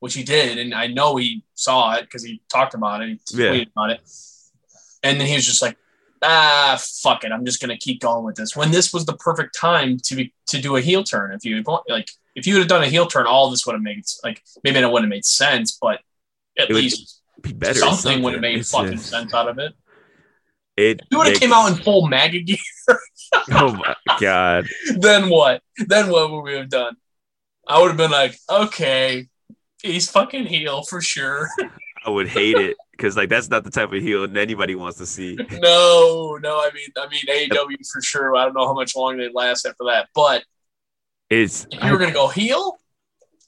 [0.00, 0.58] which he did.
[0.58, 3.64] And I know he saw it because he talked about it, he Yeah.
[3.76, 4.00] about it.
[5.02, 5.76] And then he was just like,
[6.22, 7.32] ah, fuck it.
[7.32, 8.54] I'm just going to keep going with this.
[8.56, 11.32] When this was the perfect time to be, to do a heel turn.
[11.32, 13.82] If you like, if you would have done a heel turn, all this would have
[13.82, 16.00] made like, maybe it wouldn't have made sense, but
[16.58, 17.78] at It least Be better.
[17.78, 19.72] something would have made It's fucking just- sense out of it.
[20.76, 22.58] It If he would have came out in full MAGA gear,
[23.50, 24.66] Oh my god!
[24.98, 25.62] then what?
[25.86, 26.96] Then what would we have done?
[27.68, 29.28] I would have been like, okay,
[29.82, 31.48] he's fucking heel for sure.
[32.04, 35.06] I would hate it because like that's not the type of heel anybody wants to
[35.06, 35.36] see.
[35.52, 38.34] no, no, I mean, I mean AEW for sure.
[38.36, 40.42] I don't know how much longer they last after that, but
[41.30, 42.78] It's if you were gonna go heel,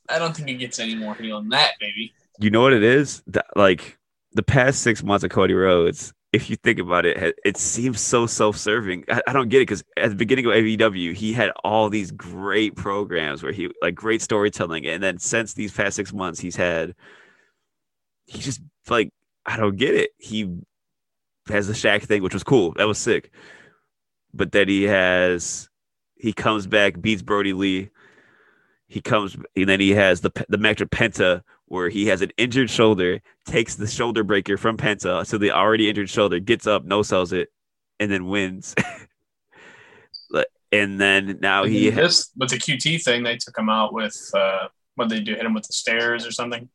[0.09, 2.13] I don't think it gets any more heel than that, baby.
[2.39, 3.23] you know what it is
[3.57, 3.99] like
[4.33, 8.27] the past six months of cody rhodes if you think about it it seems so
[8.27, 9.05] self-serving.
[9.09, 12.74] I, don't get it because at the beginning of aew he had all these great
[12.74, 16.97] programs where he like great storytelling and then since these past six months he's had
[18.27, 19.12] he just like
[19.47, 20.11] i don't get it.
[20.19, 20.51] He
[21.48, 22.73] has the Shaq thing which was cool.
[22.78, 23.31] That was sick.
[24.32, 25.69] But then he has
[26.16, 27.90] he comes back beats Brodie Lee.
[28.89, 32.70] He comes and then he has the the with Penta where he has an injured
[32.70, 37.03] shoulder, takes the shoulder breaker from Penta, so the already injured shoulder gets up, no
[37.03, 37.49] sells it,
[37.99, 38.74] and then wins.
[40.74, 44.31] And then now And he this with the QT thing, they took him out with
[44.35, 44.66] uh,
[44.97, 45.35] what they do?
[45.35, 46.69] Hit him with the stairs or something?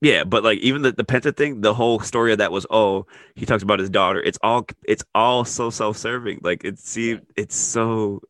[0.00, 3.06] Yeah, but like even the, the Penta thing, the whole story of that was oh,
[3.34, 4.22] he talks about his daughter.
[4.22, 6.40] It's all it's all so self serving.
[6.42, 8.22] Like it's see it's so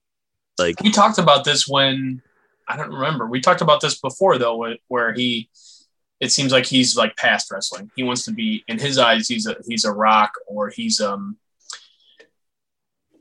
[0.59, 2.20] like We talked about this when
[2.70, 3.26] I don't remember.
[3.26, 5.48] We talked about this before though, where, he.
[6.20, 7.90] It seems like he's like past wrestling.
[7.97, 9.26] He wants to be in his eyes.
[9.26, 11.38] He's a he's a Rock or he's um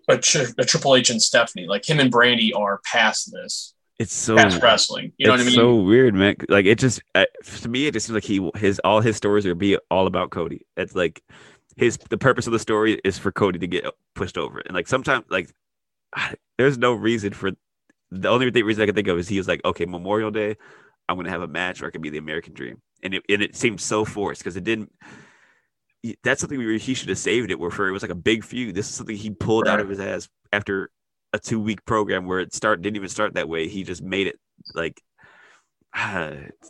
[0.09, 1.65] a, tri- a Triple H and Stephanie.
[1.65, 5.11] Like him and Brandi are past this, it's so past wrestling.
[5.17, 5.59] You know what I it's mean?
[5.59, 6.38] so weird, man.
[6.47, 7.26] Like it just uh,
[7.61, 10.30] to me, it just seems like he his all his stories are be all about
[10.30, 10.65] Cody.
[10.77, 11.21] It's like
[11.76, 13.85] his the purpose of the story is for Cody to get
[14.15, 15.53] pushed over, and like sometimes like
[16.57, 17.51] there's no reason for
[18.11, 20.57] the only thing- reason I can think of is he was like, okay, Memorial Day,
[21.07, 23.41] I'm gonna have a match where I can be the American Dream, and it and
[23.41, 24.91] it seemed so forced because it didn't.
[26.23, 27.60] That's something where he should have saved it.
[27.60, 28.76] Where for it was like a big feud.
[28.76, 30.90] This is something he pulled out of his ass after
[31.34, 33.68] a two week program where it start didn't even start that way.
[33.68, 34.40] He just made it
[34.76, 35.02] like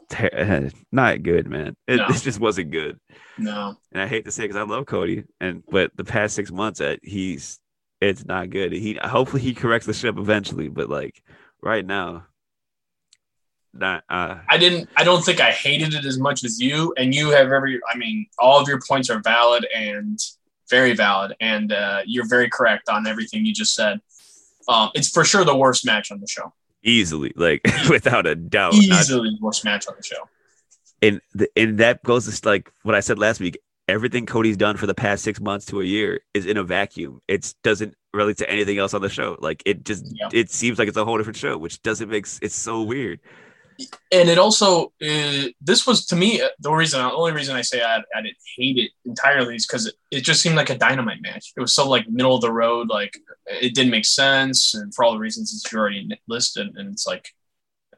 [0.10, 1.76] ter- not good, man.
[1.88, 2.07] It, No.
[2.07, 2.99] it just wasn't good.
[3.38, 3.76] no.
[3.91, 6.52] And I hate to say it because I love Cody, and but the past six
[6.52, 7.60] months, uh, he's
[8.02, 8.72] it's not good.
[8.72, 11.22] He hopefully he corrects the ship eventually, but like
[11.62, 12.26] right now,
[13.74, 14.04] not.
[14.10, 14.90] Uh, I didn't.
[14.96, 16.94] I don't think I hated it as much as you.
[16.98, 17.80] And you have every.
[17.94, 20.20] I mean, all of your points are valid and
[20.70, 24.00] very valid, and uh, you're very correct on everything you just said.
[24.68, 26.54] Um, it's for sure the worst match on the show.
[26.84, 30.30] easily, like without a doubt, not- Easily the worst match on the show.
[31.02, 33.58] and the, and that goes to like what I said last week.
[33.90, 37.22] Everything Cody's done for the past six months to a year is in a vacuum.
[37.28, 39.38] It doesn't relate to anything else on the show.
[39.40, 42.56] Like it just it seems like it's a whole different show, which doesn't make it's
[42.56, 43.20] so weird.
[44.11, 47.02] And it also uh, this was to me uh, the reason.
[47.02, 50.22] The only reason I say I, I didn't hate it entirely is because it, it
[50.22, 51.53] just seemed like a dynamite match.
[51.56, 52.90] It was so like middle of the road.
[52.90, 53.18] Like
[53.48, 56.76] it didn't make sense, and for all the reasons that you already listed.
[56.76, 57.34] And it's like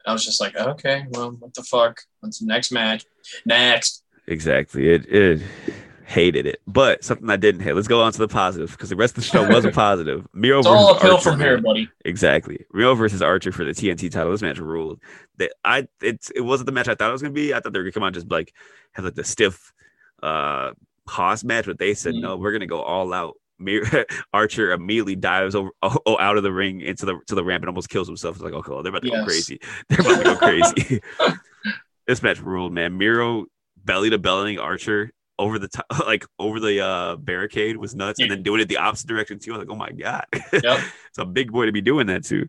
[0.05, 2.01] I was just like, okay, well, what the fuck?
[2.19, 3.05] What's the next match?
[3.45, 4.03] Next.
[4.27, 4.89] Exactly.
[4.89, 5.41] It it
[6.11, 7.73] hated it, but something I didn't hate.
[7.73, 10.27] Let's go on to the positive because the rest of the show wasn't positive.
[10.33, 11.89] Miro It's all uphill Archer, from here, buddy.
[12.05, 12.65] Exactly.
[12.73, 14.31] Miro versus Archer for the TNT title.
[14.31, 14.99] This match ruled.
[15.38, 17.53] That I it's it wasn't the match I thought it was gonna be.
[17.53, 18.53] I thought they were gonna come out just like
[18.91, 19.73] have like the stiff
[20.21, 20.71] uh
[21.07, 22.21] hoss match, but they said Mhm.
[22.21, 23.35] no, we're gonna go all out.
[23.57, 27.63] Mir- Archer immediately dives over oh, out of the ring into the to the ramp
[27.63, 28.35] and almost kills himself.
[28.35, 29.59] It's like, okay, they're about to go crazy.
[29.89, 31.01] They're about to go crazy.
[32.07, 32.97] this match ruled, man.
[32.97, 33.45] Miro
[33.77, 35.11] belly to bellying Archer
[35.41, 38.77] over the top, like over the uh barricade was nuts, and then doing it the
[38.77, 39.53] opposite direction too.
[39.53, 40.80] I was like, oh my god, Yep.
[41.09, 42.47] it's a big boy to be doing that too.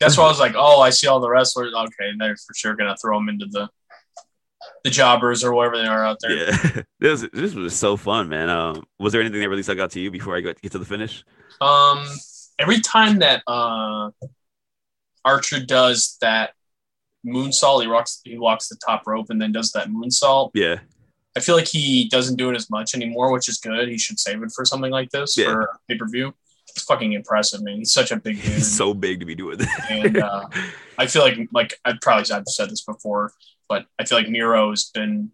[0.00, 1.72] That's why I was like, oh, I see all the wrestlers.
[1.74, 3.68] Okay, they're for sure gonna throw them into the
[4.84, 6.32] the jobbers or whatever they are out there.
[6.50, 8.48] Yeah, this this was so fun, man.
[8.50, 10.78] Um, was there anything that really stuck out to you before I got get to
[10.78, 11.24] the finish?
[11.60, 12.04] Um,
[12.58, 14.10] every time that uh,
[15.24, 16.52] Archer does that
[17.26, 20.50] moonsault, he walks he walks the top rope and then does that moonsault.
[20.54, 20.80] Yeah,
[21.36, 23.88] I feel like he doesn't do it as much anymore, which is good.
[23.88, 25.52] He should save it for something like this Yeah.
[25.52, 26.34] for pay per view.
[26.68, 27.76] It's fucking impressive, man.
[27.76, 29.86] He's such a big dude, he's so big to be doing that.
[29.90, 30.46] and uh,
[30.98, 33.32] I feel like like I've probably I've said this before,
[33.68, 35.30] but I feel like Miro has been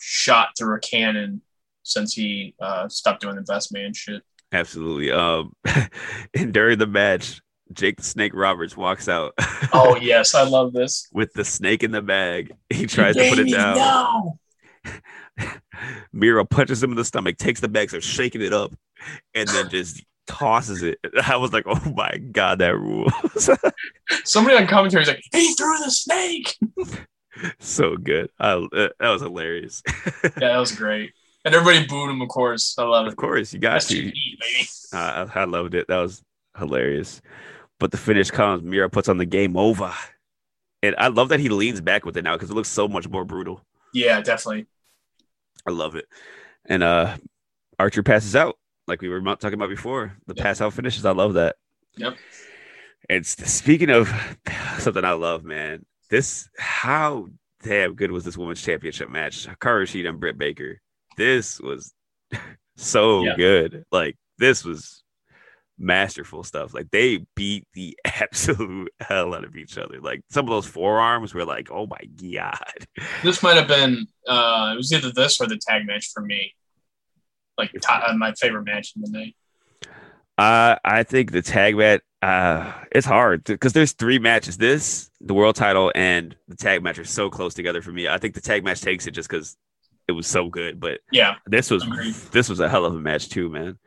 [0.00, 1.42] shot through a cannon
[1.84, 4.22] since he uh, stopped doing the best man shit.
[4.52, 5.10] Absolutely.
[5.10, 5.54] Um,
[6.34, 7.40] and during the match,
[7.72, 9.32] Jake the Snake Roberts walks out.
[9.72, 11.08] Oh yes, I love this.
[11.12, 12.52] with the snake in the bag.
[12.68, 13.76] He tries to put it down.
[13.76, 14.38] No.
[16.12, 18.74] Miro punches him in the stomach, takes the bag, starts shaking it up,
[19.34, 20.98] and then just tosses it.
[21.26, 23.50] I was like, oh my god, that rules.
[24.24, 26.56] Somebody on commentary is like, he threw the snake.
[27.58, 28.30] so good.
[28.38, 29.82] I, uh, that was hilarious.
[30.22, 31.12] Yeah, that was great.
[31.44, 32.76] And everybody booed him, of course.
[32.78, 34.12] I love of course, you got That's to.
[34.92, 35.88] Uh, I I loved it.
[35.88, 36.22] That was
[36.56, 37.20] hilarious.
[37.80, 38.62] But the finish comes.
[38.62, 39.92] Miro puts on the game over.
[40.84, 43.08] And I love that he leans back with it now because it looks so much
[43.08, 43.64] more brutal.
[43.92, 44.66] Yeah, definitely.
[45.66, 46.06] I love it.
[46.66, 47.16] And uh
[47.78, 50.16] Archer passes out, like we were talking about before.
[50.26, 50.42] The Yep.
[50.44, 51.04] pass out finishes.
[51.04, 51.56] I love that.
[51.96, 52.16] Yep.
[53.10, 54.08] And s- speaking of
[54.78, 57.28] something I love, man, this how
[57.62, 59.46] damn good was this women's championship match?
[59.46, 60.80] Hikaru Shida and Britt Baker.
[61.16, 61.92] This was
[62.76, 63.36] so Yeah.
[63.36, 63.84] good.
[63.92, 65.01] Like this was
[65.78, 66.74] masterful stuff.
[66.74, 70.00] Like they beat the absolute hell out of each other.
[70.00, 72.00] Like some of those forearms were like, oh my
[72.32, 72.86] god.
[73.22, 76.54] This might have been, uh, it was either this or the tag match for me.
[77.58, 79.36] Like ta- uh, my favorite match in the night.
[80.38, 84.56] Uh, I think the tag match, uh, it's hard because there's three matches.
[84.56, 88.08] This, the world title, and the tag match are so close together for me.
[88.08, 89.56] I think the tag match takes it just because
[90.08, 90.80] it was so good.
[90.80, 92.14] But Yeah, this was Agreed.
[92.32, 93.78] this was a hell of a match too, man.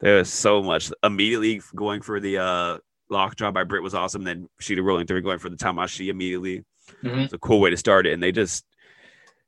[0.00, 0.92] There was so much.
[1.02, 2.78] Immediately going for the uh,
[3.10, 4.24] lockjaw by Britt was awesome.
[4.24, 6.64] Then Shida rolling through, going for the Tamashi immediately.
[7.02, 7.24] Mhm.
[7.24, 8.12] It's a cool way to start it.
[8.12, 8.64] And they just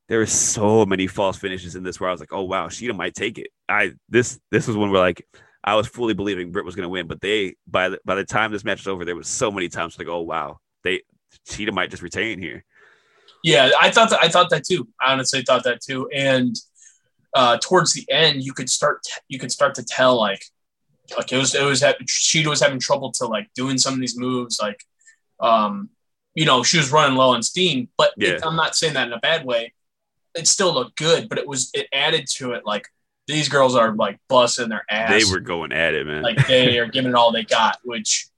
[0.09, 2.97] there were so many false finishes in this where I was like, oh wow, Shida
[2.97, 3.48] might take it.
[3.68, 5.27] I this this was one where like
[5.62, 8.51] I was fully believing Britt was gonna win, but they by the by the time
[8.51, 11.02] this match was over, there was so many times like, oh wow, they
[11.48, 12.64] Shida might just retain here.
[13.43, 14.20] Yeah, I thought that.
[14.22, 14.89] I thought that too.
[15.01, 16.09] I honestly thought that too.
[16.10, 16.55] And
[17.35, 19.02] uh, towards the end, you could start.
[19.28, 20.43] You could start to tell like,
[21.16, 21.55] like it was.
[21.55, 21.82] It was.
[21.82, 24.59] Shida was having trouble to like doing some of these moves.
[24.61, 24.81] Like,
[25.40, 25.90] um,
[26.35, 27.89] you know, she was running low on steam.
[27.97, 29.73] But it- I'm not saying that in a bad way.
[30.35, 31.70] It still looked good, but it was.
[31.74, 32.65] It added to it.
[32.65, 32.86] Like
[33.27, 35.11] these girls are like busting their ass.
[35.11, 36.23] They were going at it, man.
[36.23, 37.78] like they are giving it all they got.
[37.85, 38.28] Which,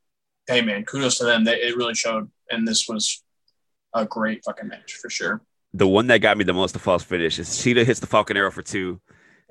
[0.47, 1.45] hey man, kudos to them.
[1.45, 2.31] They, it really showed.
[2.51, 3.23] And this was
[3.95, 5.43] a great fucking match for sure.
[5.75, 8.37] The one that got me the most the false finish is Shida hits the Falcon
[8.37, 9.01] Arrow for two,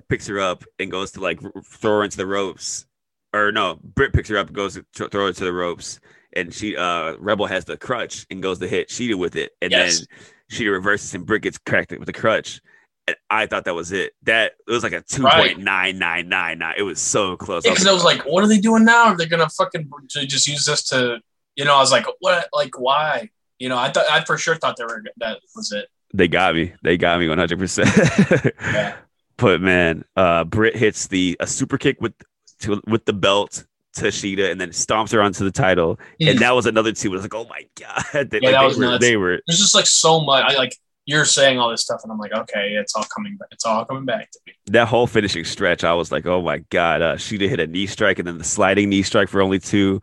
[0.08, 2.86] picks her up and goes to like throw her into the ropes.
[3.34, 6.00] Or no, Britt picks her up, goes to throw her to the ropes,
[6.34, 9.72] and she uh Rebel has the crutch and goes to hit Shida with it, and
[9.72, 10.00] Yes.
[10.00, 10.08] then
[10.52, 12.62] Shida reverses and Britt gets cracked with the crutch.
[13.08, 14.14] And I thought that was it.
[14.24, 16.76] That it was like a two point nine nine nine nine.
[16.78, 17.66] It was so close.
[17.66, 19.06] Yeah, because I was like, what are they doing now?
[19.06, 19.90] Are they gonna fucking
[20.28, 21.20] just use this to,
[21.56, 21.74] you know?
[21.76, 22.48] I was like, what?
[22.54, 23.32] Like, why?
[23.58, 25.88] You know, I thought I for sure thought they were that was it.
[26.14, 26.74] They got me.
[26.84, 27.90] They got me one hundred percent.
[29.42, 32.14] But man, uh, Britt hits the a super kick with
[32.60, 33.66] to, with the belt
[33.96, 36.00] to Shida and then stomps her onto the title.
[36.20, 37.08] And that was another two.
[37.08, 38.40] It was like, oh my god, they.
[38.40, 39.04] Yeah, like, that they was were, nuts.
[39.04, 40.46] they were There's just like so much.
[40.48, 40.78] I like
[41.08, 43.36] you're saying all this stuff, and I'm like, okay, it's all coming.
[43.36, 43.48] back.
[43.52, 44.54] It's all coming back to me.
[44.68, 45.84] that whole finishing stretch.
[45.84, 48.44] I was like, oh my god, uh, Shida hit a knee strike and then the
[48.44, 50.02] sliding knee strike for only two.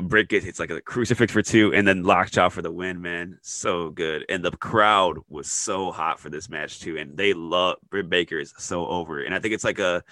[0.00, 3.00] Britt gets it's like a crucifix for two, and then lockjaw for the win.
[3.02, 4.24] Man, so good.
[4.28, 8.38] And the crowd was so hot for this match too, and they love Britt Baker
[8.38, 9.22] is so over.
[9.22, 10.02] And I think it's like a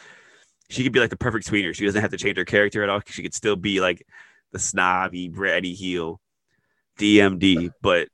[0.69, 1.75] she could be like the perfect tweener.
[1.75, 3.01] She doesn't have to change her character at all.
[3.07, 4.07] She could still be like
[4.53, 6.21] the snobby, bratty heel,
[6.99, 8.09] DMD, but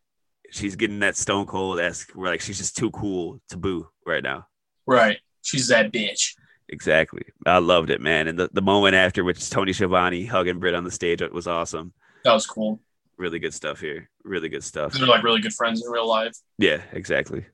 [0.51, 4.23] she's getting that Stone Cold esque where like she's just too cool to boo right
[4.23, 4.47] now.
[4.87, 5.19] Right.
[5.43, 6.35] She's that bitch.
[6.73, 7.23] Exactly.
[7.44, 8.28] I loved it, man.
[8.28, 11.32] And the, the moment after, which is Tony Schiavone hugging Britt on the stage, it
[11.32, 11.93] was awesome.
[12.24, 12.81] That was cool.
[13.19, 14.09] Really good stuff here.
[14.24, 14.94] Really good stuff.
[14.94, 16.35] They're like really good friends in real life.
[16.59, 17.44] Yeah, exactly.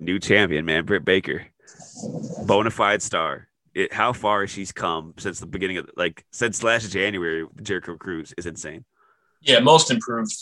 [0.00, 0.86] New champion, man.
[0.86, 1.46] Britt Baker,
[2.46, 3.48] bona fide star.
[3.74, 8.32] It, how far she's come since the beginning of like since last January, Jericho Cruise
[8.38, 8.84] is insane.
[9.42, 10.32] Yeah, most improved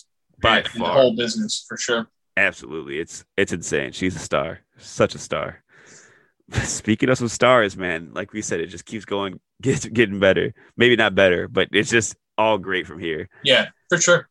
[0.41, 0.93] By in the far.
[0.93, 2.07] whole business for sure.
[2.37, 3.93] Absolutely, it's it's insane.
[3.93, 5.65] She's a star, such a star.
[6.65, 10.55] Speaking of some stars, man, like we said, it just keeps going, gets getting better.
[10.77, 13.29] Maybe not better, but it's just all great from here.
[13.45, 14.29] Yeah, for sure.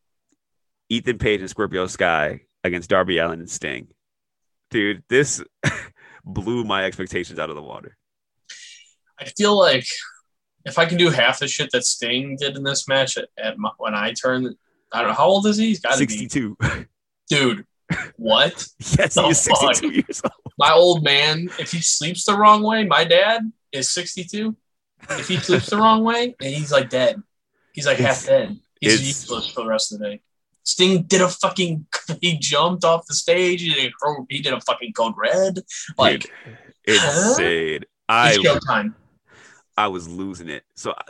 [0.89, 3.88] Ethan Page and Scorpio Sky against Darby Allin and Sting.
[4.72, 5.44] Dude, this
[6.26, 7.98] blew my expectations out of the water.
[9.19, 9.85] I feel like
[10.65, 13.57] if I can do half the shit that Sting did in this match at, at
[13.57, 14.56] my, when I turned,
[14.91, 15.68] I don't know how old is he?
[15.68, 16.57] He's got to be, 62.
[17.30, 17.65] dude.
[18.18, 18.65] What?
[18.80, 19.81] yes, he The is fuck?
[19.84, 20.53] years old.
[20.57, 23.41] My old man, if he sleeps the wrong way, my dad
[23.72, 24.55] is 62.
[25.11, 27.22] If he sleeps the wrong way, and he's like dead.
[27.73, 28.57] He's like half dead.
[28.81, 30.22] He's useless for the rest of the day.
[30.64, 31.85] Sting did a fucking.
[32.22, 33.61] He jumped off the stage.
[33.61, 35.59] He did a, he did a fucking code red.
[35.97, 36.22] Like
[36.85, 37.30] Dude, huh?
[37.30, 37.81] insane.
[38.09, 38.93] I showtime.
[39.77, 40.64] I was losing it.
[40.76, 41.03] So uh,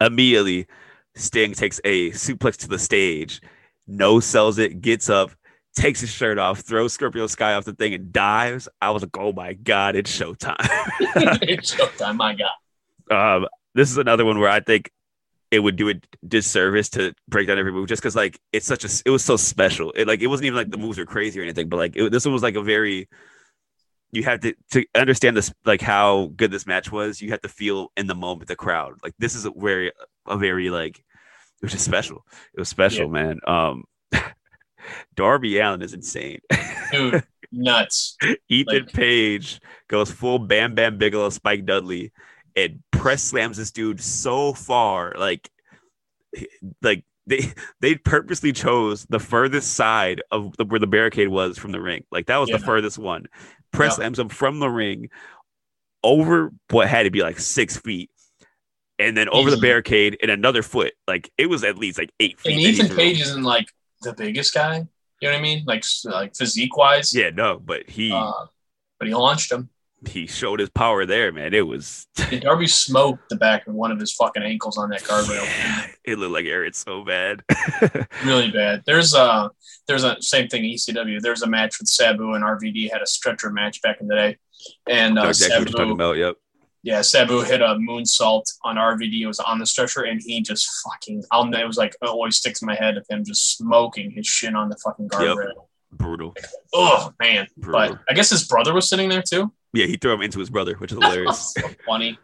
[0.00, 0.66] I- immediately,
[1.14, 3.40] Sting takes a suplex to the stage,
[3.86, 5.30] no sells it, gets up,
[5.78, 8.68] takes his shirt off, throws Scorpio Sky off the thing, and dives.
[8.82, 10.56] I was like, oh my God, it's showtime.
[11.42, 12.16] it's showtime.
[12.16, 13.36] My God.
[13.42, 14.90] um, this is another one where I think
[15.50, 15.94] it would do a
[16.26, 19.36] disservice to break down every move just because like it's such a it was so
[19.36, 19.92] special.
[19.92, 22.12] It like it wasn't even like the moves were crazy or anything, but like it,
[22.12, 23.08] this one was like a very
[24.10, 27.22] you have to to understand this like how good this match was.
[27.22, 28.94] You have to feel in the moment the crowd.
[29.02, 29.92] Like this is a very
[30.26, 32.24] a very like it was just special.
[32.54, 33.12] It was special, Yeah.
[33.12, 33.40] man.
[33.46, 33.84] Um,
[35.14, 36.40] Darby Allin is insane.
[36.92, 38.16] Dude, nuts.
[38.48, 42.12] Ethan Like- Page goes full Bam Bam Bigelow, Spike Dudley,
[42.56, 45.48] and press slams this dude so far, like,
[46.82, 51.72] like they they purposely chose the furthest side of the, where the barricade was from
[51.72, 52.04] the ring.
[52.10, 53.26] Like that was the furthest one.
[53.72, 53.96] Press Yeah.
[53.96, 55.10] slams him from the ring
[56.02, 58.10] over what had to be like six feet.
[59.00, 60.92] And then over the barricade and another foot.
[61.06, 62.52] Like it was at least like eight feet.
[62.54, 62.96] And Ethan.
[62.96, 63.68] Page isn't like
[64.02, 64.86] the biggest guy.
[65.20, 65.64] You know what I mean?
[65.66, 67.14] Like like physique wise.
[67.14, 68.46] Yeah, no, but he Uh,
[68.98, 69.70] but he launched him.
[70.08, 71.52] he showed his power there, man.
[71.54, 72.06] It was
[72.40, 75.44] Darby smoked the back of one of his fucking ankles on that guardrail.
[75.44, 77.42] Yeah, it looked like hurt so bad.
[78.24, 78.82] Really bad.
[78.86, 79.50] There's a
[79.86, 81.20] there's a same thing ECW.
[81.20, 84.36] There's a match with Sabu and RVD had a stretcher match back in the day,
[84.88, 86.16] and uh, exactly what you're talking Sabu about.
[86.16, 86.36] Yep.
[86.82, 89.20] Yeah, Sabu hit a moonsault on RVD.
[89.20, 91.24] It was on the stretcher, and he just fucking.
[91.32, 91.52] I'll.
[91.52, 94.54] It was like it always sticks in my head of him just smoking his shin
[94.54, 95.66] on the fucking guardrail.
[95.90, 96.34] Brutal.
[96.72, 97.48] Oh man!
[97.56, 97.96] Brutal.
[97.96, 99.52] But I guess his brother was sitting there too.
[99.72, 101.52] Yeah, he threw him into his brother, which is hilarious.
[101.58, 102.18] so funny.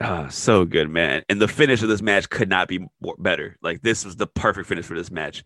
[0.00, 1.22] Ah, so good, man.
[1.28, 3.56] And the finish of this match could not be more better.
[3.62, 5.44] Like this was the perfect finish for this match.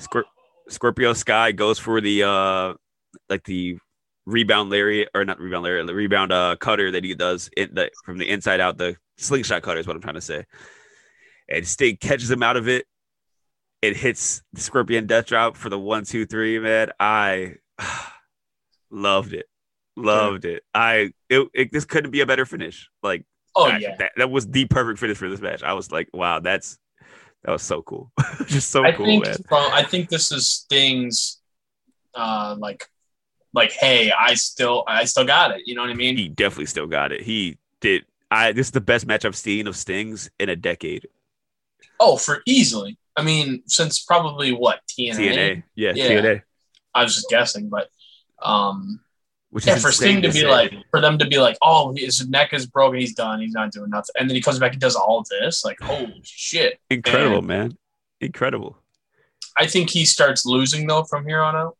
[0.00, 0.24] Scor-
[0.68, 2.74] Scorpio Sky goes for the uh
[3.28, 3.78] like the
[4.26, 7.90] rebound Larry or not rebound Larry, the rebound uh cutter that he does in the
[8.04, 10.44] from the inside out, the slingshot cutter is what I'm trying to say.
[11.48, 12.86] And Sting catches him out of it.
[13.82, 16.90] It hits the Scorpion Death Drop for the one, two, three, man.
[16.98, 17.54] I
[18.90, 19.46] loved it.
[19.96, 20.62] Loved it.
[20.74, 22.90] I it, it this couldn't be a better finish.
[23.02, 23.24] Like
[23.56, 23.96] Oh that, yeah.
[23.96, 25.62] that, that was the perfect finish for this match.
[25.62, 26.78] I was like, wow, that's
[27.42, 28.12] that was so cool.
[28.46, 29.36] Just so I cool, think man.
[29.48, 31.40] from, I think this is Sting's
[32.14, 32.86] uh like
[33.54, 36.66] like hey I still I still got it you know what I mean He definitely
[36.66, 37.22] still got it.
[37.22, 38.04] He did.
[38.30, 41.06] I this is the best match I've seen of Stings in a decade.
[42.00, 46.08] oh for easily I mean since probably what TNA, TNA, yeah, Yeah.
[46.20, 46.42] TNA.
[46.94, 47.88] I was just guessing but
[48.42, 49.00] um
[49.50, 50.46] Which yeah is for Sting to be say.
[50.48, 53.70] like for them to be like oh his neck is broken he's done he's not
[53.72, 56.78] doing nothing and then he comes back and does all of this like holy shit
[56.90, 57.76] incredible, man,
[58.20, 58.76] incredible.
[59.58, 61.76] I think he starts losing though from here on out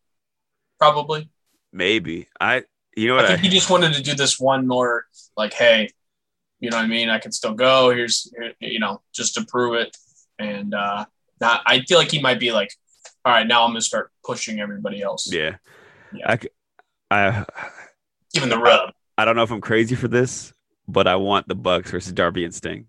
[0.79, 1.29] probably
[1.77, 2.65] Maybe I.
[2.97, 3.27] You know what?
[3.27, 5.05] I I, think he just wanted to do this one more,
[5.37, 5.91] like, hey,
[6.61, 7.11] you know what I mean?
[7.11, 7.91] I can still go.
[7.91, 9.95] Here's, you know, just to prove it.
[10.39, 11.05] And uh,
[11.39, 12.71] not, I feel like he might be like,
[13.27, 15.31] all right, now I'm gonna start pushing everybody else.
[15.31, 15.57] yeah,
[16.15, 16.37] Yeah.
[17.11, 17.45] I, I,
[18.35, 18.95] Even the rub.
[19.19, 20.55] I don't know if I'm crazy for this,
[20.89, 22.87] but I want the Bucks versus Darby and Sting.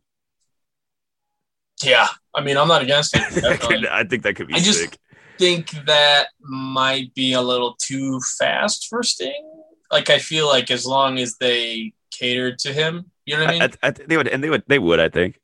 [1.83, 3.43] Yeah, I mean, I'm not against it.
[3.91, 3.99] I.
[3.99, 4.97] I think that could be I just- sick.
[5.37, 9.61] Think that might be a little too fast for Sting.
[9.91, 13.53] Like, I feel like as long as they catered to him, you know what I
[13.53, 13.61] mean?
[13.61, 14.99] I, I, I, they would, and they would, they would.
[14.99, 15.39] I think.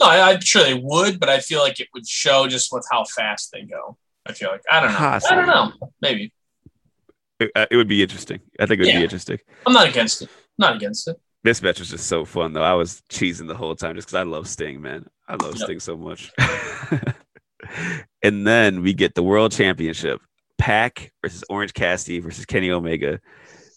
[0.00, 2.86] no, I, I'm sure they would, but I feel like it would show just with
[2.90, 3.96] how fast they go.
[4.26, 4.98] I feel like I don't know.
[4.98, 5.46] I don't
[5.80, 5.90] know.
[6.00, 6.32] Maybe.
[7.38, 8.40] It, uh, it would be interesting.
[8.58, 8.98] I think it would Yeah.
[8.98, 9.38] be interesting.
[9.66, 10.28] I'm not against it.
[10.58, 11.16] not against it.
[11.44, 12.62] This match was just so fun, though.
[12.62, 15.06] I was cheesing the whole time just because I love Sting, man.
[15.28, 15.64] I love Yep.
[15.64, 16.32] Sting so much.
[18.22, 20.20] and then we get the World Championship:
[20.58, 23.20] Pac versus Orange Cassidy versus Kenny Omega.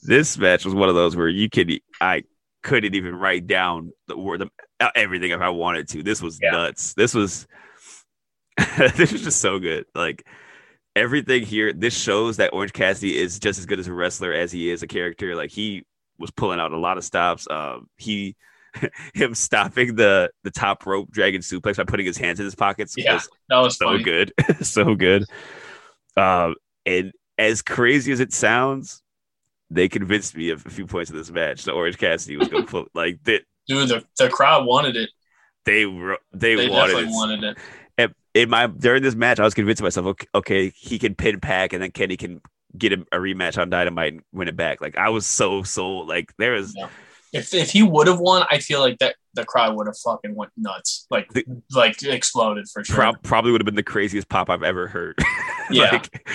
[0.04, 2.24] This match was one of those where you could, I
[2.64, 4.50] couldn't even write down the word, the,
[4.80, 6.04] uh, everything if I wanted to.
[6.04, 6.52] This was Yeah.
[6.52, 6.94] nuts.
[6.94, 7.48] This was,
[8.78, 9.86] this was just so good.
[9.94, 10.26] Like
[10.96, 14.52] everything here, this shows that Orange Cassidy is just as good as a wrestler as
[14.52, 15.36] he is a character.
[15.36, 15.84] Like he
[16.18, 17.48] was pulling out a lot of stops.
[17.50, 18.36] Um, he
[19.14, 22.96] him stopping the the top rope dragon suplex by putting his hands in his pockets
[22.98, 24.04] Yeah, was That was so funny.
[24.04, 25.26] good, so good.
[26.18, 26.56] Um,
[26.86, 29.02] and as crazy as it sounds,
[29.70, 31.64] they convinced me of a few points of this match.
[31.64, 33.44] The Orange Cassidy was going to pull like that.
[33.68, 35.10] Dude, the, the crowd wanted it.
[35.66, 37.10] They were they, They wanted definitely it.
[37.14, 37.58] wanted it.
[37.98, 41.40] And in my during this match, I was convincing myself, okay, okay, he can pin
[41.40, 42.42] Pac, and then Kenny can
[42.78, 44.82] get a, a rematch on Dynamite and win it back.
[44.82, 46.08] Like I was so sold.
[46.08, 46.78] Like there was
[47.34, 50.34] If if he would have won, I feel like that the crowd would have fucking
[50.36, 51.06] went nuts.
[51.12, 52.96] Like The- like exploded for sure.
[52.96, 55.18] prob- probably would have been the craziest pop I've ever heard.
[55.72, 55.92] Yeah.
[55.92, 56.28] like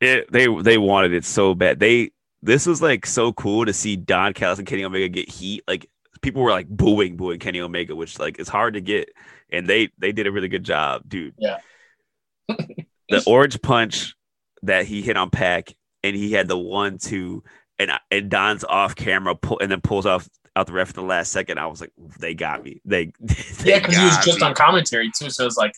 [0.00, 1.78] it, they they wanted it so bad.
[1.78, 2.10] They
[2.42, 5.62] this was like so cool to see Don Callis and Kenny Omega get heat.
[5.68, 5.88] Like
[6.22, 9.10] people were like booing, booing Kenny Omega, which like is hard to get,
[9.52, 11.34] and they they did a really good job, dude.
[11.38, 11.58] Yeah.
[12.48, 14.14] the orange punch
[14.62, 17.44] that he hit on Pac, and he had the one two,
[17.78, 21.02] and and Don's off camera pull, and then pulls off out the ref at the
[21.02, 21.58] last second.
[21.58, 22.80] I was like, they got me.
[22.84, 24.46] They, they yeah, because he was just me.
[24.46, 25.30] on commentary too.
[25.30, 25.72] So it's like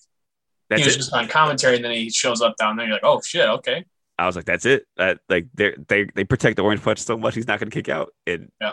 [0.69, 0.99] That's he was it.
[0.99, 2.87] just on commentary, and then he shows up down there.
[2.87, 3.85] You're like, oh shit, okay.
[4.19, 4.87] I was like, that's it.
[4.97, 7.89] That like they they they protect the orange punch so much he's not gonna kick
[7.89, 8.13] out.
[8.27, 8.73] And Yeah.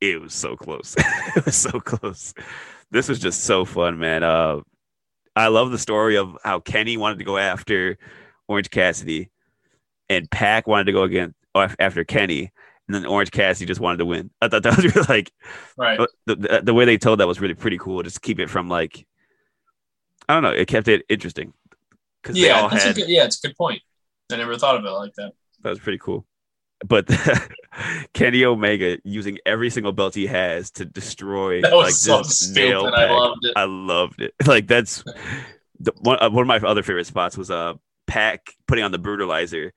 [0.00, 0.94] it was so close.
[0.98, 2.34] it was so close.
[2.90, 4.22] This was just so fun, man.
[4.22, 4.60] Uh
[5.36, 7.96] I love the story of how Kenny wanted to go after
[8.46, 9.30] Orange Cassidy
[10.08, 12.52] and Pac wanted to go again after Kenny.
[12.86, 14.30] And then Orange Cassidy just wanted to win.
[14.42, 15.32] I thought that was really like
[15.78, 15.98] Right.
[16.26, 18.02] the, the, the way they told that was really pretty cool.
[18.02, 19.06] Just keep it from like
[20.28, 20.50] I don't know.
[20.50, 21.52] It kept it interesting
[22.32, 23.82] they Yeah, that's had a good, yeah, it's a good point.
[24.32, 25.32] I never thought of it like that.
[25.62, 26.26] That was pretty cool.
[26.86, 27.08] But
[28.14, 32.92] Kenny Omega using every single belt he has to destroy That was like so stupid.
[32.94, 33.52] I loved it.
[33.56, 34.34] I loved it.
[34.46, 35.02] Like that's
[35.80, 37.74] the, one, uh, one of my other favorite spots was uh
[38.06, 39.70] Pac putting on the brutalizer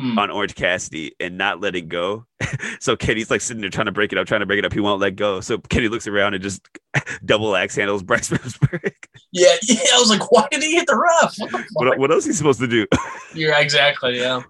[0.00, 0.18] Hmm.
[0.18, 2.24] on Orange Cassidy and not letting go.
[2.80, 4.72] so Kenny's like sitting there trying to break it up, trying to break it up.
[4.72, 5.40] He won't let go.
[5.42, 6.66] So Kenny looks around and just
[7.26, 8.92] double axe handles Bryce Remsburg.
[9.34, 9.78] Yeah, yeah.
[9.94, 11.34] I was like, why did he hit the ref?
[11.50, 12.86] What what, what else is he supposed to do?
[13.34, 14.18] Yeah, exactly.
[14.18, 14.42] Yeah.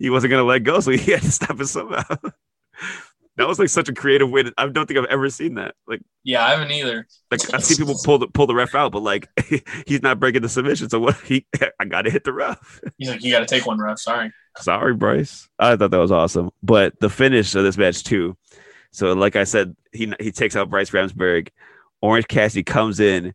[0.00, 2.02] he wasn't gonna let go, so he had to stop it somehow.
[3.36, 4.42] that was like such a creative way.
[4.42, 5.74] To, I don't think I've ever seen that.
[5.86, 7.06] Like, Yeah, I haven't either.
[7.30, 9.28] like I've seen people pull the pull the ref out, but like
[9.86, 10.88] he's not breaking the submission.
[10.90, 11.16] So what?
[11.24, 11.46] He
[11.78, 12.80] I got to hit the ref.
[12.96, 14.00] He's like, you got to take one, ref.
[14.00, 14.32] Sorry.
[14.60, 15.48] Sorry, Bryce.
[15.58, 16.50] I thought that was awesome.
[16.62, 18.36] But the finish of this match too.
[18.92, 21.48] So like I said, he he takes out Bryce Remsburg.
[22.00, 23.34] Orange Cassidy comes in.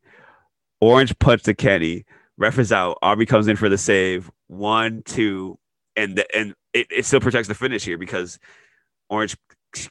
[0.81, 2.05] Orange punch to Kenny.
[2.37, 2.97] Ref is out.
[3.01, 4.31] Aubrey comes in for the save.
[4.47, 5.57] One, two,
[5.95, 8.39] and the, and it, it still protects the finish here because
[9.09, 9.37] Orange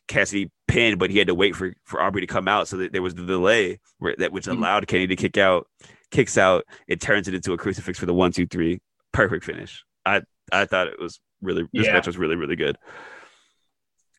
[0.09, 2.93] Cassidy pinned, but he had to wait for for Aubrey to come out, so that
[2.93, 4.59] there was the delay where that which Mhm.
[4.59, 5.67] allowed Kenny to kick out.
[6.11, 6.65] Kicks out.
[6.89, 8.81] It turns it into a crucifix for the one, two, three.
[9.13, 9.85] Perfect finish.
[10.05, 11.93] I I thought it was really this Yeah.
[11.95, 12.77] match was really really good.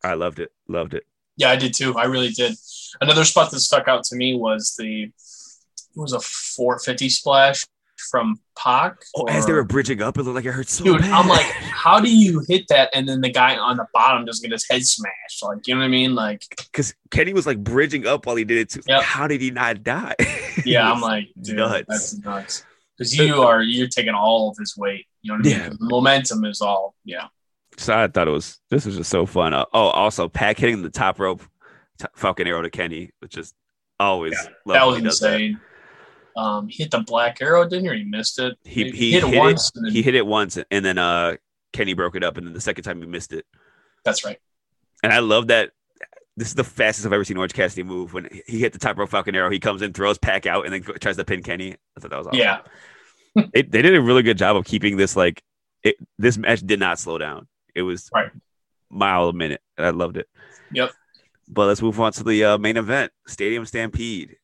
[0.03, 0.51] I loved it.
[0.67, 1.03] Loved it.
[1.37, 1.95] Yeah, I did too.
[1.97, 2.55] I really did.
[3.01, 5.11] Another spot that stuck out to me was the it
[5.99, 7.65] was a 450 splash
[8.11, 8.95] from Pac.
[9.15, 11.11] Oh, as they were bridging up, it looked like it hurt so dude, bad.
[11.11, 14.41] I'm like, how do you hit that and then the guy on the bottom just
[14.41, 15.41] get his head smashed?
[15.43, 16.13] Like, you know what I mean?
[16.15, 18.81] Like, because Kenny was like bridging up while he did it too.
[18.87, 19.03] Yep.
[19.03, 20.15] How did he not die?
[20.65, 21.85] yeah, I'm like, dude, nuts.
[21.87, 22.65] that's nuts.
[22.97, 25.07] Because you are you're taking all of his weight.
[25.21, 25.59] You know what I mean?
[25.59, 25.69] Yeah.
[25.69, 26.95] The momentum is all.
[27.03, 27.27] Yeah.
[27.77, 29.53] So I thought it was this was just so fun.
[29.53, 31.41] Uh, oh, also Pac hitting the top rope
[31.99, 33.53] t- Falcon Arrow to Kenny, which is
[33.99, 35.07] always love that was he that.
[35.09, 35.59] insane.
[36.35, 37.89] Um, he hit the black arrow, didn't he?
[37.89, 38.57] Or he missed it.
[38.63, 39.69] He he, hit, hit, it once.
[39.69, 39.81] it.
[39.81, 41.35] then, He hit it once, and then uh
[41.73, 43.45] Kenny broke it up, and then the second time he missed it.
[44.05, 44.39] that's right.
[45.01, 45.71] And I love that.
[46.35, 48.13] This is the fastest I've ever seen Orange Cassidy move.
[48.13, 50.73] When he hit the top rope Falcon Arrow, he comes in, throws Pac out, and
[50.73, 51.75] then tries to pin Kenny.
[51.95, 52.39] I thought that was awesome.
[52.39, 52.59] Yeah.
[53.53, 55.43] it, they did a really good job of keeping this like
[55.83, 57.47] it, this match did not slow down.
[57.75, 58.31] It was Right.
[58.89, 59.61] mile a minute.
[59.77, 60.27] And I loved it.
[60.71, 60.91] Yep.
[61.49, 64.37] But let's move on to the uh, main event, Stadium Stampede.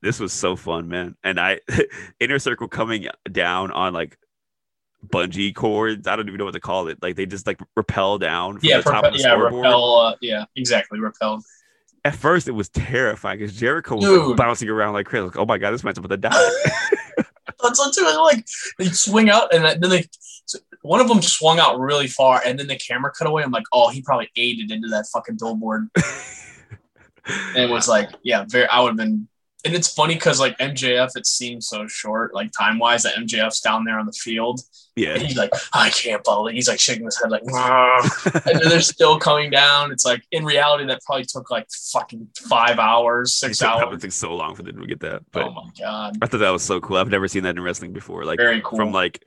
[0.00, 1.16] This was so fun, man.
[1.22, 1.60] And I
[2.20, 4.18] inner circle coming down on like
[5.06, 6.06] bungee cords.
[6.06, 6.98] I don't even know what to call it.
[7.02, 9.54] Like they just like rappel down from Yeah, the top propel, of the yeah, scoreboard.
[9.64, 9.96] repel.
[9.96, 11.42] Uh, yeah, exactly, repel.
[12.04, 15.24] At first, it was terrifying because Jericho was like, bouncing around like crazy.
[15.24, 16.50] Like, oh my god, this man's about to die.
[17.62, 18.02] That's what too.
[18.24, 18.44] Like
[18.78, 20.04] they swing out, and then they
[20.82, 23.44] one of them swung out really far, and then the camera cut away.
[23.44, 25.88] I'm like, oh, he probably aided into that fucking billboard.
[27.24, 28.66] And it was like, yeah, very.
[28.66, 29.28] I would have been.
[29.64, 33.60] And it's funny because like MJF, it seems so short, like time wise, that MJF's
[33.60, 34.60] down there on the field.
[34.96, 35.14] yeah.
[35.14, 36.54] And he's like, I can't believe.
[36.54, 37.42] He's like shaking his head, like,
[38.46, 39.92] and then they're still coming down.
[39.92, 44.02] It's like in reality, that probably took like fucking five hours, six hours.
[44.02, 45.22] took so long for them to get that.
[45.30, 46.96] But oh my god, I thought that was so cool.
[46.96, 48.24] I've never seen that in wrestling before.
[48.24, 48.78] Like very cool.
[48.78, 49.24] from like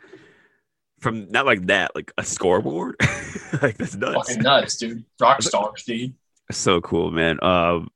[1.00, 2.96] from not like that, like a scoreboard.
[3.62, 4.16] like that's nuts.
[4.28, 5.06] fucking nuts, dude.
[5.20, 6.14] Rock stars, dude.
[6.52, 7.42] So cool, man.
[7.44, 7.90] Um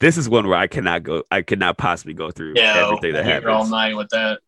[0.00, 3.12] this is one where I cannot go I could not possibly go through Yeah, everything
[3.12, 4.40] that here all night with that.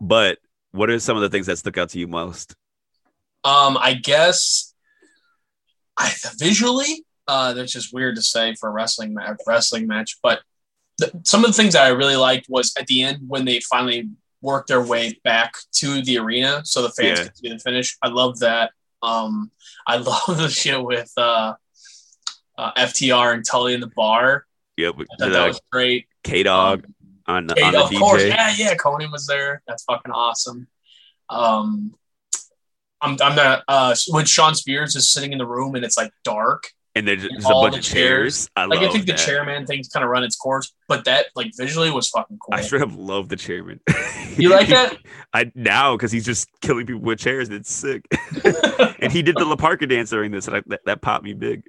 [0.00, 0.38] But
[0.72, 2.54] what are some of the things that stuck out to you most?
[3.44, 4.74] Um, I guess
[5.98, 10.18] I visually, uh, that's just weird to say for a wrestling match, wrestling match.
[10.22, 10.40] But
[10.98, 13.60] the, some of the things that I really liked was at the end when they
[13.60, 14.08] finally
[14.42, 17.24] worked their way back to the arena, so the fans Yeah.
[17.24, 17.96] could see the finish.
[18.02, 18.72] I love that.
[19.02, 19.50] Um,
[19.86, 21.54] I love the shit with uh,
[22.56, 24.46] uh, FTR and Tully in the bar.
[24.86, 26.06] Thought that was great.
[26.24, 26.94] K Dog Um,
[27.26, 28.28] on the on the of course, DJ.
[28.28, 28.74] yeah, yeah.
[28.74, 29.62] Konnan was there.
[29.66, 30.66] That's fucking awesome.
[31.28, 31.94] Um,
[33.00, 33.62] I'm, I'm not.
[33.68, 37.22] Uh, when Shawn Spears is sitting in the room and it's like dark, And there's
[37.22, 38.48] just all a bunch the of chairs.
[38.56, 41.52] I like I think the chairman thing's kind of run its course, but that like
[41.56, 42.54] visually was fucking cool.
[42.54, 43.80] I straight up love the chairman.
[44.36, 44.96] you like that?
[45.32, 47.48] I now because he's just killing people with chairs.
[47.48, 48.04] And it's sick.
[49.00, 51.62] and he did the La dance during this, and I, that, that popped me big.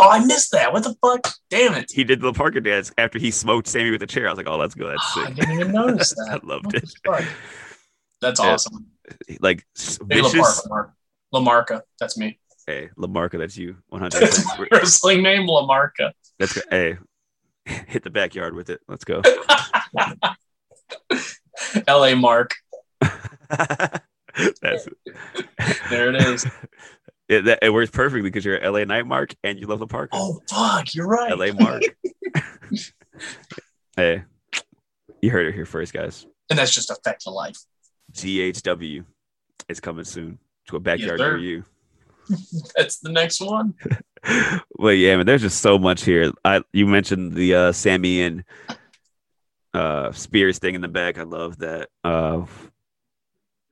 [0.00, 0.72] Oh, I missed that.
[0.72, 1.32] What the fuck?
[1.50, 1.90] Damn it!
[1.92, 4.26] He did the La Parka dance after he smoked Sammy with a chair.
[4.26, 4.88] I was like, oh, let's go.
[4.88, 6.40] That's Oh, I didn't even notice that.
[6.42, 7.28] I loved What it.
[8.20, 8.52] That's Yeah.
[8.52, 8.86] awesome.
[9.40, 9.64] Like
[10.06, 10.66] Big vicious.
[10.66, 10.92] Lamarca.
[11.34, 11.82] Lamarca.
[11.98, 12.38] That's me.
[12.66, 13.76] Hey, Lamarca, that's you.
[13.88, 14.58] One hundred That's percent.
[14.70, 16.12] my wrestling name, Lamarca.
[16.38, 16.60] Let's go.
[16.70, 16.98] Hey,
[17.64, 18.80] hit the backyard with it.
[18.88, 19.22] Let's go.
[21.86, 22.14] L.A.
[22.14, 22.54] Mark.
[23.00, 24.88] that's
[25.90, 26.46] There it is.
[27.30, 27.44] It.
[27.44, 30.10] That, it works perfectly because you're LA Night Mark and you love the Parker.
[30.12, 31.36] Oh fuck, you're right.
[31.36, 31.82] LA Mark.
[33.96, 34.22] hey,
[35.22, 36.26] you heard it here first, guys.
[36.48, 37.58] And that's just a fact of life.
[38.12, 39.04] GHW
[39.68, 41.36] is coming soon to a backyard sir.
[41.36, 41.64] near you.
[42.76, 43.74] That's the next one.
[44.76, 46.30] Well, yeah, man, there's just so much here.
[46.44, 48.44] I you mentioned the uh Sammy and
[49.74, 51.18] uh Spears thing in the back.
[51.18, 51.88] I love that.
[52.04, 52.46] Uh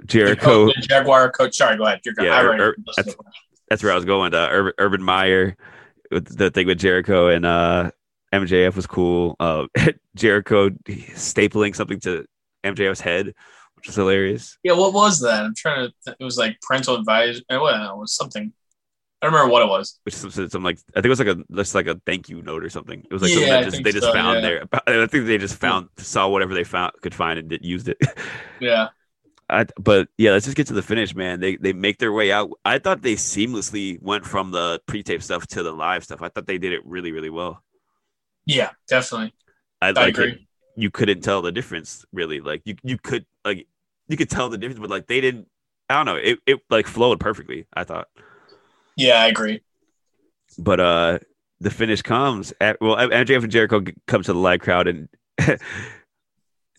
[0.06, 1.56] Jericho, the Jaguar coach.
[1.56, 2.01] Sorry, go ahead.
[2.05, 2.14] You're.
[2.20, 3.26] Yeah, I already listened to it.
[3.70, 4.35] That's where I was going.
[4.35, 5.57] Uh, Urban, Urban Meyer,
[6.11, 7.90] with the thing with Jericho and uh
[8.32, 9.36] MJF was cool.
[9.40, 9.66] Uh
[10.16, 12.24] Jericho stapling something to
[12.65, 13.35] MJF's head,
[13.77, 14.59] which was hilarious.
[14.62, 15.45] Yeah, what was that?
[15.45, 15.95] I'm trying to.
[16.05, 17.40] Th- it was like parental advice.
[17.49, 18.53] Well, it was something.
[19.20, 19.99] I don't remember what it was.
[20.05, 22.28] which is some, some like I think it was like a just like a thank
[22.28, 23.01] you note or something.
[23.01, 24.65] It was like Yeah, something that just they just so, found yeah.
[24.86, 25.03] there.
[25.03, 27.99] I think they just found saw whatever they found could find and did, used it.
[28.61, 28.89] Yeah.
[29.50, 31.40] I, but yeah, let's just get to the finish, man.
[31.40, 32.50] They they make their way out.
[32.64, 36.20] I thought they seamlessly went from the pre-tape stuff to the live stuff.
[36.22, 37.62] I thought they did it really really well.
[38.46, 39.34] Yeah, definitely.
[39.80, 40.32] I, I like agree.
[40.32, 40.38] it.
[40.76, 42.40] You couldn't tell the difference really.
[42.40, 43.66] Like you you could like
[44.08, 45.48] you could tell the difference, but like they didn't.
[45.90, 46.16] I don't know.
[46.16, 47.66] It it like flowed perfectly.
[47.74, 48.08] I thought.
[48.96, 49.62] Yeah, I agree.
[50.58, 51.18] but uh
[51.60, 55.08] the finish comes at well MJF and Jericho g- come to the live crowd and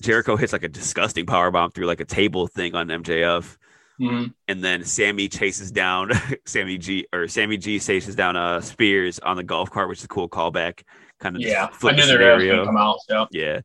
[0.01, 3.57] Jericho hits like a disgusting power bomb through like a table thing on MJF
[3.99, 4.33] Mhm.
[4.47, 6.11] and then Sammy chases down
[6.45, 10.05] Sammy G or Sammy G chases down uh Spears on the golf cart which is
[10.05, 10.83] a cool callback
[11.19, 12.97] kind of Yeah, I knew the they going to scenario come out.
[13.09, 13.25] Yeah.
[13.31, 13.59] yeah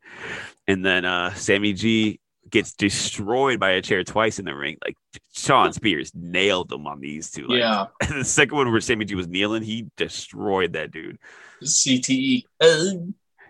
[0.67, 2.19] and then uh Sammy G
[2.51, 4.97] gets destroyed by a chair twice in the ring like
[5.33, 7.87] Shawn Spears nailed them on these two like, yeah.
[8.01, 11.19] and the second one where Sammy G was kneeling he destroyed that dude
[11.63, 12.43] CTE.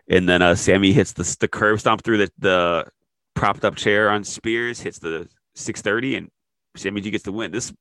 [0.08, 2.86] And then uh, Sammy hits the the curb stomp through the, the
[3.34, 6.30] propped up chair on Spears, hits the 630, and
[6.76, 7.52] Sammy G gets the win.
[7.52, 7.72] This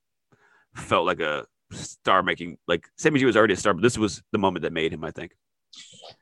[0.76, 4.22] felt like a star making, like Sammy G was already a star, but this was
[4.32, 5.34] the moment that made him, I think.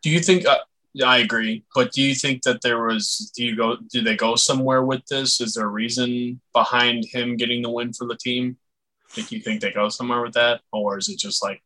[0.01, 0.45] do you think?
[0.45, 0.57] Uh,
[1.05, 1.63] I agree.
[1.73, 3.31] But do you think that there was?
[3.35, 3.77] Do you go?
[3.91, 5.39] Do they go somewhere with this?
[5.39, 8.57] Is there a reason behind him getting the win for the team?
[9.09, 11.61] Think you think they go somewhere with that, or is it just like?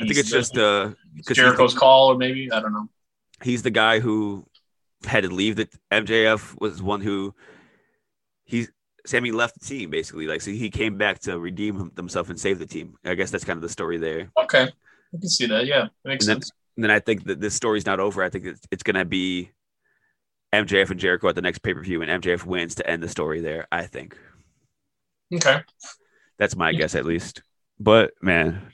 [0.00, 0.90] I think it's just uh,
[1.32, 2.88] Jericho's the, call, or maybe I don't know.
[3.42, 4.46] He's the guy who
[5.04, 5.56] had to leave.
[5.56, 7.34] That MJF was one who
[8.44, 8.66] he
[9.06, 12.58] Sammy left the team basically, like so he came back to redeem himself and save
[12.58, 12.94] the team.
[13.04, 14.30] I guess that's kind of the story there.
[14.36, 15.66] Okay, I can see that.
[15.66, 16.52] Yeah, it makes And then- sense.
[16.76, 18.22] And then I think that this story's not over.
[18.22, 19.50] I think it's, it's going to be
[20.52, 23.08] MJF and Jericho at the next pay per view, and MJF wins to end the
[23.08, 23.66] story there.
[23.72, 24.14] I think
[25.34, 25.62] Okay.
[26.38, 26.78] that's my Yeah.
[26.80, 27.40] guess at least.
[27.80, 28.72] But man,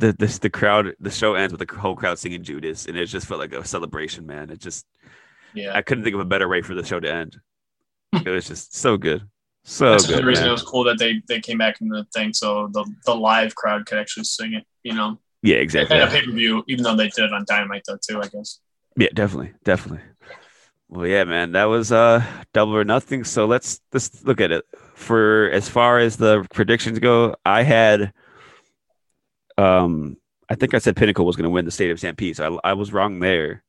[0.00, 3.06] the this the crowd, the show ends with the whole crowd singing Judas, and it
[3.06, 4.26] just felt like a celebration.
[4.26, 4.86] Man, it just
[5.54, 5.76] Yeah.
[5.76, 7.36] I couldn't think of a better way for the show to end.
[8.12, 9.22] It was just so good,
[9.64, 10.18] so That's good.
[10.18, 10.48] the reason man.
[10.50, 13.54] it was cool that they they came back in the thing, so the the live
[13.54, 14.64] crowd could actually sing it.
[14.82, 15.96] You know, Yeah, exactly.
[15.96, 18.20] and a pay per view, even though they did it on Dynamite though too.
[18.20, 18.58] I guess.
[18.96, 20.02] Yeah, definitely, definitely.
[20.88, 23.22] Well, yeah, man, that was uh double or nothing.
[23.22, 24.64] So let's let's look at it.
[24.96, 28.12] For as far as the predictions go, I had
[29.60, 30.16] um
[30.48, 32.72] I think I said Pinnacle was going to win the Stadium Stampede, so I, I
[32.72, 33.62] was wrong there.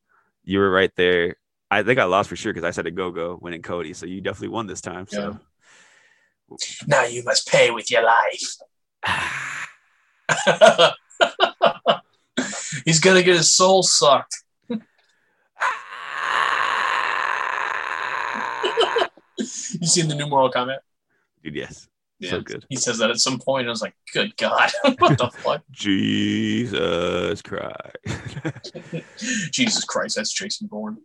[0.43, 1.35] You were right there.
[1.69, 4.47] I think I lost for sure because I said Ogogo winning Cody, so you definitely
[4.47, 5.05] won this time.
[5.07, 5.39] So
[6.87, 8.55] Now you must pay with your life.
[12.85, 14.43] He's gonna get his soul sucked.
[19.79, 20.77] You seen the new Mortal Kombat?
[21.43, 21.87] dude, yes,
[22.21, 22.29] Yeah.
[22.29, 22.65] so good.
[22.69, 23.67] He says that at some point.
[23.67, 25.63] I was like, good God, what the fuck?
[25.71, 27.97] Jesus Christ.
[29.51, 30.99] Jesus Christ, that's Jason Bourne.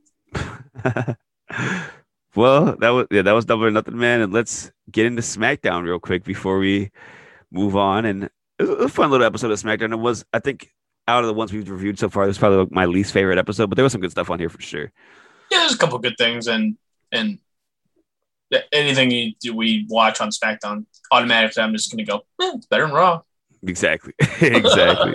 [2.34, 4.20] well, that was yeah, that was double or nothing, man.
[4.20, 6.90] And let's get into SmackDown real quick before we
[7.50, 8.04] move on.
[8.04, 8.24] And
[8.58, 9.92] it was a fun little episode of SmackDown.
[9.92, 10.70] It was, I think,
[11.08, 13.38] out of the ones we've reviewed so far, this was probably like my least favorite
[13.38, 14.92] episode, but there was some good stuff on here for sure.
[15.50, 16.76] Yeah, there's a couple good things, and
[17.12, 17.38] and
[18.72, 22.86] anything you, do we watch on SmackDown, automatically I'm just gonna go, eh, it's better
[22.86, 23.22] than Raw.
[23.62, 25.14] Exactly, exactly.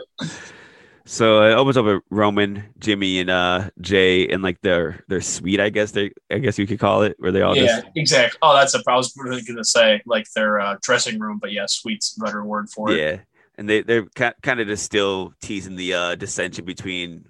[1.06, 5.60] so it opens up with Roman, Jimmy, and uh Jey in like their their suite,
[5.60, 8.40] I guess they, I guess you could call it, where they all yeah, just exactly.
[8.41, 8.82] Oh, that's a.
[8.88, 12.44] I was really gonna say like their uh, dressing room, but yeah, suite's a better
[12.44, 12.99] word for it.
[12.99, 13.18] Yeah,
[13.58, 17.26] and they they're kind of just still teasing the uh, dissension between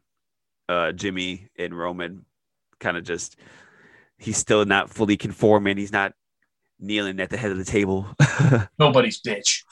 [0.69, 2.25] uh, Jimmy and Roman.
[2.79, 3.35] Kind of just
[4.21, 5.77] he's still not fully conforming.
[5.77, 6.13] He's not
[6.79, 8.07] kneeling at the head of the table.
[8.79, 9.63] Nobody's bitch.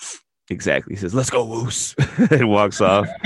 [0.50, 0.96] exactly.
[0.96, 1.96] He says, "Let's go, Woos,"
[2.32, 3.08] and walks off.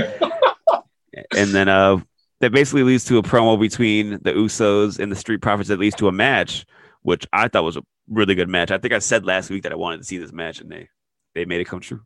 [1.36, 1.98] and then uh,
[2.42, 5.96] that basically leads to a promo between the Usos and the Street Profits that leads
[5.96, 6.66] to a match,
[7.02, 8.72] which I thought was a really good match.
[8.72, 10.90] I think I said last week that I wanted to see this match, and they
[11.34, 12.02] they made it come true.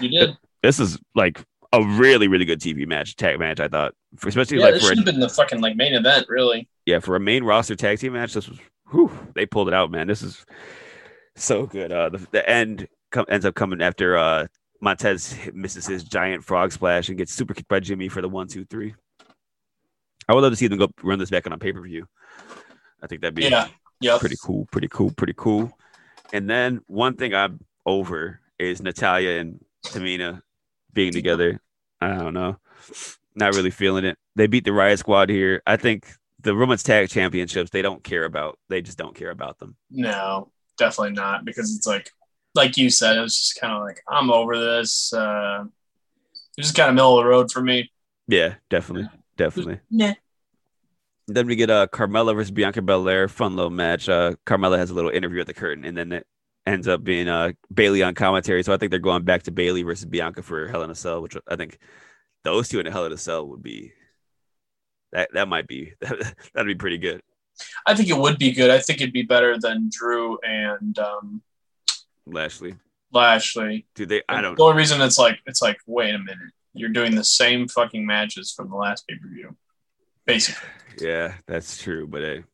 [0.00, 0.36] You did.
[0.62, 1.42] this is like
[1.72, 3.60] a really really good TV match tag match.
[3.60, 5.76] I thought, for, especially Yeah, like this for should a, have been the fucking like
[5.76, 6.68] main event, really.
[6.86, 8.32] yeah for a main roster tag team match.
[8.32, 8.58] This was
[8.90, 10.06] whew, they pulled it out, man.
[10.06, 10.44] This is
[11.36, 11.92] so good.
[11.92, 14.46] Uh, the, the end com- ends up coming after uh
[14.80, 18.46] Montez misses his giant frog splash and gets super kicked by Jimmy for the one
[18.48, 18.94] two three.
[20.28, 22.06] I would love to see them go run this back on a pay per view.
[23.02, 23.68] I think that'd be Yeah.
[24.00, 24.20] Yep.
[24.20, 25.72] pretty cool, pretty cool, pretty cool.
[26.32, 30.42] And then one thing I'm over is Natalya and Tamina
[30.98, 31.60] being together.
[32.00, 32.56] I don't know.
[33.36, 34.18] Not really feeling it.
[34.34, 35.62] They beat the Riot Squad here.
[35.64, 36.06] I think
[36.40, 38.58] the women's tag championships, they don't care about.
[38.68, 39.76] They just don't care about them.
[39.90, 41.44] No, definitely not.
[41.44, 42.10] Because it's like,
[42.56, 45.12] like you said, it was just kind of like, I'm over this.
[45.12, 45.66] Uh,
[46.56, 47.92] It was kind of middle of the road for me.
[48.26, 49.78] Yeah, definitely, definitely.
[49.90, 50.14] Nah.
[51.28, 54.08] Then we get uh Carmella versus Bianca Belair, fun little match.
[54.08, 56.26] Uh, Carmella has a little interview at the curtain, and then it
[56.68, 58.62] ends up being uh Bayley on commentary.
[58.62, 61.22] So I think they're going back to Bayley versus Bianca for Hell in a Cell,
[61.22, 61.78] which I think
[62.44, 63.92] those two in a Hell in a Cell would be
[65.12, 67.22] that that might be that'd be pretty good.
[67.86, 68.70] I think it would be good.
[68.70, 71.42] I think it'd be better than Drew and um,
[72.26, 72.76] Lashley,
[73.12, 73.86] Lashley.
[73.94, 76.90] Do they I don't The only reason it's like it's like wait a minute, you're
[76.90, 79.56] doing the same fucking matches from the last pay per view,
[80.26, 80.68] basically.
[81.00, 82.06] Yeah, that's true.
[82.06, 82.44] But hey,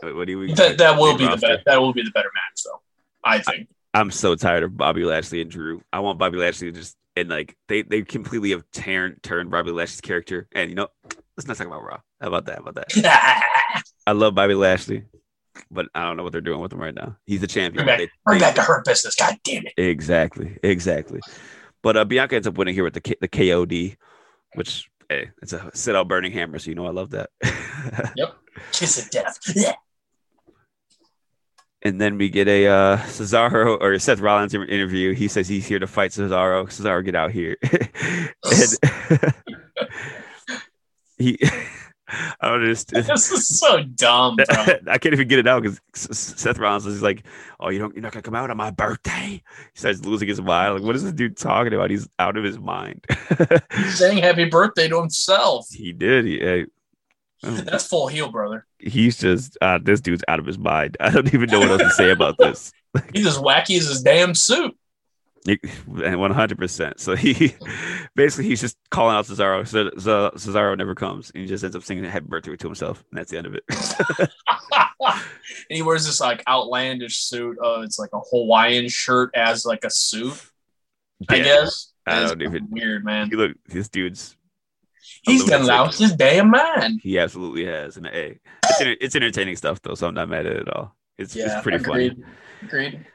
[0.00, 0.52] what what do we?
[0.54, 1.62] That that will be the better.
[1.66, 2.80] That will be the better match, though.
[3.24, 3.68] I think.
[3.94, 5.82] I'm so tired of Bobby Lashley and Drew.
[5.92, 9.70] I want Bobby Lashley to just and like they they completely have turned turned Bobby
[9.70, 10.46] Lashley's character.
[10.52, 10.88] And you know,
[11.36, 11.98] let's not talk about Raw.
[12.20, 12.56] How about that?
[12.58, 13.82] How about that?
[14.06, 15.04] I love Bobby Lashley,
[15.70, 17.16] but I don't know what they're doing with him right now.
[17.26, 17.84] He's the champion.
[17.84, 19.14] Bring back, bring back the Hurt Business.
[19.14, 19.74] God damn it.
[19.76, 21.20] Exactly, exactly.
[21.82, 23.96] But uh, Bianca ends up winning here with the K- the KOD,
[24.54, 26.58] which hey, it's a sit out burning hammer.
[26.58, 27.30] So you know I love that.
[28.16, 28.36] Yep.
[28.72, 29.38] Kiss of death.
[29.54, 29.74] Yeah.
[31.82, 35.14] And then we get a uh, Cesaro or Seth Rollins interview.
[35.14, 36.66] He says he's here to fight Cesaro.
[36.66, 37.56] Cesaro, get out here.
[37.62, 39.34] and
[41.18, 41.38] he,
[42.40, 42.88] I don't just.
[42.88, 44.64] This is so dumb, bro.
[44.88, 47.24] I can't even get it out because Seth Rollins is like,
[47.60, 49.42] "Oh, you don't, you're not gonna come out on my birthday."
[49.74, 50.74] He starts losing his mind.
[50.74, 51.90] Like, what is this dude talking about?
[51.90, 53.04] He's out of his mind.
[53.76, 55.66] He's saying happy birthday to himself.
[55.70, 56.24] he did.
[56.24, 56.64] He, eh,
[57.42, 58.66] That's full heel, brother.
[58.78, 60.96] he's just uh, this dude's out of his mind.
[61.00, 62.72] I don't even know what else to say about this.
[63.12, 64.76] He's as wacky as his damn suit.
[65.46, 66.98] And one hundred percent.
[67.00, 67.54] So he
[68.16, 69.66] basically he's just calling out Cesaro.
[69.68, 73.04] So, so Cesaro never comes, and he just ends up singing "Happy Birthday" to himself,
[73.10, 73.62] and that's the end of it.
[74.18, 74.28] and
[75.68, 77.56] he wears this like outlandish suit.
[77.62, 80.34] Oh, it's like a Hawaiian shirt as like a suit,
[81.28, 81.92] I guess.
[82.06, 83.28] I don't even- weird, man.
[83.30, 84.34] You look, this dude's
[85.22, 85.68] He's done lunatic.
[85.86, 87.00] lost his damn mind.
[87.02, 87.96] He absolutely has.
[87.96, 90.74] And hey, it's, enter- it's entertaining stuff though, so I'm not mad at it at
[90.74, 90.96] all.
[91.18, 92.06] It's, it's pretty funny.
[92.06, 92.24] agreed.
[92.62, 93.06] Agreed.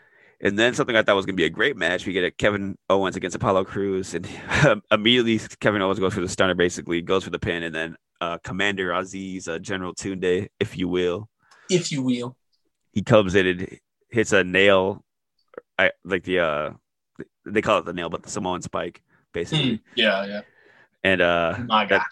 [0.42, 2.06] And then something I thought was gonna be a great match.
[2.06, 4.28] We get a Kevin Owens against Apollo Crews, and
[4.92, 8.38] immediately Kevin Owens goes for the stunner, basically goes for the pin, and then uh,
[8.44, 11.30] Commander Azeez, uh, General Tunde, if you will,
[11.70, 12.36] If you will.
[12.92, 15.04] he comes in and hits a nail,
[15.80, 16.70] I like the uh,
[17.46, 19.02] they call it the nail, but the Samoan spike,
[19.34, 19.76] basically, Hmm.
[19.96, 20.42] Yeah, yeah.
[21.04, 22.00] And uh, My God.
[22.00, 22.08] that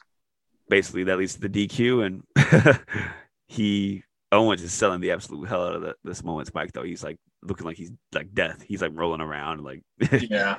[0.69, 2.79] basically that leads to the DQ, and
[3.47, 6.83] he Owens is selling the absolute hell out of the, the Samoan spike though.
[6.83, 8.61] He's like looking like he's like death.
[8.61, 9.83] He's like rolling around like
[10.21, 10.57] yeah.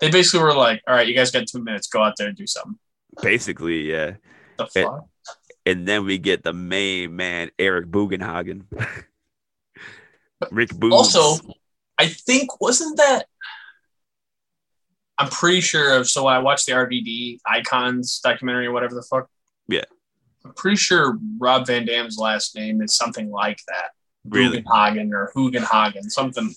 [0.00, 1.86] They basically were like, all right, you guys got two minutes.
[1.86, 2.78] Go out there and do something.
[3.22, 4.14] basically, yeah.
[4.58, 5.06] The fuck?
[5.64, 8.64] And then we get the main man, Eric Bugenhagen.
[10.50, 10.92] Rick Boogs.
[10.92, 11.54] Also,
[11.98, 13.26] I think, wasn't that.
[15.22, 16.08] I'm pretty sure of.
[16.08, 19.28] So I watched the RVD Icons documentary or whatever the fuck.
[19.68, 19.84] Yeah.
[20.44, 23.90] I'm pretty sure Rob Van Dam's last name is something like that.
[24.24, 26.52] really Bugenhagen or Hugenhagen, something,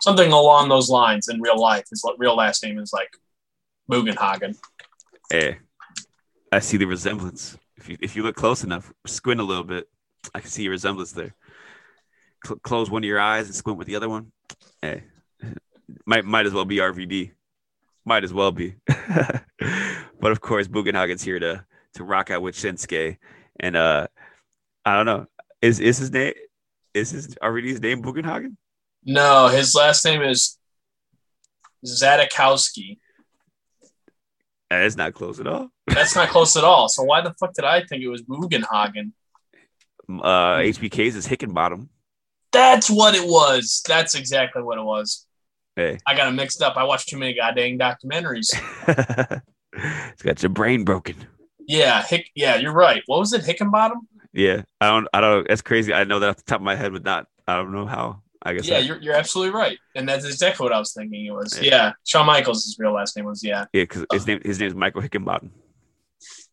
[0.00, 1.84] something along those lines in real life.
[1.90, 3.10] His real last name is like
[3.90, 4.56] Bugenhagen.
[5.28, 5.54] Hey, eh.
[6.52, 7.58] I see the resemblance.
[7.76, 9.88] If you if you look close enough, squint a little bit,
[10.32, 11.34] I can see a resemblance there.
[12.46, 14.30] Cl- close one of your eyes and squint with the other one.
[14.80, 15.02] Hey,
[15.42, 15.48] eh.
[16.06, 17.32] might might as well be RVD.
[18.04, 18.74] Might as well be.
[18.86, 21.64] but of course, Bugenhagen's here to
[21.94, 23.18] to rock out with Shinsuke,
[23.58, 24.06] and uh,
[24.84, 25.26] I don't know.
[25.60, 26.34] Is is his name?
[26.94, 28.56] Is his RVD's name Bugenhagen?
[29.04, 30.58] No, his last name is
[31.86, 32.98] Zadakowski.
[34.68, 35.70] That's not close at all.
[35.86, 36.88] That's not close at all.
[36.88, 39.12] So why the fuck did I think it was Bugenhagen?
[40.08, 41.88] Uh, HBK's is Hickenbottom.
[42.52, 43.82] That's what it was.
[43.86, 45.26] That's exactly what it was.
[45.76, 45.98] Hey.
[46.06, 46.76] I got it mixed up.
[46.76, 48.50] I watched too many goddamn documentaries.
[49.72, 51.16] it's got your brain broken.
[51.66, 52.30] Yeah, Hick.
[52.34, 53.02] Yeah, you're right.
[53.06, 53.42] What was it?
[53.42, 53.98] Hickenbottom?
[54.32, 55.08] Yeah, I don't.
[55.12, 55.48] I don't.
[55.48, 55.92] That's crazy.
[55.92, 57.26] I know that off the top of my head, but not.
[57.46, 58.22] I don't know how.
[58.42, 58.66] I guess.
[58.66, 59.78] Yeah, you're, you're absolutely right.
[59.94, 61.60] And that's exactly what I was thinking it was.
[61.60, 61.70] Yeah.
[61.70, 61.92] Yeah.
[62.04, 63.66] Shawn Michaels' his real last name was, yeah.
[63.72, 64.26] yeah, because his uh.
[64.26, 65.50] name his name is Michael Hickenbottom.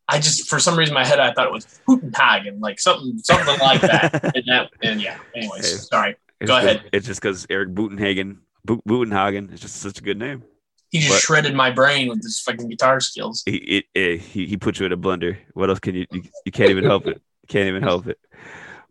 [0.10, 3.18] I just, for some reason, in my head, I thought it was Putenhagen, like something
[3.20, 4.24] something like that.
[4.36, 6.16] And that, and yeah, anyways, sorry.
[6.40, 6.90] It's Go just ahead.
[6.94, 8.38] It's just because Eric Butenhagen,
[8.68, 10.44] Bu- Butenhagen is just such a good name.
[10.92, 11.22] He just What?
[11.22, 13.44] shredded my brain with his fucking guitar skills.
[13.46, 15.38] He it, it, he he put you in a blender.
[15.54, 16.06] What else can you?
[16.12, 17.22] You, you can't even help it.
[17.44, 18.20] You can't even help it.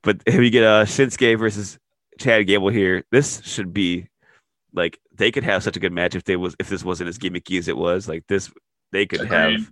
[0.02, 1.78] But here we get uh Shinsuke versus
[2.18, 3.04] Chad Gable here.
[3.10, 4.08] This should be
[4.74, 7.18] like they could have such a good match if they was if this wasn't as
[7.18, 8.08] gimmicky as it was.
[8.08, 8.52] Like this,
[8.92, 9.60] they could Agreed.
[9.60, 9.70] have.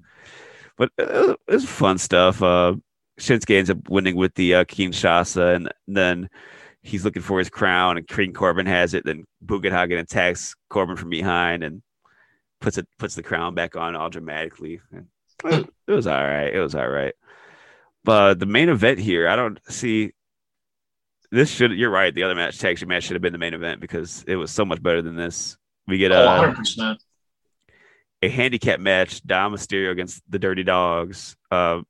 [0.78, 2.42] But uh, it's fun stuff.
[2.42, 2.74] Uh,
[3.20, 6.28] Shinsuke ends up winning with the uh, Kinshasa, and then
[6.84, 9.04] he's looking for his crown, and King Corbin has it.
[9.04, 11.82] Then Bugenhagen attacks Corbin from behind, and
[12.60, 14.80] puts it puts the crown back on all dramatically.
[15.44, 16.54] It, it was all right.
[16.54, 17.14] It was all right.
[18.04, 20.12] But the main event here, I don't see.
[21.32, 21.72] This should.
[21.72, 22.14] You're right.
[22.14, 24.50] The other match, tag team match, should have been the main event because it was
[24.50, 25.56] so much better than this.
[25.88, 26.98] We get a 100%.
[28.22, 31.34] a handicap match: Dom Mysterio against the Dirty Dawgs.
[31.50, 31.80] Uh,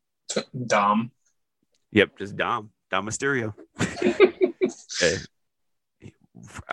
[0.66, 1.10] Dom.
[1.92, 2.70] Yep, just Dom.
[2.90, 3.54] Dom Mysterio.
[4.64, 5.16] Okay.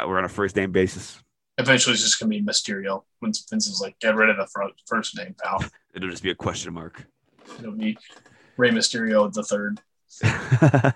[0.05, 1.21] We're on a first name basis.
[1.57, 3.03] Eventually, it's just going to be Mysterio.
[3.19, 5.63] When Vince is like, get rid of the fir- first name, pal.
[5.93, 7.05] It'll just be a question mark.
[7.59, 7.97] It'll be
[8.57, 9.79] Rey Mysterio the third.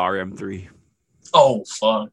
[0.00, 0.68] RM3.
[1.34, 2.10] Oh, fuck.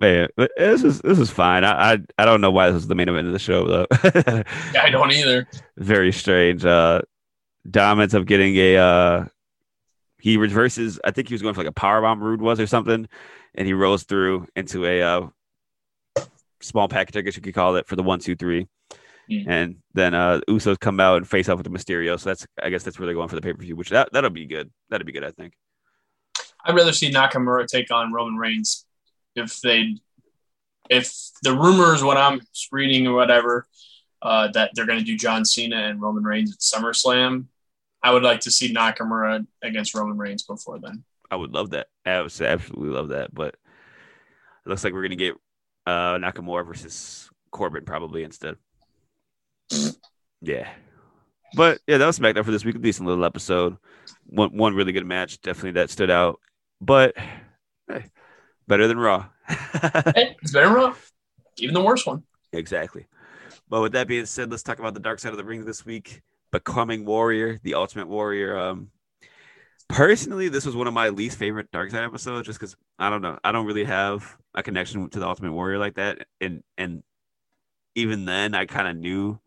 [0.00, 1.62] Man, this is this is fine.
[1.62, 3.86] I, I I don't know why this is the main event of the show though.
[4.80, 5.46] I don't either.
[5.76, 6.64] Very strange.
[6.64, 7.02] Uh
[7.70, 9.24] Dom ends up getting a uh
[10.20, 12.66] he reverses I think he was going for like a power bomb Roode was or
[12.66, 13.08] something,
[13.54, 15.28] and he rolls through into a uh
[16.60, 18.68] small package, I guess you could call it, for the one, two, three.
[19.28, 19.42] Hmm.
[19.46, 22.18] And then uh Usos come out and face off with the Mysterio.
[22.18, 24.46] So that's I guess that's where they're going for the pay-per-view, which that that'll be
[24.46, 24.70] good.
[24.88, 25.54] That'll be good, I think.
[26.64, 28.84] I'd rather see Nakamura take on Roman Reigns
[29.34, 29.96] if they,
[30.88, 32.40] if the rumors, what I'm
[32.72, 33.66] reading or whatever,
[34.22, 37.46] uh, that they're going to do John Cena and Roman Reigns at SummerSlam.
[38.02, 41.04] I would like to see Nakamura against Roman Reigns before then.
[41.30, 41.88] I would love that.
[42.04, 43.34] I would absolutely love that.
[43.34, 45.34] But it looks like we're gonna get
[45.86, 48.56] uh Nakamura versus Corbin probably instead.
[50.40, 50.68] Yeah.
[51.54, 52.76] But yeah, that was SmackDown for this week.
[52.76, 53.76] A decent little episode.
[54.26, 56.40] One one really good match, definitely that stood out.
[56.80, 57.14] But
[57.88, 58.06] hey,
[58.66, 59.26] better than Raw.
[60.14, 60.94] Hey, it's better than Raw.
[61.58, 62.22] Even the worst one.
[62.52, 63.06] exactly.
[63.68, 65.84] But with that being said, let's talk about the dark side of the ring this
[65.86, 66.22] week.
[66.52, 68.58] Becoming Warrior, the Ultimate Warrior.
[68.58, 68.90] Um,
[69.88, 73.22] personally, this was one of my least favorite Dark Side episodes, just because I don't
[73.22, 77.02] know, I don't really have a connection to the Ultimate Warrior like that, and and
[77.94, 79.38] even then, I kind of knew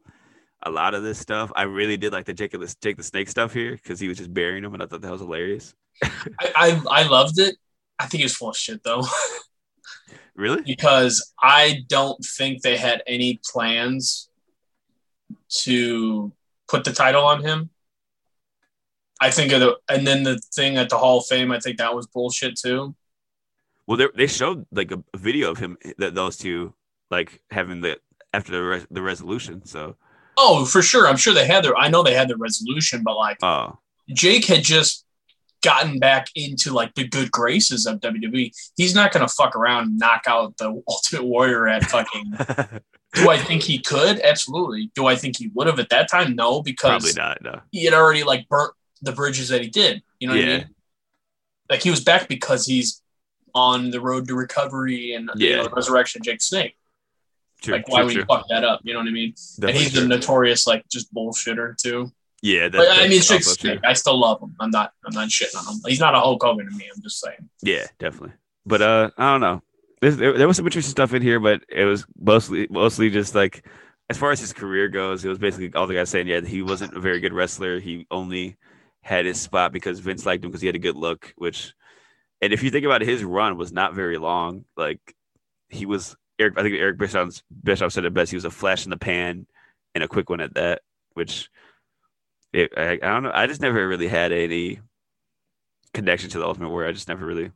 [0.65, 1.51] a lot of this stuff.
[1.55, 4.17] I really did like the Jake the Jake the Snake stuff here because he was
[4.17, 5.73] just burying him, and I thought that was hilarious.
[6.03, 7.55] I, I, I loved it.
[7.99, 9.03] I think it was full of shit though,
[10.35, 10.61] Really?
[10.63, 14.29] because I don't think they had any plans
[15.61, 16.31] to
[16.73, 17.69] put the title on him.
[19.21, 21.77] I think of the, and then the thing at the Hall of Fame, I think
[21.77, 22.95] that was bullshit too.
[23.85, 26.73] Well, they they showed like a, video of him that those two
[27.11, 27.99] like having the
[28.33, 29.65] after the res, the resolution.
[29.65, 29.95] So,
[30.35, 31.07] Oh, for sure.
[31.07, 33.77] I'm sure they had their, I know they had the resolution, but like oh,
[34.09, 35.02] Jake had just
[35.63, 38.51] gotten back into like the good graces of WWE.
[38.75, 42.33] He's not going to fuck around and knock out the Ultimate Warrior at fucking.
[43.13, 44.19] do I think he could?
[44.21, 44.91] Absolutely.
[44.95, 46.35] Do I think he would have at that time?
[46.35, 47.41] No, because probably not.
[47.41, 47.61] No.
[47.71, 50.01] he had already like burnt the bridges that he did.
[50.19, 50.69] You know what I mean?
[51.69, 53.01] Like he was back because he's
[53.55, 55.63] on the road to recovery and you Yeah.
[55.63, 56.75] know, resurrection Jake Snake.
[57.61, 58.81] True, like why true, would you fuck that up?
[58.83, 59.33] You know what I mean?
[59.59, 60.03] Definitely and he's true.
[60.03, 62.11] a notorious like just bullshitter too.
[62.43, 62.69] Yeah.
[62.69, 63.43] That, I mean, Jake.
[63.43, 64.55] Snake, I still love him.
[64.59, 64.93] I'm not.
[65.05, 65.81] I'm not shitting on him.
[65.87, 66.89] He's not a Hulk Hogan to me.
[66.95, 67.49] I'm just saying.
[67.63, 68.33] Yeah, definitely.
[68.65, 69.63] But uh, I don't know.
[70.01, 73.33] There's, there, there was some interesting stuff in here, but it was mostly mostly just
[73.33, 73.65] like
[74.09, 76.61] as far as his career goes, it was basically all the guys saying, yeah, he
[76.61, 77.79] wasn't a very good wrestler.
[77.79, 78.57] He only
[79.01, 81.33] had his spot because Vince liked him because he had a good look.
[81.37, 81.73] Which,
[82.41, 84.65] and if you think about it, his run was not very long.
[84.75, 84.99] Like
[85.69, 86.55] he was Eric.
[86.57, 88.31] I think Eric Bischoff, Bischoff said it best.
[88.31, 89.47] He was a flash in the pan
[89.95, 90.81] and a quick one at that.
[91.13, 91.49] Which
[92.53, 93.31] it, I, I don't know.
[93.33, 94.79] I just never really had any
[95.93, 96.89] connection to the Ultimate Warrior.
[96.89, 97.51] I just never really.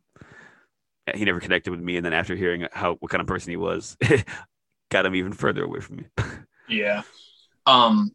[1.15, 3.55] He never connected with me, and then after hearing how what kind of person he
[3.57, 3.95] was,
[4.91, 6.03] got him even further away from me.
[6.69, 7.03] Yeah.
[7.65, 8.11] Um,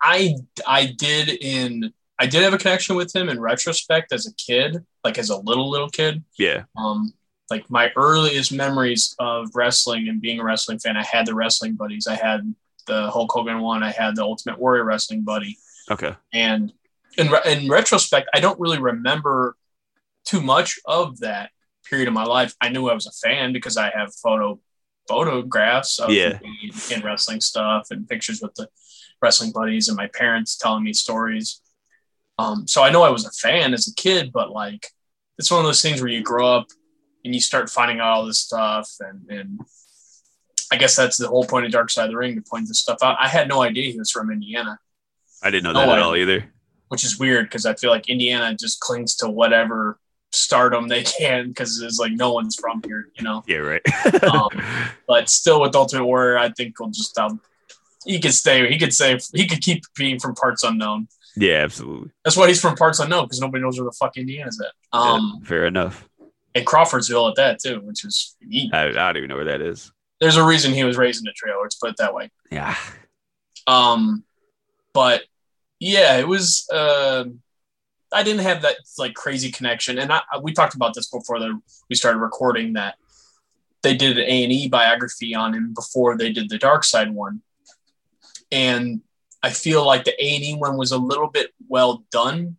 [0.00, 0.36] I
[0.66, 4.82] I did in I did have a connection with him in retrospect as a kid,
[5.04, 6.24] like as a little little kid.
[6.38, 7.12] yeah, Um,
[7.50, 11.74] like my earliest memories of wrestling and being a wrestling fan, I had the wrestling
[11.74, 12.06] buddies.
[12.06, 12.54] I had
[12.86, 13.82] the Hulk Hogan one.
[13.82, 15.58] I had the Ultimate Warrior wrestling buddy.
[15.90, 16.72] Okay, And
[17.18, 19.56] in, re- in retrospect, I don't really remember
[20.24, 21.50] too much of that
[21.88, 22.54] period of my life.
[22.60, 24.58] I knew I was a fan because I have photo
[25.06, 26.38] photographs of Yeah.
[26.42, 28.68] me in wrestling stuff and pictures with the
[29.20, 31.60] wrestling buddies and my parents telling me stories.
[32.38, 34.88] Um, so I know I was a fan as a kid, but like
[35.38, 36.68] it's one of those things where you grow up
[37.24, 39.60] and you start finding out all this stuff and, and
[40.72, 42.80] I guess that's the whole point of Dark Side of the Ring to point this
[42.80, 43.16] stuff out.
[43.20, 44.78] I had no idea he was from Indiana
[45.44, 46.44] I didn't know No that at all either.
[46.88, 49.98] which is weird because I feel like Indiana just clings to whatever
[50.32, 53.42] stardom they can because it's like no one's from here, you know.
[53.46, 53.82] Yeah, right.
[54.24, 54.48] Um,
[55.06, 57.40] But still, with Ultimate Warrior, I think we'll just um,
[58.06, 58.68] he could stay.
[58.68, 61.08] He could say he could keep being from parts unknown.
[61.36, 62.10] yeah, absolutely.
[62.24, 64.72] That's why he's from parts unknown because nobody knows where the fuck Indiana's at.
[64.98, 66.08] Um, yeah, fair enough.
[66.54, 68.34] and Crawfordsville at that too, which is
[68.72, 69.92] I, I don't even know where that is.
[70.20, 71.60] there's a reason he was raised in a trailer.
[71.62, 72.30] Let's put it that way.
[72.50, 72.74] Yeah.
[73.66, 74.24] Um,
[74.92, 75.22] but
[75.84, 76.66] yeah, it was.
[76.72, 77.24] Uh,
[78.10, 81.60] I didn't have that like crazy connection, and I, we talked about this before the,
[81.90, 82.94] we started recording that
[83.82, 87.10] they did an A and E biography on him before they did the Dark Side
[87.12, 87.42] one,
[88.50, 89.02] and
[89.42, 92.56] I feel like the A and E one was a little bit well done,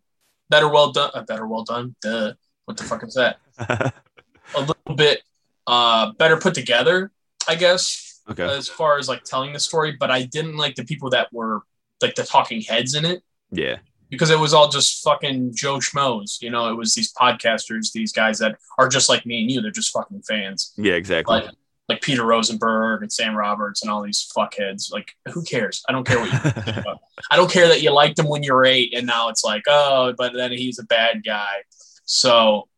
[0.48, 1.96] better well done, uh, better well done.
[2.02, 2.34] Duh,
[2.66, 3.38] what the fuck is that?
[3.58, 5.22] a little bit
[5.66, 7.10] uh, better put together,
[7.48, 8.44] I guess, Okay.
[8.44, 9.96] as far as like telling the story.
[9.98, 11.62] But I didn't like the people that were
[12.02, 13.76] like the talking heads in it yeah.
[14.10, 16.40] because it was all just fucking Joe Schmoes.
[16.42, 19.62] You know, it was these podcasters, these guys that are just like me and you.
[19.62, 20.72] They're just fucking fans.
[20.76, 20.94] Yeah.
[20.94, 21.40] Exactly.
[21.40, 21.50] Like
[21.88, 24.92] like Peter Rosenberg and Sam Roberts and all these fuckheads.
[24.92, 25.84] Like, who cares?
[25.88, 26.94] I don't care what you
[27.30, 29.62] I don't care that you liked him when you were eight and now it's like,
[29.68, 31.62] oh, but then he's a bad guy.
[32.04, 32.68] So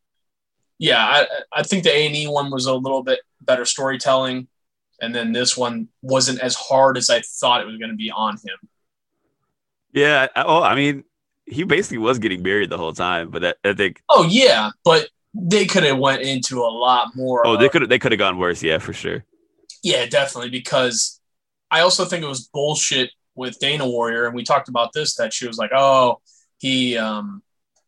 [0.78, 4.48] yeah, I, I think the A and E one was a little bit better storytelling.
[5.00, 8.10] And then this one wasn't as hard as I thought it was going to be
[8.10, 8.68] on him.
[9.92, 10.26] Yeah.
[10.34, 11.04] I- Oh, I mean,
[11.46, 15.08] he basically was getting buried the whole time, but I, I think Oh yeah, but
[15.34, 17.46] they could have went into a lot more.
[17.46, 18.62] oh they could they could have gone worse.
[18.62, 19.24] Yeah, for sure.
[19.82, 20.50] Yeah, definitely.
[20.50, 21.20] Because
[21.70, 25.32] I also think it was bullshit with Dana Warrior, and we talked about this that
[25.32, 26.20] she was like, "Oh,
[26.58, 27.42] he um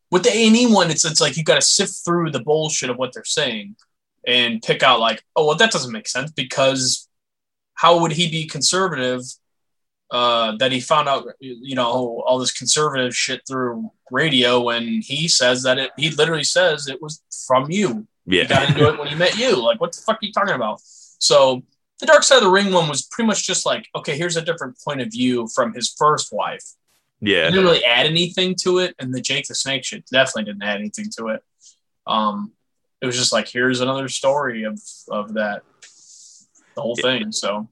[0.09, 2.41] with the A and E one, it's it's like you got to sift through the
[2.43, 3.75] bullshit of what they're saying
[4.25, 7.07] and pick out like, oh, well, that doesn't make sense because
[7.75, 9.21] how would he be conservative?"
[10.11, 15.29] Uh, that he found out, you know, all this conservative shit through radio And he
[15.29, 18.41] says that it, he literally says it was from you Yeah.
[18.41, 19.55] he got into it when he met you.
[19.55, 20.81] Like, what the fuck are you talking about?
[20.83, 21.63] So
[22.01, 24.41] the Dark Side of the Ring one was pretty much just like, okay, here's a
[24.41, 26.63] different point of view from his first wife.
[27.21, 27.49] It yeah.
[27.49, 30.79] didn't really add anything to it, and the Jake the Snake shit definitely didn't add
[30.79, 31.43] anything to it.
[32.07, 32.51] Um,
[32.99, 35.61] it was just like, here's another story of of that,
[36.75, 37.31] the whole thing.
[37.31, 37.69] So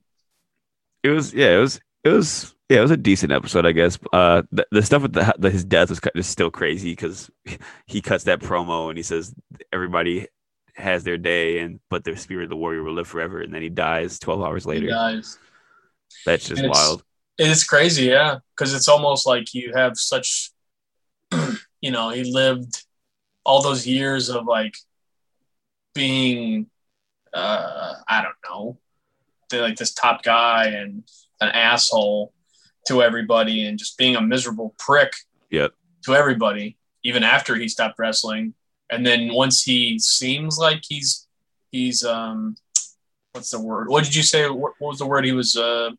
[1.02, 1.56] It was yeah.
[1.56, 2.78] It was it was yeah.
[2.78, 3.98] It was a decent episode, I guess.
[4.12, 7.30] Uh, the, the stuff with the, the his death was kind of still crazy because
[7.86, 9.34] he cuts that promo and he says
[9.72, 10.28] everybody
[10.74, 13.60] has their day and but their spirit of the warrior will live forever and then
[13.60, 15.38] he dies 12 hours later guys,
[16.24, 17.02] that's just It's- wild
[17.40, 20.50] it's crazy, yeah, because it's almost like you have such,
[21.80, 22.84] you know, he lived
[23.44, 24.74] all those years of like
[25.94, 26.66] being,
[27.32, 28.78] uh, I don't know,
[29.58, 31.02] like this top guy and
[31.40, 32.32] an asshole
[32.88, 35.12] to everybody and just being a miserable prick
[35.50, 35.72] Yep.
[36.04, 38.54] to everybody, even after he stopped wrestling.
[38.90, 41.26] And then once he seems like he's,
[41.70, 42.56] he's, um,
[43.32, 43.88] what's the word?
[43.88, 44.48] What did you say?
[44.48, 45.90] What what was the word he was, uh,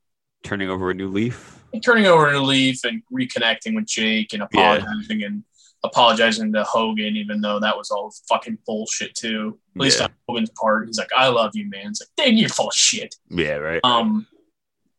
[0.44, 4.42] turning over a new leaf turning over a new leaf and reconnecting with Jake and
[4.54, 4.74] Yeah.
[4.76, 5.44] apologizing and
[5.86, 9.58] apologizing to Hogan, even though that was all fucking bullshit too.
[9.78, 10.06] At least Yeah.
[10.06, 12.76] on Hogan's part, he's like, "I love you, man." It's like, "Dang, you're full of
[12.76, 14.28] shit." yeah right Um,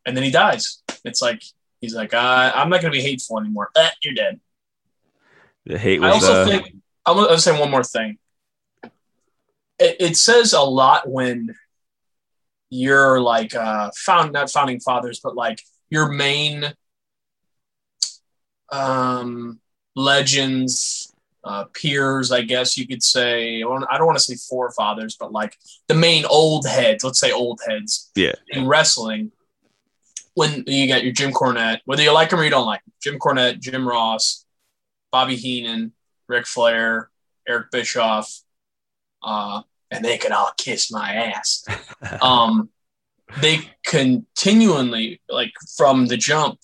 [0.06, 0.82] and then he dies.
[1.04, 1.42] It's like
[1.80, 4.40] he's like, uh, "I'm not gonna be hateful anymore." Eh, you're dead.
[5.66, 6.46] the hate Was, I also uh...
[6.46, 6.76] think
[7.06, 8.18] I'm gonna, say one more thing.
[9.78, 11.54] It, it says a lot when
[12.70, 15.60] you're like uh, found not founding fathers, but like
[15.90, 16.72] your main
[18.70, 19.60] um,
[19.94, 21.14] legends,
[21.44, 23.58] uh, peers, I guess you could say.
[23.58, 25.56] I don't, I don't want to say forefathers, but like
[25.88, 27.04] the main old heads.
[27.04, 28.10] Let's say old heads.
[28.14, 28.32] Yeah.
[28.48, 29.32] In wrestling,
[30.34, 32.92] when you got your Jim Cornette, whether you like him or you don't like him,
[33.02, 34.44] Jim Cornette, Jim Ross,
[35.10, 35.92] Bobby Heenan,
[36.28, 37.10] Ric Flair,
[37.46, 38.40] Eric Bischoff,
[39.22, 41.64] uh, and they could all kiss my ass.
[42.20, 42.68] Um,
[43.40, 46.58] they continually, like from the jump,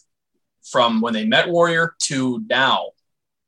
[0.64, 2.90] from when they met Warrior to now,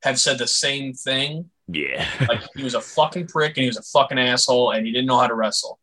[0.03, 1.49] have said the same thing.
[1.67, 4.91] yeah Like he was a fucking prick and he was a fucking asshole and he
[4.91, 5.79] didn't know how to wrestle.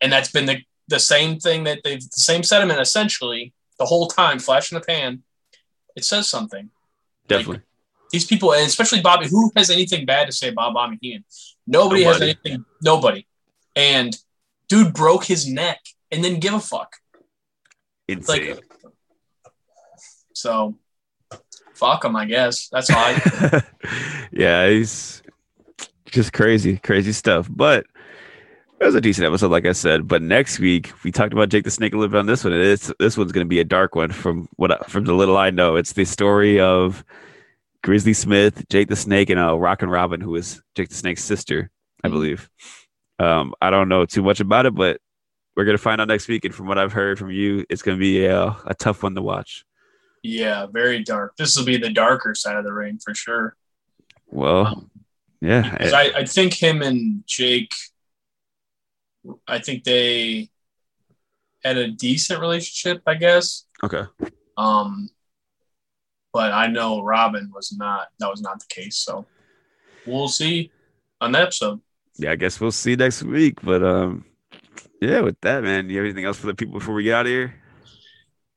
[0.00, 4.08] And that's been the, the same thing that they've, the same sentiment essentially the whole
[4.08, 5.22] time, flash in the pan.
[5.94, 6.70] It says something
[7.28, 7.62] definitely
[8.10, 11.24] these people, and especially Bobby, who has anything bad to say about Bobby Heenan?
[11.66, 12.64] Nobody, has anything.
[12.82, 13.26] Nobody.
[13.74, 14.16] And
[14.68, 15.80] dude broke his neck
[16.10, 16.96] and didn't give a fuck.
[18.08, 18.64] insane Like,
[20.32, 20.78] so
[21.74, 22.68] fuck him, I guess.
[22.68, 23.62] That's all I.
[24.32, 25.22] yeah he's
[26.06, 27.84] just crazy crazy stuff but
[28.80, 31.64] it was a decent episode like i said but next week we talked about jake
[31.64, 33.60] the snake a little bit on this one and it's this one's going to be
[33.60, 37.04] a dark one from what I, from the little i know it's the story of
[37.82, 41.70] grizzly smith jake the snake and uh Rockin' Robin who is jake the snake's sister
[42.04, 42.12] i Mhm.
[42.12, 42.50] believe
[43.18, 45.00] um i don't know too much about it but
[45.56, 47.82] we're going to find out next week and from what i've heard from you it's
[47.82, 49.64] going to be a, a tough one to watch
[50.22, 51.36] yeah, very dark.
[51.36, 53.54] This will be the darker side of the ring for sure.
[54.26, 54.90] well
[55.40, 57.72] yeah Because I, I think him and Jake,
[59.46, 60.50] I think they
[61.64, 63.64] had a decent relationship, I guess.
[63.82, 64.04] Okay.
[64.56, 65.10] Um,
[66.32, 68.08] but I know Robin was not.
[68.18, 68.98] That was not the case.
[68.98, 69.26] So
[70.06, 70.70] we'll see
[71.20, 71.80] on the episode.
[72.18, 73.60] Yeah, I guess we'll see next week.
[73.62, 74.24] But um,
[75.00, 77.26] yeah, with that, man, you have anything else for the people before we get out
[77.26, 77.54] of here?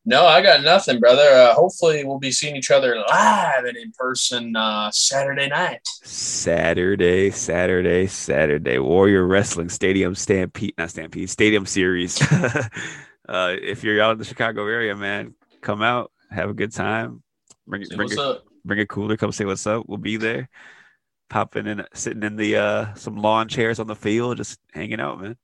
[0.06, 1.22] No, I got nothing, brother.
[1.30, 5.82] Uh, hopefully, we'll be seeing each other live and in person uh, Saturday night.
[6.04, 8.80] Saturday, Saturday, Saturday.
[8.80, 12.20] Warrior Wrestling Stadium Stampede, not Stampede, Stadium Series.
[12.32, 17.22] uh, if you're out in the Chicago area, man, come out, have a good time.
[17.68, 19.84] Bring, Say bring, a, bring a cooler, come say what's up.
[19.88, 20.50] We'll be there.
[21.30, 25.22] Popping in, sitting in the uh some lawn chairs on the field, just hanging out,
[25.22, 25.38] man.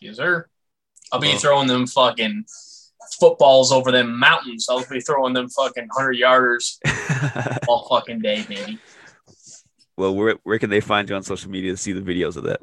[0.00, 0.46] Yes, sir.
[1.12, 2.44] I'll be Well- throwing them fucking
[3.18, 4.66] footballs over them mountains.
[4.68, 6.78] I'll be throwing them fucking hundred yarders
[7.68, 8.78] all fucking day, baby.
[9.96, 12.44] well, where where can they find you on social media to see the videos of
[12.44, 12.60] that?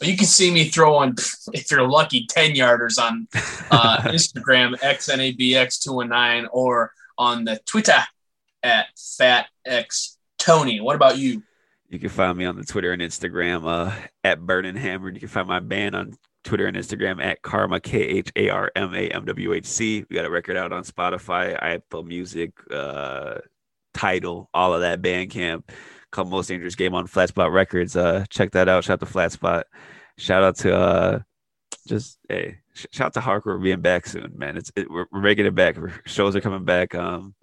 [0.00, 1.16] You can see me throwing,
[1.52, 3.26] if you're lucky, ten yarders on
[3.70, 8.04] uh, Instagram xnabx219 or on the Twitter
[8.62, 10.80] at fatxtony.
[10.80, 11.42] What about you?
[11.88, 13.92] You can find me on the Twitter and Instagram uh,
[14.22, 15.14] at Burning Hammered.
[15.14, 16.18] You can find my band on
[16.48, 20.04] Twitter and Instagram at Kharma K H A R M A M W H C.
[20.08, 23.34] We got a record out on Spotify, Apple Music, uh,
[23.92, 25.02] Tidal, all of that.
[25.02, 25.68] Bandcamp
[26.10, 27.96] called Most Dangerous Game on Flat Spot Records.
[27.96, 28.84] Uh, check that out.
[28.84, 29.64] Shout out to Flatspot.
[30.16, 31.18] Shout out to uh,
[31.86, 34.56] just hey, sh- shout out to Hardcore being back soon, man.
[34.56, 35.76] It's it, we're, we're making it back.
[36.06, 36.94] Shows are coming back.
[36.94, 37.34] Um,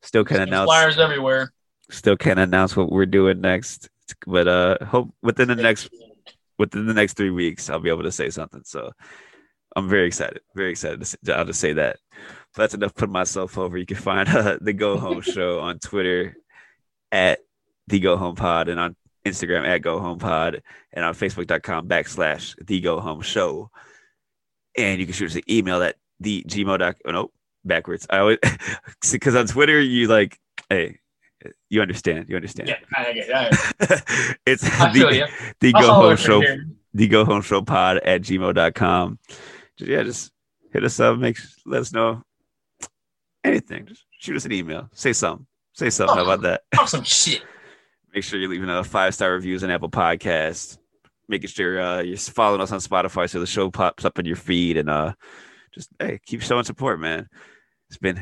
[0.00, 1.52] still can't announce Flyers everywhere.
[1.90, 3.90] still can't announce what we're doing next
[4.26, 5.90] but uh hope within the next
[6.58, 8.62] within the next three weeks i'll be able to say something.
[8.64, 8.92] So
[9.74, 11.98] i'm very excited very excited to say, i'll just say that.
[12.54, 13.76] But that's enough putting myself over.
[13.76, 16.36] You can find uh, the go home show on twitter
[17.12, 17.40] at
[17.88, 20.62] the go home pod and on instagram at go home pod
[20.92, 23.70] and on facebook.com backslash the go home show.
[24.78, 27.30] And you can shoot us an email at the dot oh no
[27.64, 28.06] backwards.
[28.08, 28.38] I always
[29.12, 30.38] because on twitter you like
[30.68, 31.00] hey
[31.68, 32.68] you understand you understand.
[32.68, 34.38] Yeah, I get it.
[34.46, 35.28] it's I the,
[35.60, 36.42] the I'll go home show
[36.94, 39.18] the go home show pod at gmail.com
[39.76, 40.32] just, yeah just
[40.72, 42.22] hit us up make let us know
[43.44, 43.86] anything.
[43.86, 44.88] Just shoot us an email.
[44.92, 45.46] Say something.
[45.72, 46.16] Say something.
[46.16, 46.62] How about that?
[46.74, 47.42] Talk some shit.
[48.14, 50.78] make sure you're leaving a five star reviews on apple podcast
[51.28, 54.36] making sure uh, you're following us on spotify so the show pops up in your
[54.36, 55.12] feed and uh
[55.76, 57.28] just hey keep showing support man.
[57.88, 58.16] It's been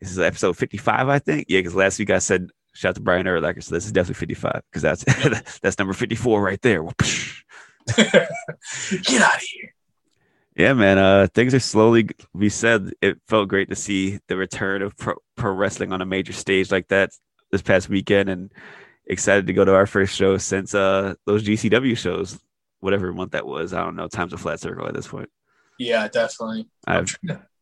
[0.00, 3.00] this is episode 55 i think yeah because last week i said shout out to
[3.00, 6.84] brian Urlacher, so this is definitely 55 because that's that's number 54 right there
[7.96, 9.74] Get out of here.
[10.56, 10.98] Yeah, man.
[10.98, 12.08] Uh, things are slowly.
[12.32, 16.06] We said it felt great to see the return of pro, pro wrestling on a
[16.06, 17.10] major stage like that
[17.50, 18.52] this past weekend, and
[19.06, 22.38] excited to go to our first show since uh those GCW shows,
[22.80, 23.74] whatever month that was.
[23.74, 24.08] I don't know.
[24.08, 25.28] Time's a flat circle at this point.
[25.78, 26.68] Yeah, definitely.
[26.86, 27.16] I have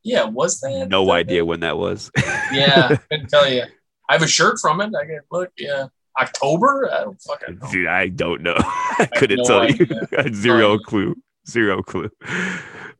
[0.05, 0.89] Yeah, was that?
[0.89, 2.11] no idea when that was.
[2.53, 3.63] Yeah, couldn't tell you.
[4.11, 4.93] I have a shirt from it.
[4.95, 5.51] I can look.
[5.57, 5.87] Yeah,
[6.21, 6.91] October.
[6.93, 7.71] I don't fucking know.
[7.73, 8.57] Dude, I don't know.
[8.59, 9.75] I couldn't no tell you.
[9.87, 10.09] idea.
[10.19, 11.15] I had zero Um, clue.
[11.49, 12.11] Zero clue.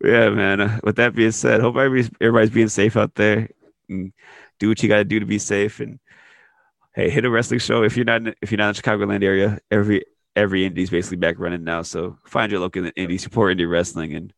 [0.03, 0.61] Yeah, man.
[0.63, 3.51] Uh, with that being said, hope everybody's, everybody's being safe out there.
[3.91, 4.13] And
[4.59, 5.81] do what you got to do to be safe.
[5.81, 5.99] And
[6.95, 9.23] hey, hit a wrestling show if you're not in, if you're not in the Chicagoland
[9.23, 9.61] area.
[9.71, 10.05] Every
[10.35, 11.83] every indie's basically back running now.
[11.83, 14.33] So find your local indie, support indie wrestling, and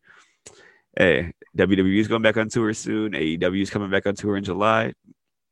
[0.97, 3.12] hey, WWE is going back on tour soon.
[3.12, 4.93] AEW is coming back on tour in July.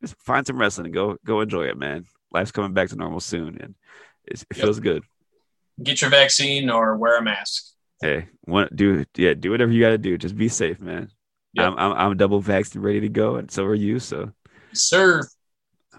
[0.01, 2.05] Just find some wrestling and go go enjoy it, man.
[2.32, 3.74] Life's coming back to normal soon, and
[4.24, 4.64] it Yep.
[4.64, 5.02] feels good.
[5.82, 7.73] Get your vaccine or wear a mask.
[8.01, 10.19] Hey, want do yeah, do whatever you got to do.
[10.19, 11.09] Just be safe, man.
[11.55, 11.66] Yep.
[11.66, 13.98] I'm, I'm I'm double vaxxed and ready to go, and so are you.
[14.01, 14.32] So
[14.73, 15.23] Sir,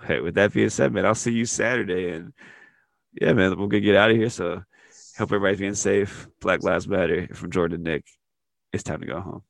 [0.05, 2.33] hey, with that being said, man, I'll see you Saturday, and
[3.19, 4.29] yeah, man, we're gonna get out of here.
[4.29, 4.63] So
[5.17, 6.27] hope everybody's being safe.
[6.41, 8.03] Black Lives Matter from Jordan Nick.
[8.73, 9.43] It's time to go home.